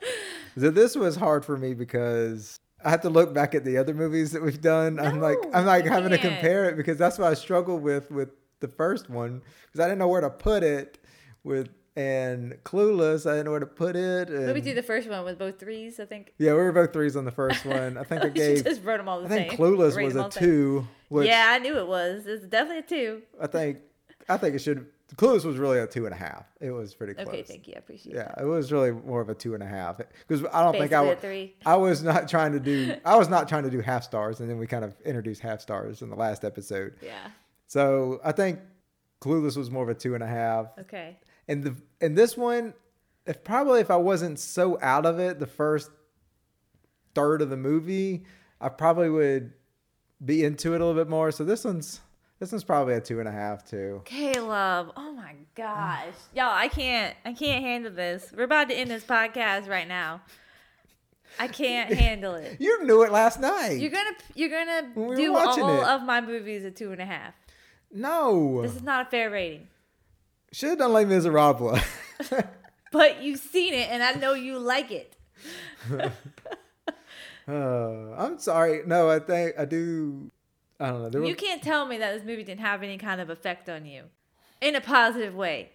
[0.57, 3.93] So this was hard for me because I have to look back at the other
[3.93, 4.99] movies that we've done.
[4.99, 8.29] I'm like, I'm like having to compare it because that's what I struggled with with
[8.59, 10.99] the first one because I didn't know where to put it
[11.43, 13.25] with and Clueless.
[13.29, 14.29] I didn't know where to put it.
[14.29, 15.99] And, Let me do the first one with both threes.
[15.99, 16.33] I think.
[16.37, 17.97] yeah, we were both threes on the first one.
[17.97, 18.63] I think I gave.
[18.63, 19.59] just wrote them all the I think same.
[19.59, 20.87] Clueless was a two.
[21.09, 22.25] Which Yeah, I knew it was.
[22.25, 23.21] It's definitely a two.
[23.39, 23.79] I think
[24.27, 24.87] I think it should.
[25.17, 26.45] Clueless was really a two and a half.
[26.59, 27.27] It was pretty close.
[27.27, 27.73] Okay, thank you.
[27.75, 28.17] I appreciate it.
[28.17, 28.41] Yeah, that.
[28.41, 29.97] it was really more of a two and a half
[30.27, 31.21] because I don't think I Basically a would.
[31.21, 31.55] three.
[31.65, 32.95] I was not trying to do.
[33.05, 35.61] I was not trying to do half stars, and then we kind of introduced half
[35.61, 36.95] stars in the last episode.
[37.03, 37.13] Yeah.
[37.67, 38.59] So I think
[39.21, 41.17] Clueless was more of a two and a half, Okay.
[41.47, 42.73] And the and this one,
[43.25, 45.89] if probably if I wasn't so out of it the first
[47.13, 48.23] third of the movie,
[48.59, 49.53] I probably would
[50.23, 51.31] be into it a little bit more.
[51.31, 52.01] So this one's
[52.39, 54.01] this one's probably a two and a half too.
[54.05, 54.91] Caleb.
[54.97, 56.13] Oh my gosh.
[56.33, 58.33] Y'all, I can't I can't handle this.
[58.35, 60.21] We're about to end this podcast right now.
[61.39, 62.57] I can't handle it.
[62.59, 63.73] You knew it last night.
[63.79, 65.87] You're gonna you're gonna we do all it.
[65.87, 67.33] of my movies a two and a half.
[67.91, 69.67] no, This is not a fair rating.
[70.55, 71.77] Should have done like Miserable.
[72.91, 75.17] But you've seen it and I know you like it.
[77.47, 78.81] Uh, I'm sorry.
[78.87, 80.31] No, I think I do.
[80.79, 81.19] I don't know.
[81.19, 83.85] Were, You can't tell me that this movie didn't have any kind of effect on
[83.85, 84.05] you.
[84.61, 85.69] In a positive way.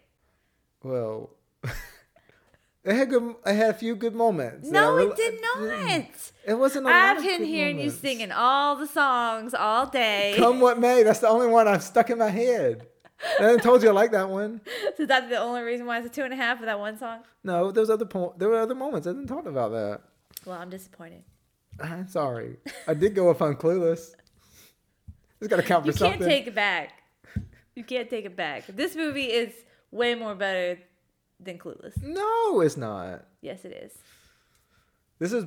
[0.82, 1.30] well,
[1.62, 3.36] it had good.
[3.46, 4.68] It had a few good moments.
[4.68, 6.06] No, really- it did not.
[6.44, 6.86] It wasn't.
[6.86, 10.34] A lot I've been hearing you singing all the songs all day.
[10.36, 11.04] Come what may.
[11.04, 12.88] That's the only one I've stuck in my head.
[13.40, 14.60] I told you I like that one.
[14.96, 16.98] So that's the only reason why it's a two and a half for that one
[16.98, 17.20] song?
[17.44, 19.06] No, there was other po- there were other moments.
[19.06, 20.00] I didn't talk about that.
[20.44, 21.22] Well, I'm disappointed.
[21.82, 22.56] I'm sorry.
[22.86, 24.14] I did go up on Clueless.
[25.40, 26.20] It's got to count for something.
[26.20, 27.02] You can't take it back.
[27.74, 28.66] You can't take it back.
[28.68, 29.54] This movie is
[29.90, 30.78] way more better
[31.38, 32.00] than Clueless.
[32.02, 33.24] no, it's not.
[33.40, 33.92] Yes, it is.
[35.18, 35.44] This is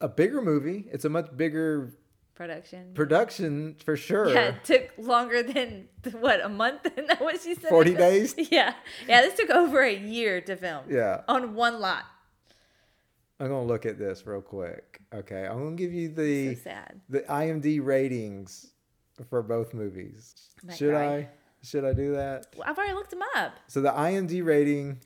[0.00, 0.86] a bigger movie.
[0.92, 1.94] It's a much bigger
[2.40, 2.92] Production.
[2.94, 4.30] production for sure.
[4.32, 6.86] Yeah, it took longer than what a month.
[6.86, 7.68] Isn't that what she said?
[7.68, 8.34] 40 days?
[8.50, 8.72] Yeah,
[9.06, 9.20] yeah.
[9.20, 10.84] This took over a year to film.
[10.88, 11.20] Yeah.
[11.28, 12.04] on one lot.
[13.38, 15.00] I'm gonna look at this real quick.
[15.14, 16.70] Okay, I'm gonna give you the So
[17.10, 18.70] the IMD ratings
[19.28, 20.34] for both movies.
[20.74, 20.94] Should.
[20.94, 21.28] I?
[21.62, 22.46] Should I do that?
[22.56, 23.52] Well, I've already looked them up.
[23.66, 25.00] So the IMD rating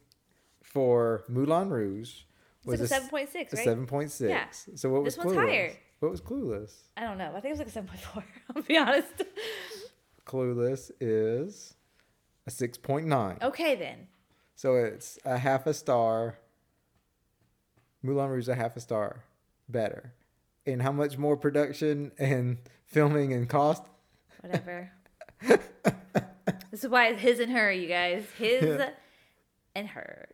[0.62, 2.20] for Moulin Rouge
[2.58, 3.64] It's was like a seven point six, a right?
[3.64, 4.30] seven point six.
[4.30, 4.76] Yeah.
[4.76, 5.48] So what was This one's Clueless?
[5.48, 5.72] higher.
[6.00, 6.72] What was Clueless?
[6.96, 7.30] I don't know.
[7.30, 8.24] I think it was like a seven point four.
[8.54, 9.22] I'll be honest.
[10.26, 11.74] Clueless is
[12.46, 13.38] a six point nine.
[13.42, 14.08] Okay then.
[14.54, 16.38] So it's a half a star.
[18.02, 19.24] Moulin Rouge is a half a star
[19.68, 20.12] better.
[20.66, 23.82] And how much more production and filming and cost?
[24.40, 24.90] Whatever.
[25.42, 28.24] this is why it's his and her, you guys.
[28.38, 28.80] His
[29.74, 30.28] and her.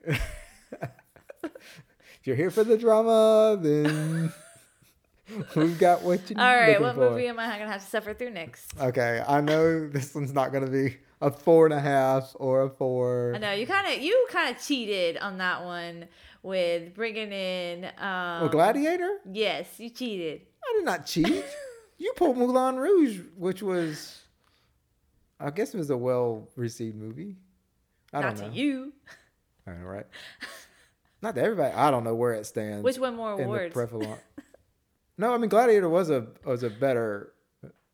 [2.20, 4.30] If you're here for the drama, then
[5.56, 7.10] we've got what you All right, what for.
[7.10, 8.72] movie am I gonna have to suffer through next?
[8.80, 12.70] Okay, I know this one's not gonna be a four and a half or a
[12.70, 13.32] four.
[13.34, 16.06] I know you kind of you kind of cheated on that one
[16.42, 17.84] with bringing in.
[17.84, 19.18] Um, Oh, Gladiator?
[19.30, 20.42] Yes, you cheated.
[20.64, 21.44] I did not cheat.
[21.98, 24.20] you pulled Moulin Rouge, which was,
[25.38, 27.36] I guess, it was a well-received movie.
[28.12, 28.52] I Not don't know.
[28.54, 28.92] to you.
[29.68, 30.06] All right.
[31.22, 31.74] Not to everybody.
[31.74, 32.82] I don't know where it stands.
[32.82, 33.74] Which won more awards?
[35.20, 37.32] No, I mean Gladiator was a was a better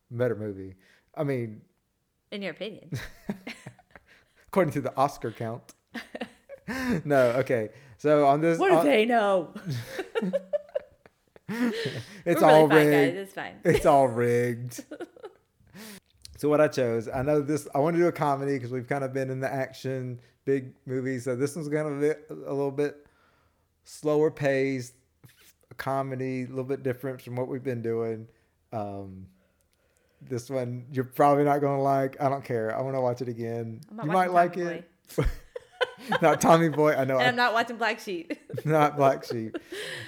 [0.09, 0.75] better movie.
[1.15, 1.61] I mean,
[2.31, 2.89] In your opinion.
[4.47, 5.73] according to the Oscar count.
[7.05, 7.69] no, okay.
[7.97, 9.53] So on this, What do on- they know?
[11.49, 13.17] it's We're all really rigged.
[13.17, 13.55] It's fine.
[13.63, 14.83] It's all rigged.
[16.37, 17.67] so what I chose, I know this.
[17.73, 20.73] I want to do a comedy because we've kind of been in the action big
[20.85, 21.23] movies.
[21.25, 23.05] So this one's gonna be a little bit
[23.83, 24.93] slower paced,
[25.77, 28.27] comedy, a little bit different from what we've been doing.
[28.73, 29.27] Um,
[30.21, 32.19] this one you're probably not gonna like.
[32.21, 32.75] I don't care.
[32.75, 33.81] I want to watch it again.
[34.03, 34.83] You might like Tommy
[35.17, 35.25] it.
[36.21, 36.93] not Tommy Boy.
[36.93, 37.15] I know.
[37.17, 38.33] And I- I'm not watching Black Sheep.
[38.65, 39.57] not Black Sheep.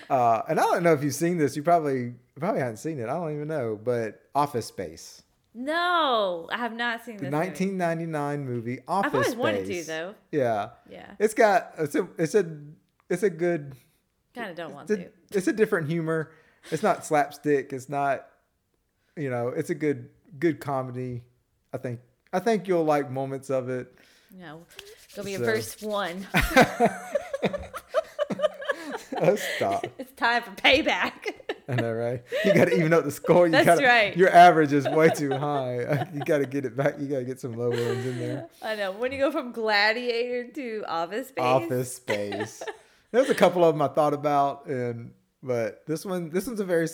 [0.09, 1.55] Uh, and I don't know if you've seen this.
[1.55, 3.03] You probably probably haven't seen it.
[3.03, 3.79] I don't even know.
[3.81, 5.21] But Office Space,
[5.53, 7.31] no, I have not seen the this.
[7.31, 7.47] movie.
[7.47, 9.09] 1999 movie Office space.
[9.09, 9.37] I've always Space.
[9.37, 10.15] wanted to though.
[10.31, 10.69] Yeah.
[10.89, 11.11] Yeah.
[11.19, 12.57] It's got it's a it's a
[13.09, 13.75] it's a good
[14.33, 15.09] Kind of don't want to.
[15.31, 16.31] It's a different humor.
[16.71, 17.71] It's not slapstick.
[17.73, 18.27] It's not
[19.17, 19.49] you know.
[19.49, 21.23] It's a good good comedy.
[21.73, 21.99] I think
[22.33, 23.93] I think you'll like moments of it.
[24.37, 24.65] No,
[25.15, 26.27] gonna be a So- first one.
[29.21, 29.85] Oh, stop.
[29.97, 31.11] it's time for payback.
[31.67, 32.23] I know, right?
[32.45, 33.47] You got to even out the score.
[33.47, 34.15] You That's gotta, right.
[34.15, 36.07] Your average is way too high.
[36.13, 36.95] You got to get it back.
[36.99, 38.47] You got to get some low ones in there.
[38.61, 38.91] I know.
[38.93, 41.43] When you go from Gladiator to Office Space.
[41.43, 42.63] Office Space.
[43.11, 45.11] There's a couple of them I thought about, and
[45.41, 46.87] but this one, this one's a very,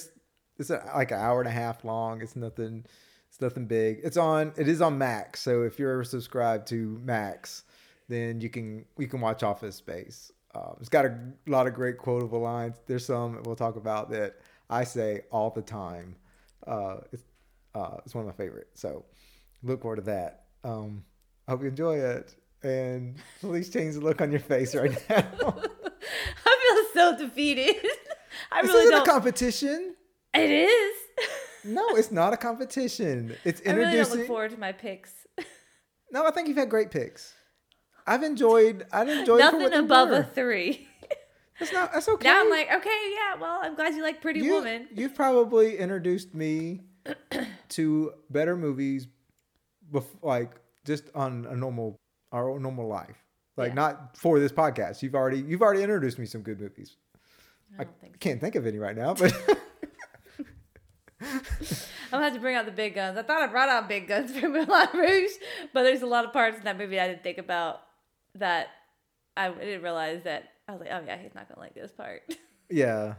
[0.57, 2.21] it's a, like an hour and a half long.
[2.21, 2.85] It's nothing,
[3.29, 3.99] it's nothing big.
[4.03, 5.41] It's on, it is on Max.
[5.41, 7.63] So if you're ever subscribed to Max,
[8.07, 10.31] then you can you can watch Office Space.
[10.53, 11.17] Um, it's got a
[11.47, 12.75] lot of great quotable lines.
[12.87, 14.35] There's some we'll talk about that
[14.69, 16.15] I say all the time.
[16.65, 17.23] Uh, it's
[17.73, 18.79] uh, it's one of my favorites.
[18.79, 19.05] So
[19.63, 20.45] look forward to that.
[20.63, 21.03] Um,
[21.47, 22.35] I hope you enjoy it.
[22.63, 25.17] And please change the look on your face right now.
[26.45, 27.75] I feel so defeated.
[28.51, 29.07] I this really isn't don't.
[29.07, 29.95] a competition.
[30.33, 30.95] it is.
[31.63, 33.35] No, it's not a competition.
[33.43, 33.87] It's introducing.
[33.87, 35.11] I really don't look forward to my picks.
[36.11, 37.33] no, I think you've had great picks.
[38.07, 38.85] I've enjoyed.
[38.91, 40.87] I've enjoyed nothing above a three.
[41.59, 41.91] That's not.
[41.93, 42.27] That's okay.
[42.27, 44.87] Now I'm like, okay, yeah, well, I'm glad you like Pretty you, Woman.
[44.93, 46.81] You've probably introduced me
[47.69, 49.07] to better movies,
[49.91, 50.51] bef- like
[50.85, 51.95] just on a normal
[52.31, 53.15] our normal life,
[53.57, 53.75] like Yeah.
[53.75, 55.01] not for this podcast.
[55.01, 56.97] You've already you've already introduced me some good movies.
[57.79, 59.33] I, don't think can't think of any right now, but
[61.21, 61.41] I'm
[62.11, 63.17] gonna have to bring out the big guns.
[63.17, 65.31] I thought I brought out big guns for Moulin Rouge,
[65.73, 67.81] but there's a lot of parts in that movie I didn't think about
[68.35, 68.67] that
[69.37, 72.21] I didn't realize that I was like, oh yeah, he's not gonna like this part.
[72.69, 73.15] yeah.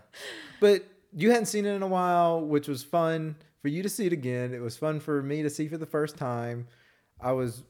[0.61, 4.07] But you hadn't seen it in a while, which was fun for you to see
[4.07, 4.53] it again.
[4.53, 6.67] It was fun for me to see for the first time.
[7.21, 7.63] I was,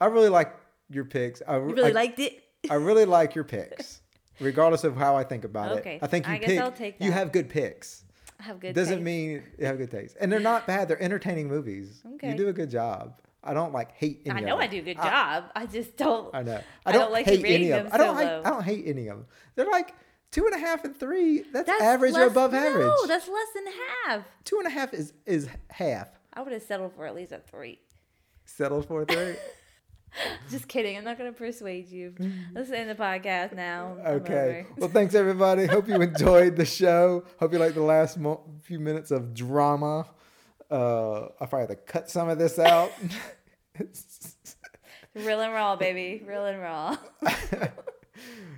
[0.00, 0.54] I really like
[0.90, 1.42] your picks.
[1.46, 2.42] I You really like, liked it?
[2.70, 4.00] I really like your picks,
[4.40, 6.02] regardless of how I think about Okay, it.
[6.02, 6.60] I think you I guess pick.
[6.60, 8.04] I'll take You have good picks.
[8.40, 8.74] I have good.
[8.74, 9.04] Doesn't taste.
[9.04, 10.88] mean you have good taste, and they're not bad.
[10.88, 12.02] They're entertaining movies.
[12.14, 12.30] Okay.
[12.30, 13.20] You do a good job.
[13.46, 15.44] I don't like hate any I know I do a good I- job.
[15.54, 16.34] I just don't.
[16.34, 16.60] I know.
[16.86, 17.92] I I don't don't, like hate any of them.
[17.92, 18.46] I don't so like.
[18.46, 19.26] I don't hate any of them.
[19.54, 19.94] They're like
[20.30, 21.42] two and a half and three.
[21.52, 22.86] That's, That's average or less- above average.
[22.86, 23.64] No, that's less than
[24.06, 24.24] half.
[24.44, 26.08] two and a half is is half.
[26.32, 27.78] I would have settled for at least a three.
[28.46, 29.36] Settled for a three.
[30.50, 30.96] Just kidding.
[30.96, 32.14] I'm not gonna persuade you.
[32.54, 33.96] Let's end the podcast now.
[34.06, 34.66] Okay.
[34.76, 35.66] Well, thanks everybody.
[35.66, 37.24] Hope you enjoyed the show.
[37.38, 40.06] Hope you liked the last mo- few minutes of drama.
[40.70, 42.92] Uh, I probably have to cut some of this out.
[45.14, 46.24] Real and raw, baby.
[46.26, 46.96] Real and raw.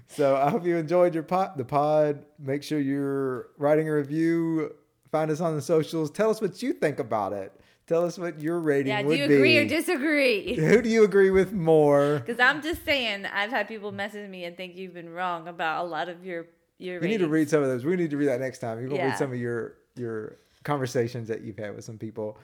[0.08, 2.24] so I hope you enjoyed your pod, the pod.
[2.38, 4.74] Make sure you're writing a review.
[5.10, 6.10] Find us on the socials.
[6.10, 7.52] Tell us what you think about it.
[7.86, 9.58] Tell us what your rating Yeah, do would you agree be.
[9.60, 10.54] or disagree?
[10.58, 12.18] Who do you agree with more?
[12.18, 15.84] Because I'm just saying, I've had people message me and think you've been wrong about
[15.84, 16.46] a lot of your
[16.78, 17.00] your.
[17.02, 17.84] You need to read some of those.
[17.84, 18.80] We need to read that next time.
[18.80, 19.08] You're gonna Yeah.
[19.10, 22.38] read some of your your conversations that you've had with some people.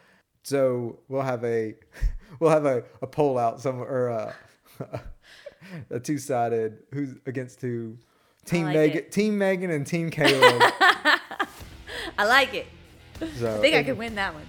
[0.45, 1.75] So we'll have a
[2.39, 4.35] we'll have a, a poll out some or a,
[5.91, 7.97] a two sided who's against who.
[8.45, 9.13] Team like Megan, it.
[9.13, 10.61] Team Megan, and Team Caleb.
[12.19, 12.67] I like it.
[13.39, 14.43] So I think I could win that one.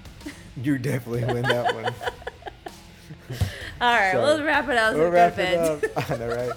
[0.55, 1.85] You definitely win that one.
[3.81, 4.95] All right, So, we'll wrap it up.
[4.95, 5.83] We'll wrap it up.
[6.11, 6.51] I know, right?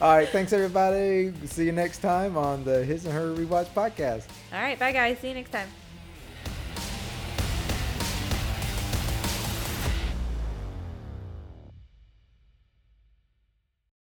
[0.00, 1.32] All right, thanks everybody.
[1.46, 4.24] See you next time on the His and Her Rewatch podcast.
[4.52, 5.18] All right, bye guys.
[5.18, 5.68] See you next time.